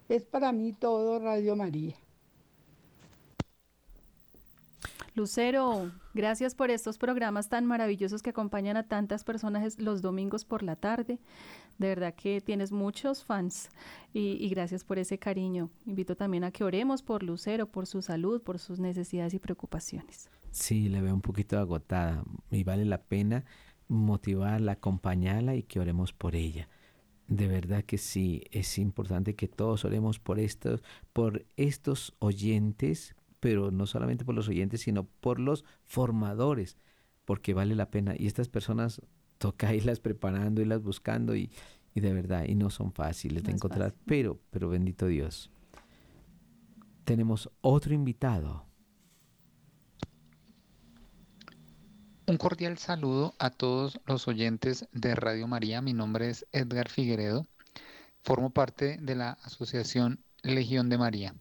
Es 0.08 0.24
para 0.24 0.50
mí 0.50 0.72
todo 0.72 1.18
Radio 1.18 1.56
María. 1.56 1.94
Lucero, 5.14 5.92
gracias 6.14 6.54
por 6.54 6.70
estos 6.70 6.98
programas 6.98 7.48
tan 7.48 7.66
maravillosos 7.66 8.22
que 8.22 8.30
acompañan 8.30 8.76
a 8.76 8.84
tantas 8.84 9.24
personas 9.24 9.78
los 9.78 10.02
domingos 10.02 10.44
por 10.44 10.62
la 10.62 10.76
tarde. 10.76 11.18
De 11.78 11.88
verdad 11.88 12.14
que 12.14 12.40
tienes 12.40 12.72
muchos 12.72 13.24
fans 13.24 13.70
y, 14.12 14.48
gracias 14.48 14.84
por 14.84 14.98
ese 14.98 15.18
cariño. 15.18 15.70
Invito 15.86 16.16
también 16.16 16.44
a 16.44 16.50
que 16.50 16.64
oremos 16.64 17.02
por 17.02 17.22
Lucero, 17.22 17.66
por 17.66 17.86
su 17.86 18.02
salud, 18.02 18.42
por 18.42 18.58
sus 18.58 18.80
necesidades 18.80 19.34
y 19.34 19.38
preocupaciones. 19.38 20.30
Sí, 20.50 20.88
le 20.88 21.00
veo 21.00 21.14
un 21.14 21.20
poquito 21.20 21.58
agotada 21.58 22.24
y 22.50 22.64
vale 22.64 22.84
la 22.84 23.02
pena 23.02 23.44
motivarla, 23.88 24.72
acompañarla 24.72 25.56
y 25.56 25.62
que 25.62 25.80
oremos 25.80 26.12
por 26.12 26.34
ella. 26.34 26.68
de 27.28 27.46
verdad 27.46 27.84
que 27.84 27.96
sí, 27.96 28.42
es 28.50 28.76
importante 28.76 29.36
que 29.36 29.46
todos 29.46 29.84
oremos 29.84 30.18
por 30.18 30.40
estos, 30.40 30.82
por 31.12 31.46
estos 31.56 32.12
oyentes, 32.18 33.14
pero 33.40 33.70
no 33.70 33.86
solamente 33.86 34.24
por 34.24 34.34
los 34.34 34.48
oyentes, 34.48 34.82
sino 34.82 35.04
por 35.04 35.40
los 35.40 35.64
formadores, 35.86 36.76
porque 37.24 37.54
vale 37.54 37.74
la 37.74 37.90
pena. 37.90 38.14
Y 38.16 38.26
estas 38.26 38.48
personas 38.48 39.02
toca 39.38 39.74
irlas 39.74 40.00
preparando, 40.00 40.60
irlas 40.60 40.82
buscando 40.82 41.34
y, 41.34 41.50
y 41.94 42.00
de 42.00 42.12
verdad, 42.12 42.44
y 42.46 42.54
no 42.54 42.70
son 42.70 42.92
fáciles 42.92 43.42
de 43.42 43.52
encontrar, 43.52 43.94
pero, 44.06 44.38
pero 44.50 44.68
bendito 44.68 45.06
Dios. 45.06 45.50
Tenemos 47.04 47.50
otro 47.60 47.92
invitado. 47.92 48.66
Un 52.26 52.36
cordial 52.36 52.78
saludo 52.78 53.34
a 53.40 53.50
todos 53.50 54.00
los 54.06 54.28
oyentes 54.28 54.86
de 54.92 55.16
Radio 55.16 55.48
María. 55.48 55.82
Mi 55.82 55.94
nombre 55.94 56.30
es 56.30 56.46
Edgar 56.52 56.88
Figueredo. 56.88 57.44
Formo 58.22 58.50
parte 58.50 58.98
de 58.98 59.16
la 59.16 59.32
Asociación 59.42 60.22
Legión 60.44 60.88
de 60.88 60.98
María. 60.98 61.34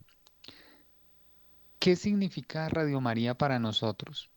¿Qué 1.79 1.95
significa 1.95 2.67
Radio 2.67 2.99
María 2.99 3.35
para 3.35 3.57
nosotros? 3.57 4.29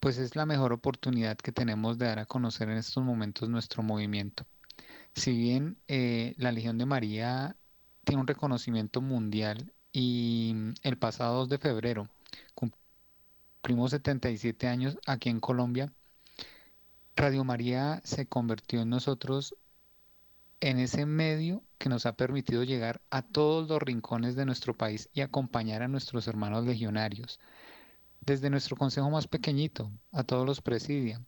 Pues 0.00 0.16
es 0.16 0.36
la 0.36 0.46
mejor 0.46 0.72
oportunidad 0.72 1.36
que 1.36 1.52
tenemos 1.52 1.98
de 1.98 2.06
dar 2.06 2.18
a 2.18 2.24
conocer 2.24 2.70
en 2.70 2.78
estos 2.78 3.04
momentos 3.04 3.50
nuestro 3.50 3.82
movimiento. 3.82 4.46
Si 5.14 5.36
bien 5.36 5.76
eh, 5.86 6.34
la 6.38 6.52
Legión 6.52 6.78
de 6.78 6.86
María 6.86 7.56
tiene 8.04 8.22
un 8.22 8.26
reconocimiento 8.26 9.02
mundial 9.02 9.70
y 9.92 10.54
el 10.82 10.96
pasado 10.96 11.40
2 11.40 11.50
de 11.50 11.58
febrero 11.58 12.08
cumplimos 12.54 13.90
77 13.90 14.66
años 14.66 14.98
aquí 15.06 15.28
en 15.28 15.40
Colombia, 15.40 15.92
Radio 17.16 17.44
María 17.44 18.00
se 18.02 18.24
convirtió 18.24 18.80
en 18.80 18.88
nosotros 18.88 19.54
en 20.60 20.78
ese 20.78 21.06
medio 21.06 21.62
que 21.78 21.88
nos 21.88 22.06
ha 22.06 22.16
permitido 22.16 22.64
llegar 22.64 23.02
a 23.10 23.22
todos 23.22 23.68
los 23.68 23.80
rincones 23.82 24.36
de 24.36 24.46
nuestro 24.46 24.76
país 24.76 25.08
y 25.12 25.20
acompañar 25.20 25.82
a 25.82 25.88
nuestros 25.88 26.26
hermanos 26.28 26.64
legionarios, 26.64 27.40
desde 28.20 28.50
nuestro 28.50 28.76
consejo 28.76 29.10
más 29.10 29.28
pequeñito 29.28 29.90
a 30.12 30.24
todos 30.24 30.46
los 30.46 30.62
presidia. 30.62 31.20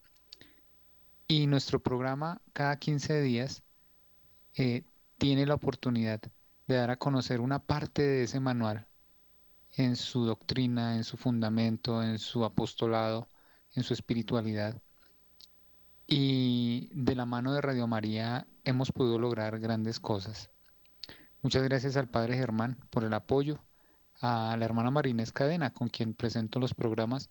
Y 1.27 1.47
nuestro 1.47 1.81
programa 1.83 2.41
cada 2.55 2.79
15 2.79 3.21
días 3.21 3.63
eh, 4.55 4.85
tiene 5.19 5.47
la 5.47 5.55
oportunidad 5.55 6.21
de 6.67 6.75
dar 6.75 6.91
a 6.91 6.97
conocer 6.97 7.41
una 7.41 7.59
parte 7.59 8.03
de 8.03 8.23
ese 8.25 8.41
manual 8.41 8.87
en 9.77 9.97
su 9.97 10.25
doctrina, 10.25 10.97
en 10.97 11.05
su 11.05 11.17
fundamento, 11.17 12.03
en 12.03 12.19
su 12.19 12.45
apostolado, 12.45 13.29
en 13.75 13.83
su 13.83 13.93
espiritualidad. 13.93 14.81
Y 16.07 16.89
de 16.93 17.15
la 17.15 17.27
mano 17.27 17.53
de 17.53 17.61
Radio 17.61 17.87
María 17.87 18.47
hemos 18.69 18.93
podido 18.93 19.19
lograr 19.19 19.59
grandes 19.59 19.99
cosas. 20.01 20.51
Muchas 21.43 21.63
gracias 21.63 21.97
al 21.97 22.09
Padre 22.09 22.37
Germán 22.37 22.77
por 22.91 23.05
el 23.05 23.15
apoyo, 23.15 23.61
a 24.21 24.57
la 24.59 24.65
hermana 24.65 24.91
Marina 24.91 25.23
Escadena, 25.23 25.73
con 25.73 25.89
quien 25.89 26.15
presento 26.15 26.59
los 26.61 26.75
programas, 26.75 27.31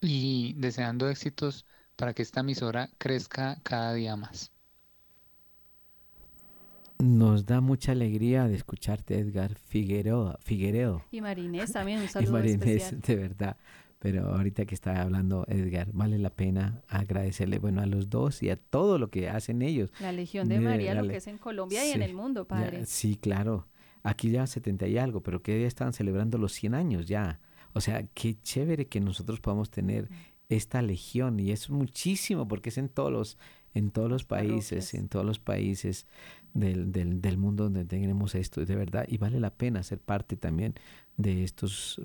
y 0.00 0.52
deseando 0.54 1.08
éxitos 1.08 1.64
para 1.96 2.12
que 2.14 2.22
esta 2.22 2.40
emisora 2.40 2.90
crezca 2.98 3.58
cada 3.62 3.94
día 3.94 4.16
más. 4.16 4.52
Nos 6.98 7.44
da 7.46 7.60
mucha 7.60 7.92
alegría 7.92 8.46
de 8.46 8.54
escucharte, 8.54 9.18
Edgar 9.18 9.54
Figueroa, 9.56 10.38
Figuereo. 10.42 11.04
Y 11.10 11.20
Marinés 11.20 11.72
también, 11.72 12.00
un 12.00 12.08
saludo 12.08 12.30
Y 12.30 12.32
Marinés, 12.32 12.92
especial. 12.92 13.00
de 13.00 13.16
verdad. 13.16 13.56
Pero 14.04 14.34
ahorita 14.34 14.66
que 14.66 14.74
está 14.74 15.00
hablando 15.00 15.46
Edgar, 15.48 15.88
vale 15.94 16.18
la 16.18 16.28
pena 16.28 16.82
agradecerle, 16.88 17.58
bueno, 17.58 17.80
a 17.80 17.86
los 17.86 18.10
dos 18.10 18.42
y 18.42 18.50
a 18.50 18.56
todo 18.56 18.98
lo 18.98 19.08
que 19.08 19.30
hacen 19.30 19.62
ellos. 19.62 19.90
La 19.98 20.12
Legión 20.12 20.46
de 20.46 20.60
María, 20.60 20.94
lo 20.94 21.08
que 21.08 21.16
es 21.16 21.26
en 21.26 21.38
Colombia 21.38 21.88
y 21.88 21.92
en 21.92 22.02
el 22.02 22.12
mundo, 22.12 22.42
ya, 22.42 22.48
padre. 22.48 22.84
sí, 22.84 23.16
claro. 23.16 23.66
Aquí 24.02 24.30
ya 24.30 24.46
70 24.46 24.88
y 24.88 24.98
algo, 24.98 25.22
pero 25.22 25.42
que 25.42 25.58
ya 25.58 25.66
están 25.66 25.94
celebrando 25.94 26.36
los 26.36 26.52
100 26.52 26.74
años 26.74 27.06
ya. 27.06 27.40
O 27.72 27.80
sea, 27.80 28.06
qué 28.12 28.38
chévere 28.42 28.88
que 28.88 29.00
nosotros 29.00 29.40
podamos 29.40 29.70
tener 29.70 30.10
esta 30.50 30.82
legión 30.82 31.40
y 31.40 31.50
es 31.50 31.70
muchísimo 31.70 32.46
porque 32.46 32.68
es 32.68 32.76
en 32.76 32.90
todos 32.90 33.10
los 33.10 33.38
en 33.72 33.90
todos 33.90 34.10
los 34.10 34.24
países, 34.26 34.92
en 34.92 35.08
todos 35.08 35.24
los 35.24 35.38
países 35.38 36.06
del, 36.52 36.92
del, 36.92 37.22
del 37.22 37.38
mundo 37.38 37.64
donde 37.64 37.86
tenemos 37.86 38.34
esto, 38.34 38.66
de 38.66 38.76
verdad, 38.76 39.06
y 39.08 39.16
vale 39.16 39.40
la 39.40 39.50
pena 39.50 39.82
ser 39.82 39.98
parte 39.98 40.36
también 40.36 40.74
de 41.16 41.42
estos 41.42 42.02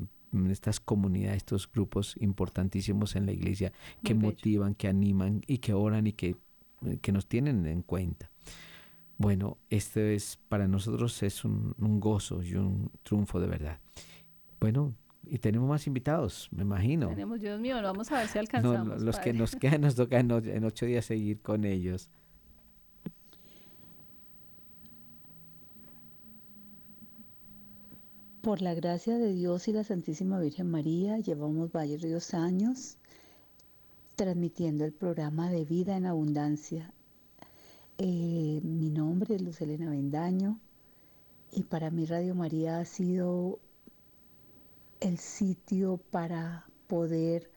estas 0.49 0.79
comunidades, 0.79 1.37
estos 1.37 1.71
grupos 1.71 2.15
importantísimos 2.19 3.15
en 3.15 3.25
la 3.25 3.31
iglesia 3.31 3.71
que 4.03 4.13
motivan, 4.15 4.75
que 4.75 4.87
animan 4.87 5.41
y 5.47 5.57
que 5.59 5.73
oran 5.73 6.07
y 6.07 6.13
que, 6.13 6.35
que 7.01 7.11
nos 7.11 7.27
tienen 7.27 7.65
en 7.65 7.81
cuenta. 7.81 8.29
Bueno, 9.17 9.57
esto 9.69 9.99
es 9.99 10.39
para 10.47 10.67
nosotros 10.67 11.21
es 11.23 11.43
un, 11.43 11.75
un 11.77 11.99
gozo 11.99 12.41
y 12.41 12.55
un 12.55 12.89
triunfo 13.03 13.39
de 13.39 13.47
verdad. 13.47 13.79
Bueno, 14.59 14.93
y 15.25 15.37
tenemos 15.39 15.67
más 15.67 15.85
invitados, 15.87 16.47
me 16.51 16.63
imagino. 16.63 17.09
Tenemos, 17.09 17.41
Dios 17.41 17.59
mío, 17.59 17.75
vamos 17.81 18.11
a 18.11 18.19
ver 18.19 18.27
si 18.27 18.35
No, 18.35 18.41
alcanzamos. 18.41 19.01
los 19.01 19.19
que 19.19 19.33
nos 19.33 19.55
quedan 19.55 19.81
nos 19.81 19.95
toca 19.95 20.19
en 20.19 20.63
ocho 20.63 20.85
días 20.85 21.05
seguir 21.05 21.41
con 21.41 21.65
ellos. 21.65 22.09
Por 28.49 28.63
la 28.63 28.73
gracia 28.73 29.19
de 29.19 29.31
Dios 29.31 29.67
y 29.67 29.73
la 29.73 29.83
Santísima 29.83 30.39
Virgen 30.39 30.71
María, 30.71 31.19
llevamos 31.19 31.71
varios 31.71 32.33
años 32.33 32.97
transmitiendo 34.15 34.85
el 34.85 34.91
programa 34.91 35.51
de 35.51 35.65
Vida 35.65 35.95
en 35.95 36.07
Abundancia. 36.07 36.91
Eh, 37.99 38.59
mi 38.63 38.89
nombre 38.89 39.35
es 39.35 39.43
Luz 39.43 39.61
Elena 39.61 39.91
Bendaño 39.91 40.59
y 41.51 41.61
para 41.61 41.91
mí 41.91 42.07
Radio 42.07 42.33
María 42.33 42.79
ha 42.79 42.85
sido 42.85 43.59
el 44.99 45.19
sitio 45.19 45.97
para 46.09 46.65
poder 46.87 47.51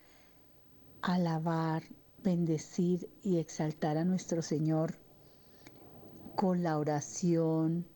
alabar, 1.01 1.85
bendecir 2.23 3.09
y 3.25 3.39
exaltar 3.39 3.97
a 3.97 4.05
nuestro 4.05 4.43
Señor 4.43 4.97
con 6.37 6.63
la 6.63 6.79
oración, 6.79 7.87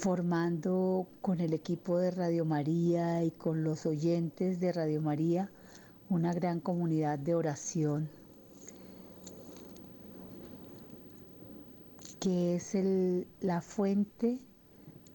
formando 0.00 1.06
con 1.20 1.40
el 1.40 1.52
equipo 1.52 1.98
de 1.98 2.10
Radio 2.10 2.46
María 2.46 3.22
y 3.22 3.30
con 3.30 3.64
los 3.64 3.84
oyentes 3.84 4.58
de 4.58 4.72
Radio 4.72 5.02
María 5.02 5.50
una 6.08 6.32
gran 6.32 6.58
comunidad 6.60 7.18
de 7.18 7.34
oración, 7.34 8.08
que 12.18 12.56
es 12.56 12.74
el- 12.74 13.26
la 13.42 13.60
fuente 13.60 14.38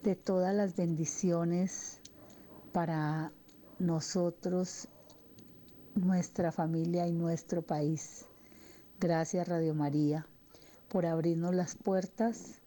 de 0.04 0.14
todas 0.14 0.54
las 0.54 0.76
bendiciones 0.76 1.98
para 2.72 3.32
nosotros, 3.80 4.86
nuestra 5.96 6.52
familia 6.52 7.08
y 7.08 7.12
nuestro 7.12 7.60
país. 7.62 8.24
Gracias 9.00 9.48
Radio 9.48 9.74
María 9.74 10.28
por 10.88 11.06
abrirnos 11.06 11.56
las 11.56 11.74
puertas 11.74 12.60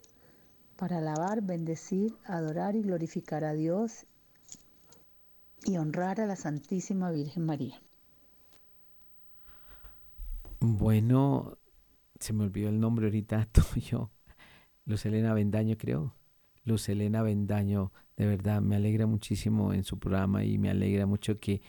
para 0.79 0.99
alabar, 0.99 1.41
bendecir, 1.41 2.15
adorar 2.23 2.77
y 2.77 2.81
glorificar 2.81 3.43
a 3.43 3.53
Dios 3.53 4.05
y 5.65 5.75
honrar 5.75 6.21
a 6.21 6.25
la 6.25 6.37
Santísima 6.37 7.11
Virgen 7.11 7.45
María. 7.45 7.81
Bueno, 10.61 11.57
se 12.17 12.31
me 12.31 12.45
olvidó 12.45 12.69
el 12.69 12.79
nombre 12.79 13.07
ahorita 13.07 13.45
tuyo. 13.73 14.09
Luz 14.85 15.05
Elena 15.05 15.33
Bendaño, 15.33 15.75
creo. 15.77 16.15
Luz 16.63 16.87
Elena 16.87 17.23
Bendaño, 17.23 17.91
de 18.15 18.25
verdad, 18.25 18.61
me 18.61 18.77
alegra 18.77 19.05
muchísimo 19.05 19.73
en 19.73 19.83
su 19.83 19.99
programa 19.99 20.45
y 20.45 20.57
me 20.57 20.69
alegra 20.69 21.05
mucho 21.05 21.39
que, 21.41 21.61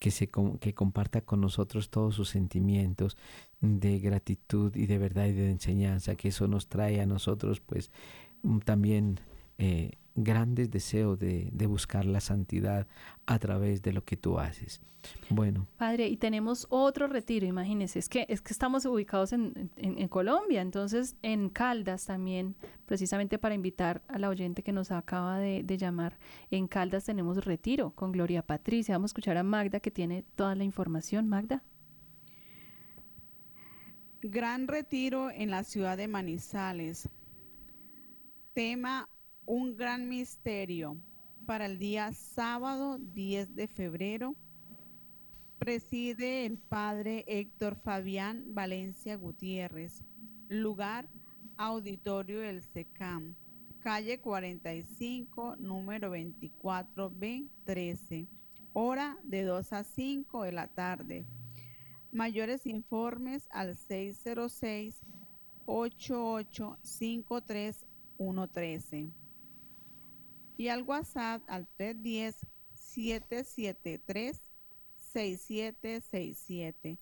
que, 0.00 0.10
se, 0.10 0.28
que 0.60 0.74
comparta 0.74 1.20
con 1.20 1.40
nosotros 1.40 1.90
todos 1.90 2.16
sus 2.16 2.30
sentimientos 2.30 3.16
de 3.60 4.00
gratitud 4.00 4.74
y 4.74 4.86
de 4.86 4.98
verdad 4.98 5.26
y 5.26 5.32
de 5.32 5.50
enseñanza, 5.50 6.16
que 6.16 6.28
eso 6.28 6.48
nos 6.48 6.68
trae 6.68 7.00
a 7.00 7.06
nosotros, 7.06 7.60
pues, 7.60 7.90
también 8.64 9.20
eh, 9.58 9.92
grandes 10.14 10.70
deseos 10.70 11.18
de, 11.18 11.50
de 11.52 11.66
buscar 11.66 12.04
la 12.04 12.20
santidad 12.20 12.86
a 13.26 13.38
través 13.38 13.82
de 13.82 13.92
lo 13.92 14.04
que 14.04 14.16
tú 14.16 14.38
haces. 14.38 14.80
Bueno, 15.30 15.68
Padre, 15.76 16.08
y 16.08 16.16
tenemos 16.16 16.66
otro 16.68 17.06
retiro, 17.06 17.46
imagínense, 17.46 17.98
es 18.00 18.08
que, 18.08 18.26
es 18.28 18.40
que 18.40 18.52
estamos 18.52 18.84
ubicados 18.86 19.32
en, 19.32 19.70
en- 19.76 19.98
en 19.98 20.08
Colombia, 20.08 20.60
entonces 20.62 21.14
en 21.22 21.48
Caldas 21.48 22.06
también, 22.06 22.56
precisamente 22.86 23.38
para 23.38 23.54
invitar 23.54 24.02
a 24.08 24.18
la 24.18 24.28
oyente 24.28 24.64
que 24.64 24.72
nos 24.72 24.90
acaba 24.90 25.38
de, 25.38 25.62
de 25.62 25.78
llamar, 25.78 26.18
en 26.50 26.66
Caldas 26.66 27.04
tenemos 27.04 27.44
retiro 27.44 27.90
con 27.92 28.10
Gloria 28.10 28.42
Patricia. 28.42 28.96
Vamos 28.96 29.10
a 29.10 29.12
escuchar 29.12 29.36
a 29.36 29.44
Magda 29.44 29.78
que 29.78 29.92
tiene 29.92 30.24
toda 30.34 30.56
la 30.56 30.64
información. 30.64 31.28
Magda. 31.28 31.62
Gran 34.22 34.66
retiro 34.66 35.30
en 35.30 35.50
la 35.50 35.62
ciudad 35.62 35.96
de 35.96 36.08
Manizales. 36.08 37.08
Tema 38.56 39.08
Un 39.44 39.76
gran 39.76 40.08
misterio 40.08 40.96
para 41.44 41.66
el 41.66 41.78
día 41.78 42.14
sábado 42.14 42.96
10 42.98 43.54
de 43.54 43.68
febrero. 43.68 44.34
Preside 45.58 46.46
el 46.46 46.56
padre 46.56 47.26
Héctor 47.28 47.76
Fabián 47.76 48.54
Valencia 48.54 49.16
Gutiérrez. 49.16 50.02
Lugar 50.48 51.06
Auditorio 51.58 52.40
del 52.40 52.62
SECAM, 52.62 53.34
calle 53.80 54.22
45, 54.22 55.56
número 55.56 56.16
24B13, 56.16 58.26
hora 58.72 59.18
de 59.22 59.42
2 59.42 59.72
a 59.74 59.84
5 59.84 60.44
de 60.44 60.52
la 60.52 60.68
tarde. 60.68 61.26
Mayores 62.10 62.64
informes 62.64 63.48
al 63.50 63.76
606 63.76 65.04
113 68.16 69.10
y 70.56 70.68
al 70.68 70.82
WhatsApp 70.82 71.42
al 71.48 71.66
310 71.76 72.46
773 72.74 74.40
6767. 75.12 76.98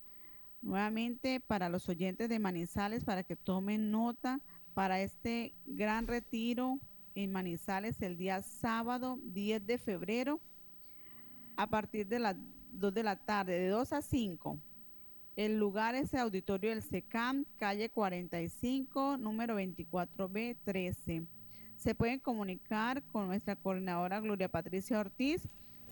Nuevamente 0.61 1.39
para 1.39 1.69
los 1.69 1.87
oyentes 1.89 2.27
de 2.29 2.39
Manizales 2.39 3.03
para 3.03 3.23
que 3.23 3.35
tomen 3.35 3.91
nota 3.91 4.41
para 4.73 5.01
este 5.01 5.53
gran 5.65 6.07
retiro 6.07 6.79
en 7.13 7.31
Manizales 7.31 8.01
el 8.01 8.17
día 8.17 8.41
sábado 8.41 9.19
10 9.23 9.65
de 9.65 9.77
febrero 9.77 10.39
a 11.55 11.69
partir 11.69 12.07
de 12.07 12.19
las 12.19 12.35
2 12.73 12.93
de 12.93 13.03
la 13.03 13.15
tarde, 13.25 13.59
de 13.59 13.69
2 13.69 13.93
a 13.93 14.01
5. 14.01 14.59
El 15.35 15.59
lugar 15.59 15.93
es 15.95 16.13
el 16.13 16.19
auditorio 16.21 16.69
del 16.69 16.81
SECAM, 16.81 17.43
calle 17.57 17.89
45, 17.89 19.17
número 19.17 19.59
24B 19.59 20.55
13. 20.63 21.23
Se 21.75 21.93
pueden 21.93 22.21
comunicar 22.21 23.03
con 23.11 23.27
nuestra 23.27 23.57
coordinadora 23.57 24.21
Gloria 24.21 24.49
Patricia 24.49 24.97
Ortiz 24.97 25.41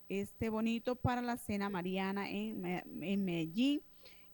este 0.08 0.48
bonito 0.48 0.96
para 0.96 1.22
la 1.22 1.36
cena 1.36 1.68
mariana 1.68 2.30
en, 2.30 2.64
en 2.64 3.24
Medellín. 3.24 3.82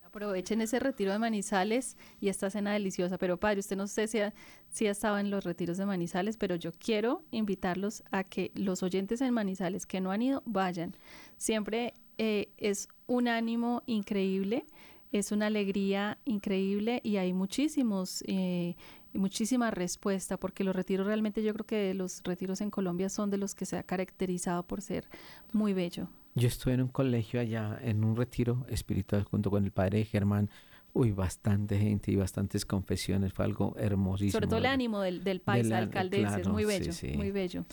Aprovechen 0.01 0.63
ese 0.63 0.79
retiro 0.79 1.13
de 1.13 1.19
Manizales 1.19 1.99
y 2.19 2.29
esta 2.29 2.49
cena 2.49 2.73
deliciosa. 2.73 3.19
Pero 3.19 3.39
padre, 3.39 3.61
usted 3.61 3.77
no 3.77 3.87
sé 3.87 4.09
si 4.09 4.21
ha, 4.21 4.33
si 4.71 4.87
estado 4.87 5.19
en 5.19 5.31
los 5.31 5.45
retiros 5.45 5.77
de 5.77 5.85
Manizales, 5.85 6.39
pero 6.39 6.57
yo 6.57 6.73
quiero 6.73 7.25
invitarlos 7.31 8.03
a 8.11 8.25
que 8.25 8.53
los 8.55 8.83
oyentes 8.83 9.21
en 9.21 9.35
Manizales 9.35 9.85
que 9.85 10.01
no 10.01 10.13
han 10.13 10.23
ido, 10.23 10.43
vayan. 10.47 10.97
Siempre 11.37 11.95
eh, 12.17 12.53
es 12.57 12.89
un 13.07 13.29
ánimo 13.29 13.83
increíble, 13.85 14.65
es 15.13 15.31
una 15.31 15.47
alegría 15.47 16.19
increíble 16.25 17.03
y 17.05 17.19
hay 17.19 17.35
muchísimos... 17.35 18.25
Eh, 18.27 18.77
muchísima 19.15 19.71
respuesta, 19.71 20.37
porque 20.37 20.65
los 20.65 20.75
retiros 20.75 21.07
realmente 21.07 21.43
yo 21.43 21.53
creo 21.55 21.67
que 21.67 21.95
los 21.95 22.23
retiros 22.25 22.61
en 22.61 22.71
Colombia 22.71 23.09
son 23.09 23.31
de 23.31 23.39
los 23.39 23.55
que 23.55 23.67
se 23.67 23.77
ha 23.77 23.83
caracterizado 23.83 24.63
por 24.63 24.83
ser 24.83 25.09
muy 25.53 25.73
bello. 25.73 26.09
Yo 26.35 26.49
estuve 26.49 26.75
en 26.75 26.83
un 26.83 26.89
colegio 26.89 27.41
allá, 27.41 27.79
en 27.83 28.05
un 28.05 28.17
retiro 28.17 28.65
espiritual 28.69 29.25
junto 29.25 29.51
con 29.51 29.65
el 29.65 29.71
padre 29.71 30.05
Germán. 30.05 30.49
Uy, 30.95 31.11
bastante 31.11 31.79
gente 31.79 32.13
y 32.13 32.17
bastantes 32.17 32.67
confesiones, 32.67 33.33
fue 33.33 33.47
algo 33.47 33.75
hermosísimo. 33.79 34.33
Sobre 34.33 34.47
todo 34.47 34.59
el 34.59 34.67
ánimo 34.67 35.01
del, 35.01 35.25
del 35.25 35.41
país, 35.41 35.71
alcalde, 35.73 36.23
es 36.23 36.49
muy 36.49 36.65
bello, 36.65 36.93
muy 37.15 37.31
bello. 37.31 37.65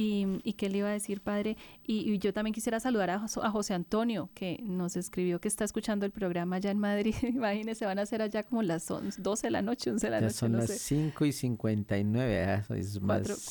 Y, 0.00 0.38
y, 0.44 0.52
qué 0.52 0.68
le 0.68 0.78
iba 0.78 0.88
a 0.90 0.92
decir, 0.92 1.20
padre. 1.20 1.56
Y, 1.82 2.18
yo 2.18 2.32
también 2.32 2.54
quisiera 2.54 2.78
saludar 2.78 3.10
a, 3.10 3.14
a, 3.16 3.50
José 3.50 3.74
Antonio, 3.74 4.30
que 4.32 4.60
nos 4.62 4.94
escribió 4.94 5.40
que 5.40 5.48
está 5.48 5.64
escuchando 5.64 6.06
el 6.06 6.12
programa 6.12 6.54
allá 6.54 6.70
en 6.70 6.78
Madrid. 6.78 7.16
Imagínense, 7.22 7.84
van 7.84 7.98
a 7.98 8.06
ser 8.06 8.22
allá 8.22 8.44
como 8.44 8.62
las 8.62 8.86
12 8.86 9.46
de 9.48 9.50
la 9.50 9.60
noche, 9.60 9.90
11 9.90 10.06
de 10.06 10.10
la 10.12 10.20
noche. 10.20 10.34
Son 10.34 10.52
las 10.52 10.70
5 10.70 11.24
y 11.24 11.32
59, 11.32 12.32
¿eh? 12.32 12.62
es 12.76 13.00
más 13.00 13.50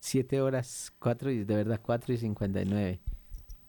7 0.00 0.40
horas, 0.40 0.94
4 0.98 1.30
y 1.30 1.44
de 1.44 1.56
verdad 1.56 1.78
4 1.82 2.14
y 2.14 2.16
59. 2.16 3.00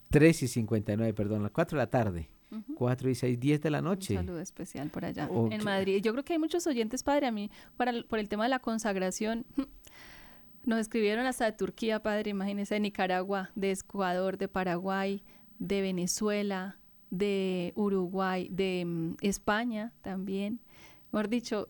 3 0.09 0.43
y 0.43 0.47
59, 0.47 1.13
perdón, 1.13 1.43
las 1.43 1.51
4 1.51 1.77
de 1.77 1.83
la 1.83 1.89
tarde. 1.89 2.29
4 2.75 3.09
y 3.09 3.15
6, 3.15 3.37
10 3.37 3.61
de 3.61 3.69
la 3.69 3.81
noche. 3.81 4.13
Un 4.13 4.25
saludo 4.25 4.39
especial 4.39 4.89
por 4.89 5.03
allá 5.03 5.29
en 5.51 5.61
Madrid. 5.65 6.01
Yo 6.01 6.13
creo 6.13 6.23
que 6.23 6.31
hay 6.33 6.39
muchos 6.39 6.65
oyentes, 6.67 7.03
padre, 7.03 7.27
a 7.27 7.31
mí, 7.31 7.51
para, 7.75 7.91
por 8.07 8.19
el 8.19 8.29
tema 8.29 8.43
de 8.43 8.49
la 8.49 8.59
consagración. 8.59 9.45
Nos 10.67 10.79
escribieron 10.79 11.25
hasta 11.25 11.45
de 11.45 11.53
Turquía, 11.53 12.03
padre, 12.03 12.31
imagínese, 12.31 12.73
de 12.73 12.81
Nicaragua, 12.81 13.51
de 13.55 13.71
Ecuador, 13.71 14.37
de 14.37 14.49
Paraguay, 14.49 15.23
de 15.59 15.79
Venezuela, 15.79 16.77
de 17.09 17.71
Uruguay, 17.77 18.49
de 18.51 18.83
mm, 18.85 19.15
España 19.21 19.93
también. 20.01 20.59
Mejor 21.13 21.29
dicho, 21.29 21.69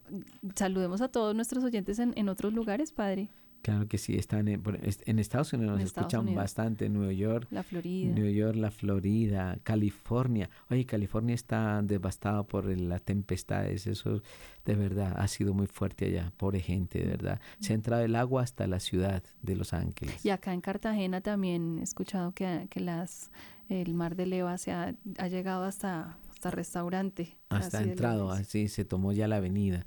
saludemos 0.56 1.02
a 1.02 1.10
todos 1.10 1.36
nuestros 1.36 1.64
oyentes 1.64 2.00
en, 2.00 2.14
en 2.16 2.28
otros 2.28 2.54
lugares, 2.54 2.92
padre. 2.92 3.30
Claro 3.62 3.88
que 3.88 3.98
sí, 3.98 4.16
están 4.16 4.48
en, 4.48 4.62
en 5.06 5.20
Estados 5.20 5.52
Unidos 5.54 5.80
nos 5.80 5.84
escuchan 5.84 6.34
bastante, 6.34 6.90
Nueva 6.90 7.14
York, 7.14 7.48
la 7.52 7.64
Florida, 7.64 8.14
New 8.14 8.32
York, 8.32 8.56
la 8.56 8.72
Florida, 8.72 9.58
California. 9.64 10.50
Oye, 10.70 10.86
California 10.86 11.36
está 11.36 11.82
devastado 11.82 12.46
por 12.46 12.66
las 12.66 13.02
tempestades, 13.02 13.88
eso 13.88 14.22
de 14.66 14.76
verdad 14.76 15.14
ha 15.18 15.28
sido 15.28 15.54
muy 15.54 15.68
fuerte 15.68 16.06
allá, 16.06 16.32
pobre 16.38 16.60
gente, 16.60 17.00
de 17.00 17.08
verdad. 17.08 17.42
Se 17.60 17.74
ha 17.74 17.76
entrado 17.76 18.04
el 18.04 18.16
agua 18.16 18.44
hasta 18.44 18.68
la 18.68 18.80
ciudad 18.80 19.24
de 19.42 19.56
Los 19.56 19.74
Ángeles. 19.74 20.26
Y 20.26 20.30
acá 20.30 20.54
en 20.54 20.62
Cartagena 20.62 21.22
también 21.22 21.80
he 21.80 21.84
escuchado 21.84 22.32
que, 22.32 22.68
que 22.70 22.80
las 22.80 23.32
el 23.70 23.94
mar 23.94 24.16
de 24.16 24.28
Leva 24.28 24.58
se 24.58 24.72
ha, 24.72 24.96
ha 25.18 25.28
llegado 25.28 25.66
hasta 25.66 26.18
hasta 26.38 26.52
restaurante. 26.52 27.36
Hasta 27.50 27.82
entrado, 27.82 28.32
así 28.32 28.68
se 28.68 28.86
tomó 28.86 29.12
ya 29.12 29.28
la 29.28 29.38
avenida. 29.38 29.86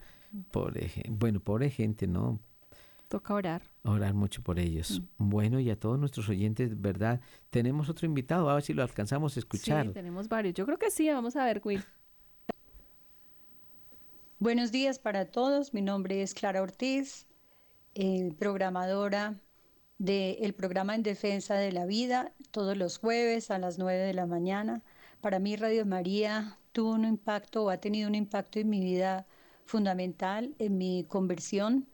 Pobre, 0.51 0.91
bueno, 1.09 1.39
pobre 1.39 1.71
gente, 1.71 2.09
¿no? 2.09 2.41
Toca 3.11 3.35
orar. 3.35 3.63
Orar 3.83 4.15
mucho 4.15 4.41
por 4.41 4.61
ellos. 4.61 5.03
Mm. 5.19 5.31
Bueno, 5.31 5.59
y 5.59 5.69
a 5.69 5.75
todos 5.75 5.99
nuestros 5.99 6.29
oyentes, 6.29 6.81
¿verdad? 6.81 7.21
Tenemos 7.51 7.89
otro 7.89 8.07
invitado, 8.07 8.49
a 8.49 8.55
ver 8.55 8.63
si 8.63 8.73
lo 8.73 8.85
alcanzamos 8.85 9.37
a 9.37 9.41
escuchar. 9.41 9.89
Sí, 9.89 9.93
tenemos 9.93 10.29
varios. 10.29 10.55
Yo 10.55 10.65
creo 10.65 10.79
que 10.79 10.93
sí, 10.93 11.11
vamos 11.11 11.35
a 11.35 11.45
ver, 11.45 11.61
Will. 11.65 11.83
Buenos 14.39 14.71
días 14.71 15.01
para 15.01 15.25
todos. 15.25 15.75
Mi 15.75 15.83
nombre 15.83 16.23
es 16.23 16.35
Clara 16.35 16.63
Ortiz, 16.63 17.27
eh, 17.97 18.33
programadora 18.39 19.41
del 19.99 20.55
programa 20.55 20.95
en 20.95 21.03
defensa 21.03 21.57
de 21.57 21.73
la 21.73 21.87
vida, 21.87 22.33
todos 22.53 22.77
los 22.77 22.99
jueves 22.99 23.51
a 23.51 23.59
las 23.59 23.77
9 23.77 23.99
de 23.99 24.15
la 24.15 24.27
mañana. 24.27 24.85
Para 25.21 25.41
mí 25.41 25.57
Radio 25.57 25.85
María 25.85 26.59
tuvo 26.71 26.93
un 26.93 27.05
impacto 27.05 27.65
o 27.65 27.71
ha 27.71 27.79
tenido 27.79 28.09
un 28.09 28.15
impacto 28.15 28.61
en 28.61 28.71
mi 28.71 28.79
vida 28.79 29.27
fundamental, 29.67 30.55
en 30.61 30.79
mi 30.79 31.05
conversión 31.09 31.90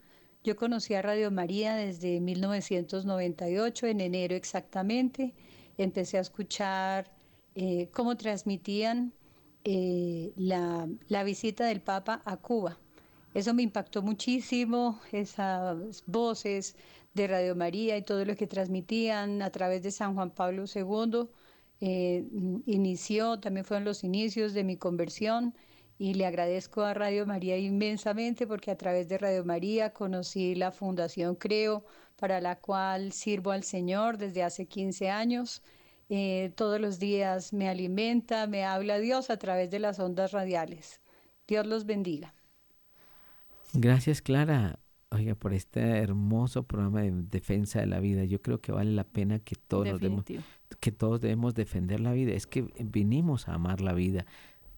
yo 0.47 0.55
conocí 0.55 0.94
a 0.94 1.03
Radio 1.03 1.32
María 1.32 1.74
desde 1.74 2.20
1998, 2.20 3.88
en 3.88 4.01
enero 4.01 4.36
exactamente. 4.36 5.34
Empecé 5.76 6.18
a 6.18 6.20
escuchar 6.20 7.11
eh, 7.57 7.88
cómo 7.92 8.16
transmitían 8.16 9.12
eh, 9.64 10.32
la, 10.36 10.86
visita 11.24 11.66
del 11.66 11.80
Papa 11.80 12.22
a 12.24 12.36
Cuba. 12.36 12.78
Eso 13.34 13.55
me 13.55 13.64
impactó 13.64 14.03
muchísimo, 14.03 15.01
esas 15.11 16.05
voces 16.07 16.76
de 17.12 17.26
Radio 17.26 17.57
María 17.57 17.97
y 17.97 18.03
todo 18.03 18.24
lo 18.24 18.36
que 18.36 18.47
transmitían 18.47 19.42
a 19.42 19.51
través 19.51 19.82
de 19.82 19.90
San 19.90 20.14
Juan 20.14 20.30
Pablo 20.30 20.66
II. 20.72 21.28
eh, 21.80 22.24
inició, 22.66 23.40
también 23.40 23.64
fueron 23.66 23.84
los 23.84 24.05
inicios 24.05 24.55
de 24.55 24.62
mi 24.62 24.76
conversión 24.76 25.57
y 25.99 26.14
le 26.14 26.26
agradezco 26.26 26.82
a 26.82 26.94
Radio 26.94 27.26
María 27.26 27.57
inmensamente 27.57 28.47
porque 28.47 28.70
a 28.70 28.76
través 28.76 29.09
de 29.09 29.18
Radio 29.18 29.44
María 29.44 29.92
conocí 29.92 30.55
la 30.55 30.70
Fundación 30.70 31.36
Creo, 31.36 31.84
para 32.16 32.40
la 32.40 32.57
cual 32.57 33.12
sirvo 33.12 33.51
al 33.51 33.62
Señor 33.62 34.18
desde 34.18 34.42
hace 34.42 34.66
15 34.66 35.11
años. 35.11 35.62
Eh, 36.09 36.53
todos 36.55 36.80
los 36.80 36.99
días 36.99 37.53
me 37.53 37.68
alimenta, 37.68 38.47
me 38.47 38.64
habla 38.64 38.99
Dios 38.99 39.30
a 39.30 39.38
través 39.38 39.70
de 39.70 39.78
las 39.78 39.99
ondas 39.99 40.32
radiales. 40.32 41.01
Dios 41.49 41.66
los 41.66 41.84
bendiga. 41.84 42.34
Gracias, 43.72 44.22
Clara. 44.22 44.78
Oiga, 45.11 45.34
por 45.34 45.53
este 45.53 45.80
hermoso 45.80 46.64
programa 46.64 47.03
de 47.03 47.12
defensa 47.12 47.80
de 47.80 47.86
la 47.86 48.01
vida. 48.01 48.24
Yo 48.24 48.42
creo 48.42 48.61
que 48.61 48.72
vale 48.72 48.92
la 48.92 49.05
pena 49.05 49.38
que 49.38 49.55
todos, 49.55 50.01
debemos, 50.01 50.24
que 50.80 50.92
todos 50.92 51.20
debemos 51.20 51.55
defender 51.55 52.01
la 52.01 52.12
vida. 52.12 52.32
Es 52.32 52.47
que 52.47 52.62
vinimos 52.84 53.49
a 53.49 53.55
amar 53.55 53.80
la 53.80 53.92
vida. 53.92 54.26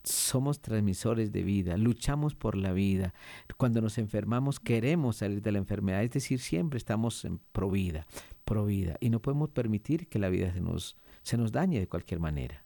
Somos 0.09 0.61
transmisores 0.61 1.33
de 1.33 1.43
vida, 1.43 1.77
luchamos 1.77 2.35
por 2.35 2.57
la 2.57 2.73
vida. 2.73 3.15
Cuando 3.57 3.81
nos 3.81 3.99
enfermamos 3.99 4.59
queremos 4.61 5.17
salir 5.17 5.43
de 5.43 5.53
la 5.53 5.59
enfermedad, 5.59 6.03
es 6.03 6.11
decir, 6.11 6.41
siempre 6.41 6.79
estamos 6.79 7.25
en 7.25 7.39
pro 7.53 7.71
vida, 7.71 8.07
pro 8.45 8.65
vida. 8.67 8.97
Y 9.01 9.11
no 9.11 9.21
podemos 9.21 9.51
permitir 9.51 10.09
que 10.09 10.19
la 10.19 10.29
vida 10.29 10.53
se 10.53 10.61
nos, 10.61 10.97
se 11.23 11.37
nos 11.37 11.53
dañe 11.53 11.79
de 11.79 11.89
cualquier 11.89 12.21
manera. 12.21 12.65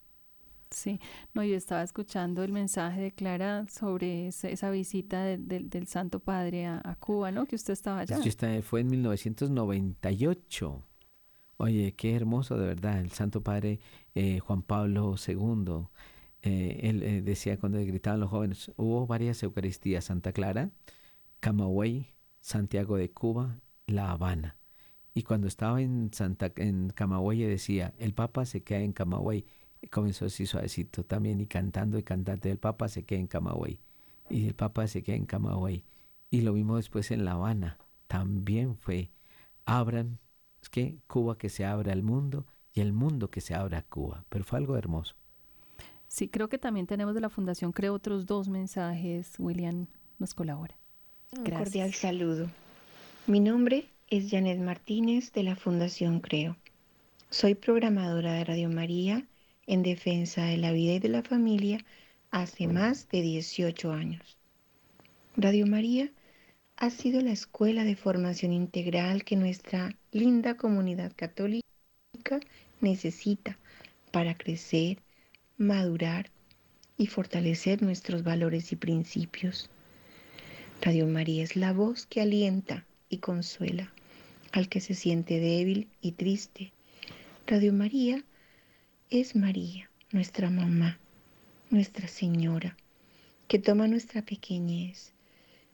Sí, 0.70 1.00
no, 1.34 1.44
yo 1.44 1.56
estaba 1.56 1.82
escuchando 1.82 2.42
el 2.42 2.52
mensaje 2.52 3.00
de 3.00 3.12
Clara 3.12 3.66
sobre 3.68 4.28
esa, 4.28 4.70
visita 4.70 5.24
del 5.24 5.86
Santo 5.86 6.20
Padre 6.20 6.66
a, 6.66 6.96
Cuba, 6.98 7.30
¿no? 7.30 7.46
Que 7.46 7.56
usted 7.56 7.74
estaba 7.74 8.00
allá. 8.00 8.18
fue 8.62 8.80
en 8.80 8.86
1998. 8.88 10.82
Oye, 11.58 11.92
qué 11.92 12.16
hermoso 12.16 12.56
de 12.56 12.66
verdad. 12.66 13.00
El 13.00 13.12
Santo 13.12 13.42
Padre 13.42 13.80
eh, 14.14 14.38
Juan 14.40 14.62
Pablo 14.62 15.14
II, 15.26 15.86
eh, 16.42 16.80
él 16.82 17.02
eh, 17.02 17.22
decía 17.22 17.58
cuando 17.58 17.78
gritaban 17.78 18.20
los 18.20 18.30
jóvenes, 18.30 18.72
hubo 18.76 19.06
varias 19.06 19.42
Eucaristías, 19.42 20.04
Santa 20.04 20.32
Clara, 20.32 20.70
Camagüey, 21.40 22.08
Santiago 22.40 22.96
de 22.96 23.10
Cuba, 23.10 23.60
La 23.86 24.10
Habana. 24.10 24.56
Y 25.14 25.22
cuando 25.24 25.46
estaba 25.46 25.82
en 25.82 26.10
Santa 26.12 26.52
en 26.56 26.90
Camagüey 26.90 27.42
decía, 27.42 27.94
el 27.98 28.14
Papa 28.14 28.46
se 28.46 28.62
queda 28.62 28.80
en 28.80 28.92
Camagüey 28.92 29.44
comenzó 29.90 30.26
así 30.26 30.46
suavecito 30.46 31.04
también 31.04 31.40
y 31.40 31.46
cantando 31.46 31.98
y 31.98 32.02
cantando. 32.02 32.48
El 32.48 32.58
Papa 32.58 32.88
se 32.88 33.04
queda 33.04 33.20
en 33.20 33.26
Camagüey 33.26 33.80
y 34.30 34.46
el 34.46 34.54
Papa 34.54 34.86
se 34.86 35.02
queda 35.02 35.16
en 35.16 35.26
Camagüey. 35.26 35.84
Y 36.30 36.42
lo 36.42 36.52
vimos 36.54 36.76
después 36.76 37.10
en 37.10 37.24
La 37.24 37.32
Habana. 37.32 37.78
También 38.06 38.76
fue, 38.76 39.10
abran, 39.64 40.18
es 40.60 40.68
que 40.68 40.98
Cuba 41.06 41.36
que 41.36 41.48
se 41.48 41.64
abra 41.64 41.92
al 41.92 42.02
mundo 42.02 42.46
y 42.72 42.80
el 42.80 42.92
mundo 42.92 43.30
que 43.30 43.40
se 43.40 43.54
abra 43.54 43.78
a 43.78 43.82
Cuba. 43.82 44.24
Pero 44.28 44.44
fue 44.44 44.58
algo 44.58 44.76
hermoso. 44.76 45.16
Sí, 46.12 46.28
creo 46.28 46.50
que 46.50 46.58
también 46.58 46.86
tenemos 46.86 47.14
de 47.14 47.22
la 47.22 47.30
Fundación, 47.30 47.72
creo, 47.72 47.94
otros 47.94 48.26
dos 48.26 48.46
mensajes. 48.46 49.32
William 49.38 49.86
nos 50.18 50.34
colabora. 50.34 50.76
Un 51.34 51.46
cordial 51.46 51.94
saludo. 51.94 52.50
Mi 53.26 53.40
nombre 53.40 53.86
es 54.10 54.30
Janet 54.30 54.60
Martínez 54.60 55.32
de 55.32 55.42
la 55.42 55.56
Fundación 55.56 56.20
Creo. 56.20 56.58
Soy 57.30 57.54
programadora 57.54 58.34
de 58.34 58.44
Radio 58.44 58.68
María 58.68 59.26
en 59.66 59.82
defensa 59.82 60.44
de 60.44 60.58
la 60.58 60.70
vida 60.70 60.92
y 60.92 60.98
de 60.98 61.08
la 61.08 61.22
familia 61.22 61.82
hace 62.30 62.68
más 62.68 63.08
de 63.08 63.22
18 63.22 63.90
años. 63.90 64.36
Radio 65.34 65.66
María 65.66 66.12
ha 66.76 66.90
sido 66.90 67.22
la 67.22 67.32
escuela 67.32 67.84
de 67.84 67.96
formación 67.96 68.52
integral 68.52 69.24
que 69.24 69.36
nuestra 69.36 69.96
linda 70.10 70.58
comunidad 70.58 71.10
católica 71.16 71.62
necesita 72.82 73.56
para 74.10 74.36
crecer, 74.36 74.98
madurar 75.62 76.30
y 76.98 77.06
fortalecer 77.06 77.82
nuestros 77.82 78.22
valores 78.22 78.72
y 78.72 78.76
principios. 78.76 79.70
Radio 80.80 81.06
María 81.06 81.42
es 81.44 81.56
la 81.56 81.72
voz 81.72 82.06
que 82.06 82.20
alienta 82.20 82.84
y 83.08 83.18
consuela 83.18 83.92
al 84.52 84.68
que 84.68 84.80
se 84.80 84.94
siente 84.94 85.40
débil 85.40 85.88
y 86.00 86.12
triste. 86.12 86.72
Radio 87.46 87.72
María 87.72 88.22
es 89.10 89.34
María, 89.34 89.90
nuestra 90.10 90.50
mamá, 90.50 90.98
nuestra 91.70 92.08
Señora, 92.08 92.76
que 93.48 93.58
toma 93.58 93.88
nuestra 93.88 94.22
pequeñez 94.22 95.12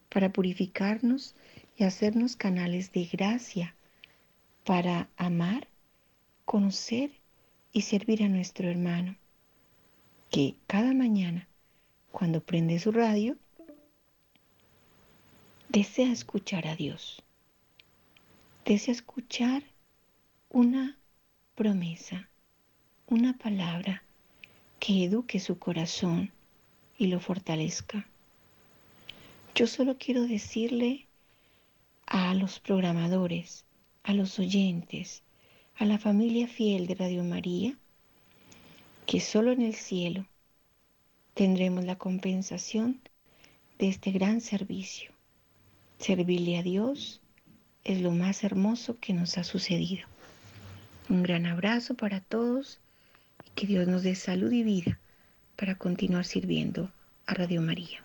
para 0.08 0.32
purificarnos 0.32 1.34
y 1.76 1.84
hacernos 1.84 2.36
canales 2.36 2.92
de 2.92 3.04
gracia 3.04 3.74
para 4.64 5.08
amar, 5.16 5.68
conocer 6.44 7.10
y 7.72 7.82
servir 7.82 8.22
a 8.22 8.28
nuestro 8.28 8.68
hermano, 8.68 9.16
que 10.30 10.56
cada 10.66 10.94
mañana, 10.94 11.48
cuando 12.10 12.40
prende 12.40 12.78
su 12.78 12.92
radio, 12.92 13.36
desea 15.68 16.12
escuchar 16.12 16.66
a 16.66 16.76
Dios, 16.76 17.22
desea 18.64 18.92
escuchar 18.92 19.62
una 20.50 20.98
promesa 21.54 22.28
una 23.10 23.32
palabra 23.38 24.02
que 24.78 25.04
eduque 25.04 25.40
su 25.40 25.58
corazón 25.58 26.30
y 26.98 27.06
lo 27.06 27.20
fortalezca. 27.20 28.06
Yo 29.54 29.66
solo 29.66 29.96
quiero 29.96 30.26
decirle 30.26 31.06
a 32.06 32.34
los 32.34 32.60
programadores, 32.60 33.64
a 34.02 34.12
los 34.12 34.38
oyentes, 34.38 35.22
a 35.76 35.86
la 35.86 35.98
familia 35.98 36.48
fiel 36.48 36.86
de 36.86 36.96
Radio 36.96 37.24
María, 37.24 37.78
que 39.08 39.20
solo 39.20 39.52
en 39.52 39.62
el 39.62 39.74
cielo 39.74 40.26
tendremos 41.32 41.82
la 41.86 41.96
compensación 41.96 43.00
de 43.78 43.88
este 43.88 44.10
gran 44.10 44.42
servicio. 44.42 45.12
Servirle 45.98 46.58
a 46.58 46.62
Dios 46.62 47.22
es 47.84 48.02
lo 48.02 48.10
más 48.10 48.44
hermoso 48.44 48.98
que 49.00 49.14
nos 49.14 49.38
ha 49.38 49.44
sucedido. 49.44 50.06
Un 51.08 51.22
gran 51.22 51.46
abrazo 51.46 51.94
para 51.94 52.20
todos 52.20 52.80
que 53.54 53.66
Dios 53.66 53.88
nos 53.88 54.02
dé 54.02 54.14
salud 54.14 54.52
y 54.52 54.62
vida 54.62 55.00
para 55.56 55.76
continuar 55.76 56.26
sirviendo 56.26 56.92
a 57.24 57.32
Radio 57.32 57.62
María. 57.62 58.04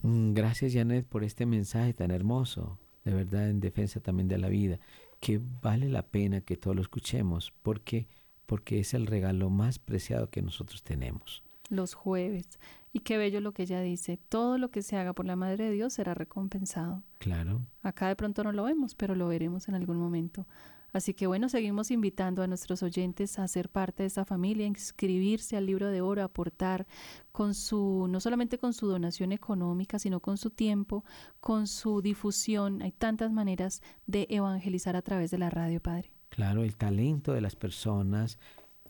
Mm, 0.00 0.32
gracias 0.32 0.72
Janet 0.72 1.04
por 1.04 1.22
este 1.22 1.44
mensaje 1.44 1.92
tan 1.92 2.12
hermoso, 2.12 2.78
de 3.04 3.12
verdad 3.12 3.50
en 3.50 3.60
defensa 3.60 4.00
también 4.00 4.28
de 4.28 4.38
la 4.38 4.48
vida, 4.48 4.80
que 5.20 5.38
vale 5.60 5.90
la 5.90 6.06
pena 6.06 6.40
que 6.40 6.56
todos 6.56 6.74
lo 6.74 6.80
escuchemos, 6.80 7.52
porque 7.62 8.06
porque 8.52 8.80
es 8.80 8.92
el 8.92 9.06
regalo 9.06 9.48
más 9.48 9.78
preciado 9.78 10.28
que 10.28 10.42
nosotros 10.42 10.82
tenemos. 10.82 11.42
Los 11.70 11.94
jueves. 11.94 12.60
Y 12.92 12.98
qué 12.98 13.16
bello 13.16 13.40
lo 13.40 13.52
que 13.52 13.62
ella 13.62 13.80
dice, 13.80 14.18
todo 14.18 14.58
lo 14.58 14.70
que 14.70 14.82
se 14.82 14.98
haga 14.98 15.14
por 15.14 15.24
la 15.24 15.36
Madre 15.36 15.64
de 15.64 15.70
Dios 15.70 15.94
será 15.94 16.12
recompensado. 16.12 17.02
Claro. 17.16 17.62
Acá 17.80 18.08
de 18.08 18.16
pronto 18.16 18.44
no 18.44 18.52
lo 18.52 18.64
vemos, 18.64 18.94
pero 18.94 19.14
lo 19.14 19.26
veremos 19.26 19.68
en 19.68 19.74
algún 19.74 19.96
momento. 19.96 20.46
Así 20.92 21.14
que 21.14 21.26
bueno, 21.26 21.48
seguimos 21.48 21.90
invitando 21.90 22.42
a 22.42 22.46
nuestros 22.46 22.82
oyentes 22.82 23.38
a 23.38 23.48
ser 23.48 23.70
parte 23.70 24.02
de 24.02 24.08
esta 24.08 24.26
familia, 24.26 24.66
a 24.66 24.68
inscribirse 24.68 25.56
al 25.56 25.64
libro 25.64 25.88
de 25.88 26.02
oro, 26.02 26.20
a 26.20 26.26
aportar 26.26 26.86
con 27.32 27.54
su, 27.54 28.06
no 28.10 28.20
solamente 28.20 28.58
con 28.58 28.74
su 28.74 28.86
donación 28.86 29.32
económica, 29.32 29.98
sino 29.98 30.20
con 30.20 30.36
su 30.36 30.50
tiempo, 30.50 31.06
con 31.40 31.66
su 31.66 32.02
difusión. 32.02 32.82
Hay 32.82 32.92
tantas 32.92 33.32
maneras 33.32 33.80
de 34.06 34.26
evangelizar 34.28 34.94
a 34.94 35.00
través 35.00 35.30
de 35.30 35.38
la 35.38 35.48
radio, 35.48 35.80
Padre. 35.80 36.12
Claro, 36.32 36.64
el 36.64 36.76
talento 36.76 37.34
de 37.34 37.42
las 37.42 37.56
personas, 37.56 38.38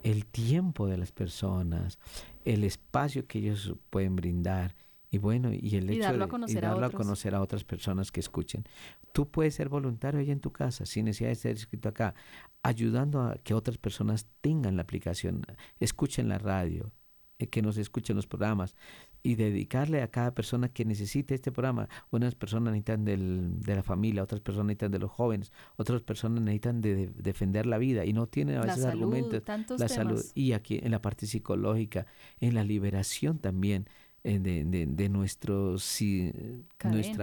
el 0.05 0.27
tiempo 0.27 0.87
de 0.87 0.97
las 0.97 1.11
personas, 1.11 1.99
el 2.45 2.63
espacio 2.63 3.27
que 3.27 3.41
ellos 3.41 3.75
pueden 3.91 4.15
brindar 4.15 4.77
y 5.11 5.19
bueno, 5.19 5.51
y 5.53 5.75
el 5.75 5.91
hecho 5.91 5.99
de 5.99 6.61
darlo 6.61 6.87
a 6.87 6.91
conocer 6.91 7.35
a 7.35 7.43
otras 7.43 7.65
personas 7.65 8.13
que 8.13 8.21
escuchen. 8.21 8.65
Tú 9.13 9.29
puedes 9.29 9.57
ser 9.57 9.69
voluntario 9.69 10.21
ahí 10.21 10.31
en 10.31 10.39
tu 10.39 10.53
casa, 10.53 10.87
sin 10.87 11.07
necesidad 11.07 11.31
de 11.31 11.35
ser 11.35 11.57
escrito 11.57 11.89
acá, 11.89 12.15
ayudando 12.63 13.21
a 13.21 13.35
que 13.35 13.55
otras 13.55 13.77
personas 13.77 14.29
tengan 14.41 14.77
la 14.77 14.83
aplicación, 14.83 15.45
escuchen 15.81 16.29
la 16.29 16.39
radio, 16.39 16.93
eh, 17.41 17.49
que 17.49 17.61
nos 17.61 17.77
escuchen 17.77 18.15
los 18.15 18.29
programas 18.29 18.77
y 19.23 19.37
dedicarle 19.37 20.03
a 20.03 20.09
cada 20.09 20.35
persona 20.35 20.69
que 20.69 20.85
necesite 20.85 21.35
este 21.35 21.53
programa. 21.53 21.89
Unas 22.11 22.35
personas 22.35 22.73
necesitan 22.73 23.05
del, 23.05 23.61
de 23.61 23.77
la 23.77 23.83
familia, 23.83 24.23
otras 24.23 24.41
personas 24.41 24.67
necesitan 24.67 24.93
de 24.93 24.99
los 24.99 25.11
jóvenes, 25.11 25.53
otras 25.77 26.03
personas 26.03 26.43
necesitan 26.43 26.81
de, 26.81 27.09
defender 27.17 27.67
la 27.67 27.79
vida 27.79 28.05
y 28.05 28.13
no 28.13 28.27
tienen 28.27 28.57
a 28.57 28.63
veces 28.63 28.85
argumentos. 28.85 29.43
La 29.79 29.89
salud 29.89 30.23
y 30.35 30.53
aquí 30.53 30.81
en 30.83 30.91
la 30.91 31.01
parte 31.01 31.27
psicológica, 31.27 32.07
en 32.41 32.55
la 32.55 32.65
liberación 32.65 33.39
también 33.39 33.87
eh, 34.25 34.39
de, 34.39 34.65
de, 34.65 34.87
de 34.87 35.09
nuestra 35.09 35.59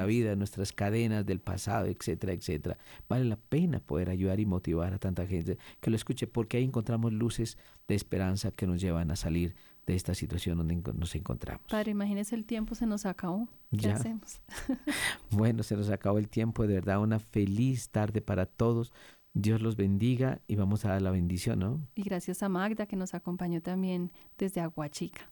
vida, 0.05 0.35
nuestras 0.35 0.73
cadenas 0.73 1.25
del 1.25 1.39
pasado, 1.39 1.85
etcétera, 1.85 2.33
etcétera. 2.33 2.77
Vale 3.07 3.23
la 3.23 3.37
pena 3.37 3.79
poder 3.79 4.09
ayudar 4.09 4.41
y 4.41 4.45
motivar 4.45 4.93
a 4.93 4.99
tanta 4.99 5.25
gente 5.25 5.57
que 5.79 5.89
lo 5.89 5.95
escuche, 5.95 6.27
porque 6.27 6.57
ahí 6.57 6.65
encontramos 6.65 7.13
luces 7.13 7.57
de 7.87 7.95
esperanza 7.95 8.51
que 8.51 8.67
nos 8.67 8.81
llevan 8.81 9.11
a 9.11 9.15
salir 9.15 9.55
de 9.89 9.95
esta 9.95 10.13
situación 10.13 10.59
donde 10.59 10.75
nos 10.93 11.15
encontramos. 11.15 11.63
Padre, 11.67 11.91
imagínese 11.91 12.35
el 12.35 12.45
tiempo 12.45 12.75
se 12.75 12.85
nos 12.85 13.07
acabó. 13.07 13.47
¿Qué 13.75 13.89
hacemos? 13.89 14.39
bueno, 15.31 15.63
se 15.63 15.75
nos 15.75 15.89
acabó 15.89 16.19
el 16.19 16.29
tiempo. 16.29 16.67
De 16.67 16.75
verdad, 16.75 17.01
una 17.01 17.19
feliz 17.19 17.89
tarde 17.89 18.21
para 18.21 18.45
todos. 18.45 18.93
Dios 19.33 19.61
los 19.61 19.75
bendiga 19.75 20.41
y 20.47 20.55
vamos 20.55 20.85
a 20.85 20.89
dar 20.89 21.01
la 21.01 21.09
bendición, 21.09 21.59
¿no? 21.59 21.81
Y 21.95 22.03
gracias 22.03 22.43
a 22.43 22.49
Magda 22.49 22.85
que 22.85 22.95
nos 22.95 23.15
acompañó 23.15 23.61
también 23.61 24.11
desde 24.37 24.61
Aguachica. 24.61 25.31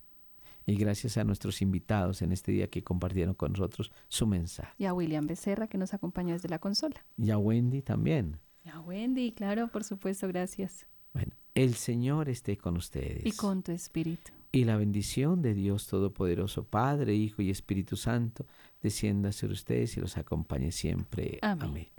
Y 0.66 0.76
gracias 0.76 1.18
a 1.18 1.24
nuestros 1.24 1.62
invitados 1.62 2.24
en 2.24 2.32
este 2.32 2.51
día 2.51 2.68
que 2.68 2.84
compartieron 2.84 3.36
con 3.36 3.51
nosotros 3.51 3.91
su 4.08 4.26
mensaje. 4.26 4.74
Y 4.80 4.86
a 4.86 4.93
William 4.93 5.28
Becerra 5.28 5.68
que 5.68 5.78
nos 5.78 5.93
acompañó 5.93 6.34
desde 6.34 6.49
la 6.49 6.58
consola. 6.58 7.05
Y 7.16 7.30
a 7.30 7.38
Wendy 7.38 7.84
también. 7.84 8.39
Y 8.66 8.70
a 8.70 8.80
Wendy, 8.80 9.34
claro, 9.34 9.68
por 9.68 9.84
supuesto, 9.84 10.28
gracias. 10.28 10.88
Bueno, 11.14 11.34
el 11.53 11.76
Señor 11.76 12.28
esté 12.28 12.58
con 12.58 12.76
ustedes. 12.76 13.26
Y 13.26 13.32
con 13.34 13.62
tu 13.62 13.72
espíritu. 13.72 14.36
Y 14.52 14.64
la 14.64 14.78
bendición 14.78 15.41
de 15.41 15.54
Dios 15.54 15.88
Todopoderoso, 15.88 16.64
Padre, 16.64 17.16
Hijo 17.16 17.41
y 17.41 17.50
Espíritu 17.50 17.95
Santo, 17.98 18.45
descienda 18.82 19.32
sobre 19.32 19.54
ustedes 19.54 19.98
y 19.98 20.02
los 20.02 20.18
acompañe 20.18 20.72
siempre. 20.72 21.39
Amén. 21.41 21.89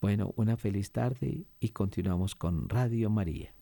Bueno, 0.00 0.32
una 0.36 0.56
feliz 0.56 0.90
tarde 0.90 1.44
y 1.60 1.68
continuamos 1.68 2.34
con 2.34 2.68
Radio 2.68 3.08
María. 3.08 3.54